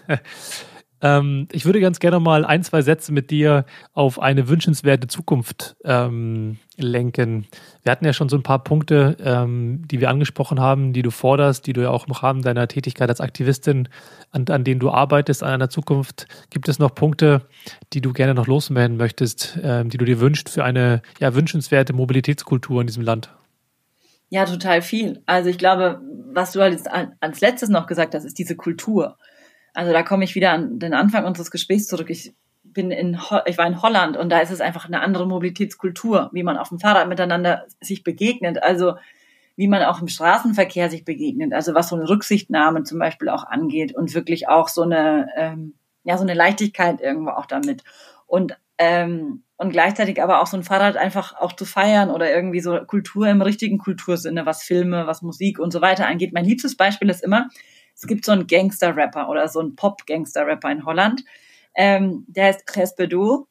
ähm, 1.02 1.48
ich 1.52 1.66
würde 1.66 1.80
ganz 1.80 2.00
gerne 2.00 2.20
mal 2.20 2.46
ein, 2.46 2.64
zwei 2.64 2.82
Sätze 2.82 3.12
mit 3.12 3.32
dir 3.32 3.66
auf 3.94 4.20
eine 4.20 4.48
wünschenswerte 4.48 5.08
Zukunft 5.08 5.76
ähm, 5.84 6.58
lenken. 6.78 7.46
Wir 7.84 7.92
hatten 7.92 8.06
ja 8.06 8.14
schon 8.14 8.30
so 8.30 8.38
ein 8.38 8.44
paar 8.44 8.64
Punkte, 8.64 9.18
ähm, 9.20 9.88
die 9.88 10.00
wir 10.00 10.10
angesprochen 10.10 10.60
haben, 10.60 10.94
die 10.94 11.02
du 11.02 11.12
forderst, 11.12 11.68
die 11.68 11.74
du 11.74 11.82
ja 11.82 11.90
auch 11.90 12.08
im 12.08 12.14
Rahmen 12.14 12.42
deiner 12.42 12.68
Tätigkeit 12.68 13.10
als 13.10 13.22
Aktivistin, 13.22 13.90
an, 14.32 14.46
an 14.50 14.64
denen 14.64 14.80
du 14.80 14.90
arbeitest, 14.90 15.44
an 15.44 15.52
einer 15.52 15.70
Zukunft. 15.70 16.28
Gibt 16.50 16.68
es 16.68 16.80
noch 16.80 16.96
Punkte, 16.96 17.48
die 17.94 18.02
du 18.02 18.14
gerne 18.14 18.34
noch 18.34 18.48
loswerden 18.48 18.98
möchtest, 18.98 19.60
ähm, 19.62 19.90
die 19.90 19.98
du 19.98 20.06
dir 20.06 20.20
wünschst 20.20 20.50
für 20.50 20.64
eine 20.64 21.02
ja, 21.20 21.36
wünschenswerte 21.36 21.94
Mobilitätskultur 21.94 22.82
in 22.82 22.88
diesem 22.88 23.04
Land? 23.04 23.30
Ja, 24.34 24.46
total 24.46 24.82
viel. 24.82 25.22
Also 25.28 25.52
ich 25.52 25.60
glaube, 25.60 26.02
was 26.32 26.54
du 26.54 26.62
halt 26.62 26.82
als 27.20 27.42
letztes 27.42 27.70
noch 27.70 27.86
gesagt 27.86 28.16
hast, 28.16 28.26
ist 28.26 28.40
diese 28.40 28.56
Kultur. 28.56 29.18
Also 29.74 29.92
da 29.92 30.04
komme 30.04 30.24
ich 30.24 30.36
wieder 30.36 30.52
an 30.52 30.80
den 30.80 30.94
Anfang 30.94 31.26
unseres 31.26 31.52
Gesprächs 31.52 31.88
zurück. 31.88 32.10
Ich 32.10 32.34
bin 32.64 32.92
in, 32.92 33.20
ich 33.46 33.58
war 33.58 33.68
in 33.68 33.82
Holland 33.82 34.18
und 34.18 34.30
da 34.30 34.40
ist 34.40 34.52
es 34.52 34.62
einfach 34.62 34.86
eine 34.86 35.02
andere 35.02 35.28
Mobilitätskultur, 35.28 36.30
wie 36.34 36.44
man 36.44 36.58
auf 36.58 36.70
dem 36.70 36.80
Fahrrad 36.80 37.08
miteinander 37.08 37.66
sich 37.82 38.04
begegnet. 38.04 38.62
Also 38.62 38.94
wie 39.56 39.68
man 39.68 39.84
auch 39.84 40.02
im 40.02 40.08
Straßenverkehr 40.08 40.90
sich 40.90 41.06
begegnet. 41.06 41.54
Also 41.54 41.76
was 41.76 41.90
so 41.90 41.96
eine 41.96 42.10
Rücksichtnahme 42.10 42.84
zum 42.84 43.00
Beispiel 43.00 43.30
auch 43.30 43.44
angeht 43.44 43.96
und 43.96 44.14
wirklich 44.16 44.48
auch 44.48 44.68
so 44.68 44.82
eine, 44.82 45.28
ähm, 45.36 45.76
ja, 46.04 46.18
so 46.18 46.24
eine 46.24 46.34
Leichtigkeit 46.34 47.02
irgendwo 47.02 47.32
auch 47.32 47.46
damit. 47.46 47.84
Und 48.26 48.58
ähm, 48.80 49.44
und 49.58 49.70
gleichzeitig 49.70 50.22
aber 50.22 50.42
auch 50.42 50.48
so 50.48 50.58
ein 50.58 50.64
Fahrrad 50.64 50.98
einfach 50.98 51.40
auch 51.40 51.54
zu 51.54 51.64
feiern 51.64 52.10
oder 52.10 52.34
irgendwie 52.34 52.60
so 52.60 52.78
Kultur 52.86 53.28
im 53.30 53.42
richtigen 53.42 53.78
Kultursinne, 53.78 54.46
was 54.46 54.64
Filme, 54.64 55.08
was 55.08 55.22
Musik 55.22 55.60
und 55.60 55.72
so 55.72 55.80
weiter 55.80 56.08
angeht. 56.08 56.34
Mein 56.34 56.44
liebstes 56.44 56.76
Beispiel 56.76 57.10
ist 57.10 57.24
immer, 57.24 57.48
es 57.96 58.08
gibt 58.08 58.26
so 58.26 58.32
einen 58.32 58.48
Gangster-Rapper 58.48 59.30
oder 59.30 59.48
so 59.48 59.60
einen 59.60 59.76
Pop-Gangster-Rapper 59.76 60.72
in 60.72 60.86
Holland. 60.86 61.24
Ähm, 61.76 62.26
der 62.28 62.46
heißt 62.46 62.68
Crespedou. 62.68 63.48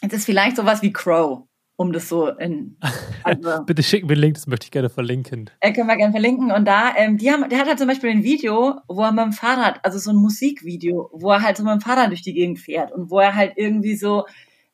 Es 0.00 0.12
ist 0.12 0.24
vielleicht 0.24 0.56
sowas 0.56 0.82
wie 0.82 0.92
Crow, 0.92 1.42
um 1.76 1.92
das 1.92 2.08
so 2.08 2.28
in. 2.28 2.76
Also, 3.24 3.62
Bitte 3.64 3.82
schicken 3.82 4.06
mir 4.06 4.14
einen 4.14 4.22
Link, 4.22 4.34
das 4.36 4.46
möchte 4.46 4.66
ich 4.66 4.70
gerne 4.70 4.88
verlinken. 4.88 5.50
Äh, 5.60 5.72
können 5.72 5.88
wir 5.88 5.96
gerne 5.96 6.12
verlinken. 6.12 6.50
Und 6.50 6.64
da, 6.64 6.94
ähm, 6.96 7.18
die 7.18 7.30
haben, 7.30 7.46
der 7.50 7.58
hat 7.58 7.66
halt 7.66 7.78
zum 7.78 7.88
Beispiel 7.88 8.08
ein 8.08 8.22
Video, 8.22 8.80
wo 8.88 9.02
er 9.02 9.12
mit 9.12 9.22
dem 9.22 9.32
Fahrrad, 9.32 9.84
also 9.84 9.98
so 9.98 10.10
ein 10.12 10.16
Musikvideo, 10.16 11.10
wo 11.12 11.32
er 11.32 11.42
halt 11.42 11.58
so 11.58 11.64
mit 11.64 11.72
dem 11.74 11.80
Fahrrad 11.80 12.08
durch 12.08 12.22
die 12.22 12.32
Gegend 12.32 12.58
fährt 12.58 12.90
und 12.90 13.10
wo 13.10 13.18
er 13.18 13.34
halt 13.34 13.52
irgendwie 13.56 13.96
so 13.96 14.24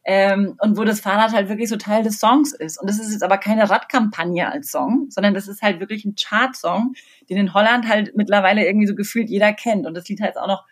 ähm, 0.04 0.56
und 0.60 0.76
wo 0.76 0.84
das 0.84 1.00
Fahrrad 1.00 1.32
halt 1.32 1.48
wirklich 1.48 1.68
so 1.68 1.76
Teil 1.76 2.02
des 2.02 2.18
Songs 2.18 2.52
ist. 2.52 2.80
Und 2.80 2.88
das 2.88 2.98
ist 2.98 3.12
jetzt 3.12 3.22
aber 3.22 3.38
keine 3.38 3.68
Radkampagne 3.68 4.50
als 4.50 4.70
Song, 4.70 5.06
sondern 5.08 5.34
das 5.34 5.48
ist 5.48 5.62
halt 5.62 5.80
wirklich 5.80 6.04
ein 6.04 6.14
Chart-Song, 6.14 6.94
den 7.30 7.38
in 7.38 7.54
Holland 7.54 7.88
halt 7.88 8.14
mittlerweile 8.14 8.66
irgendwie 8.66 8.86
so 8.86 8.94
gefühlt 8.94 9.30
jeder 9.30 9.52
kennt. 9.52 9.86
Und 9.86 9.94
das 9.94 10.08
Lied 10.08 10.20
heißt 10.20 10.38
auch 10.38 10.46
noch 10.46 10.64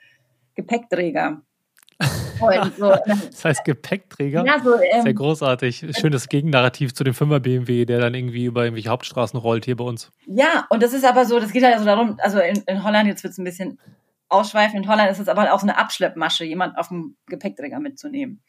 Gepäckträger. 0.54 1.42
So, 2.76 2.92
das 3.06 3.44
heißt 3.44 3.64
Gepäckträger. 3.64 4.44
Ja, 4.44 4.58
so, 4.58 4.74
ähm, 4.74 5.02
Sehr 5.02 5.14
großartig. 5.14 5.86
Schönes 5.96 6.28
Gegennarrativ 6.28 6.92
zu 6.92 7.04
dem 7.04 7.14
5er 7.14 7.38
BMW, 7.38 7.84
der 7.84 8.00
dann 8.00 8.14
irgendwie 8.14 8.46
über 8.46 8.64
irgendwelche 8.64 8.88
Hauptstraßen 8.88 9.38
rollt 9.38 9.64
hier 9.64 9.76
bei 9.76 9.84
uns. 9.84 10.10
Ja, 10.26 10.66
und 10.68 10.82
das 10.82 10.92
ist 10.92 11.04
aber 11.04 11.24
so, 11.24 11.38
das 11.38 11.52
geht 11.52 11.62
halt 11.62 11.74
also 11.74 11.84
darum, 11.84 12.18
also 12.20 12.40
in, 12.40 12.56
in 12.66 12.82
Holland, 12.82 13.06
jetzt 13.06 13.22
wird 13.22 13.30
es 13.32 13.38
ein 13.38 13.44
bisschen 13.44 13.78
ausschweifend, 14.28 14.84
in 14.84 14.90
Holland 14.90 15.12
ist 15.12 15.20
es 15.20 15.28
aber 15.28 15.52
auch 15.52 15.60
so 15.60 15.66
eine 15.66 15.78
Abschleppmasche, 15.78 16.44
jemand 16.44 16.76
auf 16.78 16.88
dem 16.88 17.14
Gepäckträger 17.26 17.78
mitzunehmen. 17.78 18.40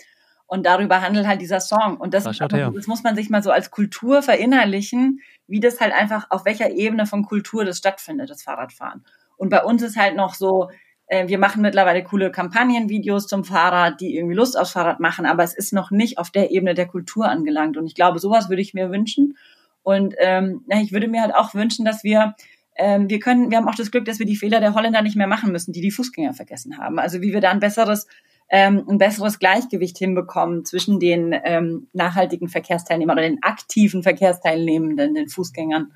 Und 0.46 0.66
darüber 0.66 1.02
handelt 1.02 1.26
halt 1.26 1.42
dieser 1.42 1.60
Song. 1.60 1.98
Und 1.98 2.14
das, 2.14 2.26
das 2.26 2.88
muss 2.88 3.04
man 3.04 3.16
sich 3.16 3.30
mal 3.30 3.42
so 3.42 3.52
als 3.52 3.72
Kultur 3.72 4.22
verinnerlichen, 4.22 5.22
wie 5.48 5.60
das 5.60 5.80
halt 5.80 5.94
einfach, 5.94 6.28
auf 6.30 6.46
welcher 6.46 6.72
Ebene 6.72 7.06
von 7.06 7.24
Kultur 7.24 7.66
das 7.66 7.78
stattfindet, 7.78 8.30
das 8.30 8.44
Fahrradfahren. 8.44 9.04
Und 9.38 9.50
bei 9.50 9.64
uns 9.64 9.82
ist 9.82 9.98
halt 9.98 10.16
noch 10.16 10.36
so, 10.36 10.70
äh, 11.08 11.28
wir 11.28 11.40
machen 11.40 11.62
mittlerweile 11.62 12.04
coole 12.04 12.32
Kampagnenvideos 12.32 13.28
zum 13.28 13.44
Fahrrad, 13.44 14.00
die 14.00 14.16
irgendwie 14.16 14.36
Lust 14.36 14.58
aufs 14.58 14.72
Fahrrad 14.72 15.00
machen, 15.00 15.26
aber 15.26 15.44
es 15.44 15.56
ist 15.56 15.74
noch 15.74 15.92
nicht 15.92 16.18
auf 16.18 16.30
der 16.30 16.52
Ebene 16.52 16.76
der 16.76 16.88
Kultur 16.88 17.28
angelangt. 17.28 17.78
Und 17.78 17.88
ich 17.88 17.96
glaube, 17.96 18.20
sowas 18.20 18.50
würde 18.50 18.62
ich 18.62 18.74
mir 18.74 18.92
wünschen. 18.92 19.38
Und 19.82 20.16
ähm, 20.20 20.66
ich 20.82 20.94
würde 20.94 21.08
mir 21.08 21.22
halt 21.22 21.36
auch 21.36 21.54
wünschen, 21.54 21.84
dass 21.84 22.04
wir 22.04 22.36
ähm, 22.76 23.10
wir 23.10 23.20
können, 23.20 23.52
wir 23.52 23.58
haben 23.58 23.68
auch 23.68 23.76
das 23.76 23.92
Glück, 23.92 24.06
dass 24.06 24.20
wir 24.20 24.26
die 24.26 24.36
Fehler 24.36 24.60
der 24.60 24.74
Holländer 24.74 25.02
nicht 25.02 25.16
mehr 25.16 25.28
machen 25.28 25.52
müssen, 25.52 25.74
die 25.74 25.82
die 25.82 25.92
Fußgänger 25.92 26.34
vergessen 26.34 26.78
haben. 26.78 27.00
Also 27.00 27.22
wie 27.22 27.34
wir 27.34 27.42
da 27.42 27.52
ein 27.52 27.60
besseres 27.60 28.08
ähm, 28.50 28.86
ein 28.88 28.98
besseres 28.98 29.40
Gleichgewicht 29.40 29.98
hinbekommen 29.98 30.66
zwischen 30.66 31.00
den 31.00 31.36
ähm, 31.44 31.88
nachhaltigen 31.94 32.50
Verkehrsteilnehmern 32.50 33.18
oder 33.18 33.28
den 33.28 33.44
aktiven 33.44 34.04
Verkehrsteilnehmenden, 34.04 35.16
den 35.16 35.30
Fußgängern 35.30 35.92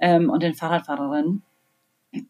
ähm, 0.00 0.30
und 0.30 0.42
den 0.42 0.54
Fahrradfahrerinnen. 0.54 1.42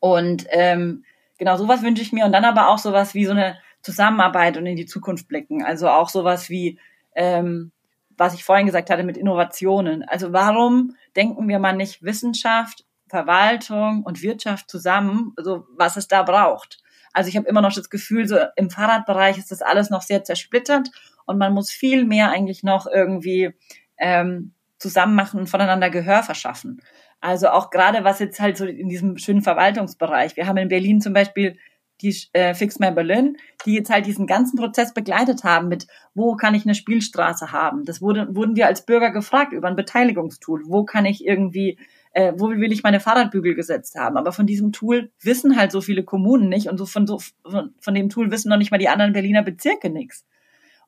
Und 0.00 0.46
ähm, 0.50 1.04
genau 1.38 1.56
sowas 1.56 1.82
wünsche 1.82 2.02
ich 2.02 2.12
mir. 2.12 2.24
Und 2.24 2.32
dann 2.32 2.44
aber 2.44 2.68
auch 2.68 2.78
sowas 2.78 3.14
wie 3.14 3.26
so 3.26 3.32
eine 3.32 3.58
Zusammenarbeit 3.82 4.56
und 4.56 4.66
in 4.66 4.76
die 4.76 4.86
Zukunft 4.86 5.28
blicken. 5.28 5.62
Also 5.62 5.88
auch 5.88 6.08
sowas 6.08 6.50
wie, 6.50 6.78
ähm, 7.14 7.70
was 8.16 8.34
ich 8.34 8.44
vorhin 8.44 8.66
gesagt 8.66 8.90
hatte, 8.90 9.04
mit 9.04 9.16
Innovationen. 9.16 10.02
Also 10.02 10.32
warum 10.32 10.96
denken 11.14 11.48
wir 11.48 11.58
mal 11.58 11.76
nicht 11.76 12.02
Wissenschaft, 12.02 12.84
Verwaltung 13.08 14.02
und 14.02 14.22
Wirtschaft 14.22 14.68
zusammen, 14.70 15.32
also 15.36 15.66
was 15.76 15.96
es 15.96 16.08
da 16.08 16.22
braucht? 16.22 16.78
Also 17.16 17.30
ich 17.30 17.36
habe 17.38 17.48
immer 17.48 17.62
noch 17.62 17.72
das 17.72 17.88
Gefühl, 17.88 18.28
so 18.28 18.36
im 18.56 18.68
Fahrradbereich 18.68 19.38
ist 19.38 19.50
das 19.50 19.62
alles 19.62 19.88
noch 19.88 20.02
sehr 20.02 20.22
zersplittert 20.22 20.90
und 21.24 21.38
man 21.38 21.54
muss 21.54 21.70
viel 21.70 22.04
mehr 22.04 22.30
eigentlich 22.30 22.62
noch 22.62 22.86
irgendwie 22.86 23.54
ähm, 23.96 24.52
zusammen 24.78 25.14
machen 25.14 25.40
und 25.40 25.46
voneinander 25.46 25.88
Gehör 25.88 26.22
verschaffen. 26.22 26.82
Also 27.22 27.48
auch 27.48 27.70
gerade 27.70 28.04
was 28.04 28.18
jetzt 28.18 28.38
halt 28.38 28.58
so 28.58 28.66
in 28.66 28.90
diesem 28.90 29.16
schönen 29.16 29.40
Verwaltungsbereich. 29.40 30.36
Wir 30.36 30.46
haben 30.46 30.58
in 30.58 30.68
Berlin 30.68 31.00
zum 31.00 31.14
Beispiel 31.14 31.56
die 32.02 32.14
äh, 32.34 32.52
Fix 32.52 32.80
My 32.80 32.90
Berlin, 32.90 33.38
die 33.64 33.72
jetzt 33.72 33.88
halt 33.88 34.04
diesen 34.04 34.26
ganzen 34.26 34.58
Prozess 34.58 34.92
begleitet 34.92 35.42
haben 35.42 35.68
mit, 35.68 35.86
wo 36.14 36.36
kann 36.36 36.54
ich 36.54 36.66
eine 36.66 36.74
Spielstraße 36.74 37.50
haben? 37.50 37.86
Das 37.86 38.02
wurde, 38.02 38.36
wurden 38.36 38.56
wir 38.56 38.66
als 38.66 38.84
Bürger 38.84 39.10
gefragt 39.10 39.54
über 39.54 39.68
ein 39.68 39.76
Beteiligungstool. 39.76 40.64
Wo 40.66 40.84
kann 40.84 41.06
ich 41.06 41.24
irgendwie 41.24 41.78
äh, 42.16 42.32
wo 42.38 42.48
will 42.48 42.72
ich 42.72 42.82
meine 42.82 42.98
Fahrradbügel 42.98 43.54
gesetzt 43.54 43.94
haben. 43.94 44.16
Aber 44.16 44.32
von 44.32 44.46
diesem 44.46 44.72
Tool 44.72 45.10
wissen 45.20 45.54
halt 45.54 45.70
so 45.70 45.82
viele 45.82 46.02
Kommunen 46.02 46.48
nicht 46.48 46.66
und 46.66 46.78
so 46.78 46.86
von, 46.86 47.06
so, 47.06 47.20
von, 47.44 47.74
von 47.78 47.94
dem 47.94 48.08
Tool 48.08 48.30
wissen 48.30 48.48
noch 48.48 48.56
nicht 48.56 48.70
mal 48.70 48.78
die 48.78 48.88
anderen 48.88 49.12
Berliner 49.12 49.42
Bezirke 49.42 49.90
nichts. 49.90 50.24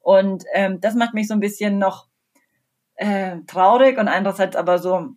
Und 0.01 0.45
ähm, 0.55 0.81
das 0.81 0.95
macht 0.95 1.13
mich 1.13 1.29
so 1.29 1.35
ein 1.35 1.41
bisschen 1.41 1.79
noch 1.79 2.09
äh, 2.95 3.37
traurig 3.47 3.99
und 3.99 4.09
andererseits 4.09 4.57
aber 4.57 4.79
so 4.79 5.11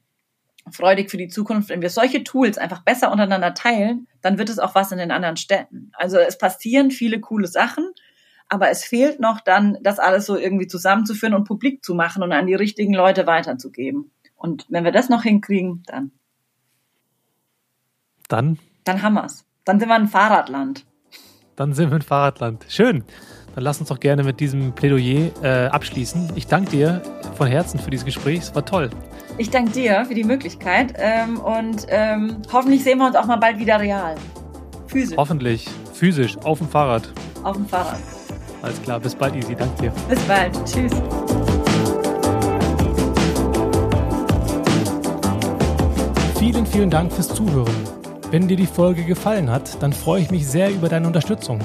freudig 0.69 1.09
für 1.09 1.15
die 1.15 1.29
Zukunft. 1.29 1.69
Wenn 1.69 1.81
wir 1.81 1.89
solche 1.89 2.25
Tools 2.25 2.57
einfach 2.57 2.83
besser 2.83 3.09
untereinander 3.09 3.53
teilen, 3.53 4.09
dann 4.21 4.37
wird 4.37 4.49
es 4.49 4.59
auch 4.59 4.75
was 4.75 4.91
in 4.91 4.97
den 4.97 5.11
anderen 5.11 5.37
Städten. 5.37 5.93
Also 5.93 6.17
es 6.17 6.37
passieren 6.37 6.91
viele 6.91 7.21
coole 7.21 7.47
Sachen, 7.47 7.89
aber 8.49 8.69
es 8.69 8.83
fehlt 8.83 9.21
noch 9.21 9.39
dann, 9.39 9.77
das 9.81 9.97
alles 9.97 10.25
so 10.25 10.35
irgendwie 10.35 10.67
zusammenzuführen 10.67 11.35
und 11.35 11.47
publik 11.47 11.85
zu 11.85 11.95
machen 11.95 12.21
und 12.21 12.33
an 12.33 12.47
die 12.47 12.55
richtigen 12.55 12.93
Leute 12.93 13.27
weiterzugeben. 13.27 14.11
Und 14.41 14.65
wenn 14.69 14.83
wir 14.83 14.91
das 14.91 15.07
noch 15.07 15.21
hinkriegen, 15.21 15.83
dann. 15.85 16.11
Dann? 18.27 18.57
Dann 18.83 19.01
haben 19.03 19.13
wir's. 19.13 19.45
Dann 19.65 19.79
sind 19.79 19.87
wir 19.87 19.95
ein 19.95 20.07
Fahrradland. 20.07 20.85
Dann 21.55 21.73
sind 21.73 21.91
wir 21.91 21.95
ein 21.95 22.01
Fahrradland. 22.01 22.65
Schön. 22.67 23.03
Dann 23.53 23.63
lass 23.63 23.79
uns 23.79 23.89
doch 23.89 23.99
gerne 23.99 24.23
mit 24.23 24.39
diesem 24.39 24.73
Plädoyer 24.73 25.31
äh, 25.43 25.67
abschließen. 25.67 26.31
Ich 26.35 26.47
danke 26.47 26.71
dir 26.71 27.03
von 27.37 27.47
Herzen 27.47 27.79
für 27.79 27.91
dieses 27.91 28.05
Gespräch. 28.05 28.39
Es 28.39 28.55
war 28.55 28.65
toll. 28.65 28.89
Ich 29.37 29.51
danke 29.51 29.71
dir 29.71 30.05
für 30.05 30.15
die 30.15 30.23
Möglichkeit 30.23 30.93
ähm, 30.97 31.39
und 31.39 31.85
ähm, 31.89 32.41
hoffentlich 32.51 32.83
sehen 32.83 32.97
wir 32.97 33.05
uns 33.05 33.15
auch 33.15 33.27
mal 33.27 33.37
bald 33.37 33.59
wieder 33.59 33.79
real. 33.79 34.15
Physisch. 34.87 35.17
Hoffentlich. 35.17 35.69
Physisch. 35.93 36.37
Auf 36.37 36.57
dem 36.57 36.67
Fahrrad. 36.69 37.13
Auf 37.43 37.57
dem 37.57 37.67
Fahrrad. 37.67 37.99
Alles 38.63 38.81
klar. 38.81 38.99
Bis 38.99 39.13
bald, 39.13 39.35
Easy. 39.35 39.55
Danke 39.55 39.83
dir. 39.83 39.93
Bis 40.09 40.19
bald. 40.21 40.55
Tschüss. 40.65 40.93
Vielen, 46.51 46.65
vielen 46.65 46.89
Dank 46.89 47.13
fürs 47.13 47.29
Zuhören. 47.29 47.73
Wenn 48.29 48.49
dir 48.49 48.57
die 48.57 48.65
Folge 48.65 49.05
gefallen 49.05 49.49
hat, 49.49 49.81
dann 49.81 49.93
freue 49.93 50.21
ich 50.21 50.31
mich 50.31 50.45
sehr 50.45 50.69
über 50.69 50.89
deine 50.89 51.07
Unterstützung. 51.07 51.59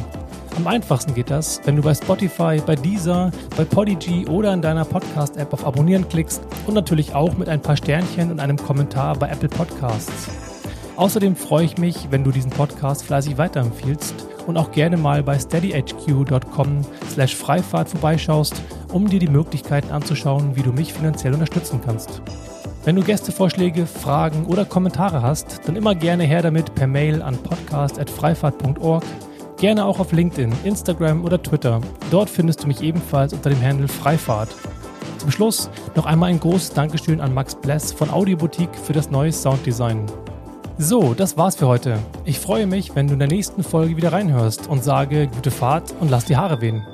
Am 0.56 0.68
einfachsten 0.68 1.12
geht 1.12 1.28
das, 1.28 1.60
wenn 1.64 1.74
du 1.74 1.82
bei 1.82 1.92
Spotify, 1.92 2.62
bei 2.64 2.76
Deezer, 2.76 3.32
bei 3.56 3.64
Podigy 3.64 4.26
oder 4.28 4.54
in 4.54 4.62
deiner 4.62 4.84
Podcast-App 4.84 5.52
auf 5.52 5.66
Abonnieren 5.66 6.08
klickst 6.08 6.40
und 6.68 6.74
natürlich 6.74 7.16
auch 7.16 7.36
mit 7.36 7.48
ein 7.48 7.60
paar 7.60 7.76
Sternchen 7.76 8.30
und 8.30 8.38
einem 8.38 8.56
Kommentar 8.58 9.16
bei 9.16 9.28
Apple 9.28 9.48
Podcasts. 9.48 10.28
Außerdem 10.94 11.34
freue 11.34 11.64
ich 11.64 11.78
mich, 11.78 12.06
wenn 12.12 12.22
du 12.22 12.30
diesen 12.30 12.52
Podcast 12.52 13.06
fleißig 13.06 13.38
weiterempfiehlst 13.38 14.14
und 14.46 14.56
auch 14.56 14.70
gerne 14.70 14.96
mal 14.96 15.24
bei 15.24 15.36
steadyhq.com 15.36 16.82
slash 17.10 17.34
Freifahrt 17.34 17.88
vorbeischaust, 17.88 18.62
um 18.92 19.10
dir 19.10 19.18
die 19.18 19.26
Möglichkeiten 19.26 19.90
anzuschauen, 19.90 20.54
wie 20.54 20.62
du 20.62 20.70
mich 20.70 20.92
finanziell 20.92 21.34
unterstützen 21.34 21.80
kannst. 21.84 22.22
Wenn 22.86 22.94
du 22.94 23.02
Gästevorschläge, 23.02 23.84
Fragen 23.84 24.46
oder 24.46 24.64
Kommentare 24.64 25.20
hast, 25.20 25.60
dann 25.66 25.74
immer 25.74 25.96
gerne 25.96 26.22
her 26.22 26.40
damit 26.40 26.72
per 26.76 26.86
Mail 26.86 27.20
an 27.20 27.36
podcast.freifahrt.org 27.36 29.02
Gerne 29.56 29.84
auch 29.84 29.98
auf 29.98 30.12
LinkedIn, 30.12 30.52
Instagram 30.62 31.24
oder 31.24 31.42
Twitter. 31.42 31.80
Dort 32.12 32.30
findest 32.30 32.62
du 32.62 32.68
mich 32.68 32.82
ebenfalls 32.82 33.32
unter 33.32 33.50
dem 33.50 33.60
Handel 33.60 33.88
Freifahrt. 33.88 34.50
Zum 35.18 35.32
Schluss 35.32 35.68
noch 35.96 36.06
einmal 36.06 36.30
ein 36.30 36.38
großes 36.38 36.74
Dankeschön 36.74 37.20
an 37.20 37.34
Max 37.34 37.56
Bless 37.56 37.90
von 37.90 38.08
Audioboutique 38.08 38.76
für 38.76 38.92
das 38.92 39.10
neue 39.10 39.32
Sounddesign. 39.32 40.06
So, 40.78 41.12
das 41.12 41.36
war's 41.36 41.56
für 41.56 41.66
heute. 41.66 41.98
Ich 42.24 42.38
freue 42.38 42.68
mich, 42.68 42.94
wenn 42.94 43.08
du 43.08 43.14
in 43.14 43.18
der 43.18 43.26
nächsten 43.26 43.64
Folge 43.64 43.96
wieder 43.96 44.12
reinhörst 44.12 44.68
und 44.68 44.84
sage 44.84 45.26
gute 45.26 45.50
Fahrt 45.50 45.92
und 45.98 46.08
lass 46.08 46.26
die 46.26 46.36
Haare 46.36 46.60
wehen. 46.60 46.86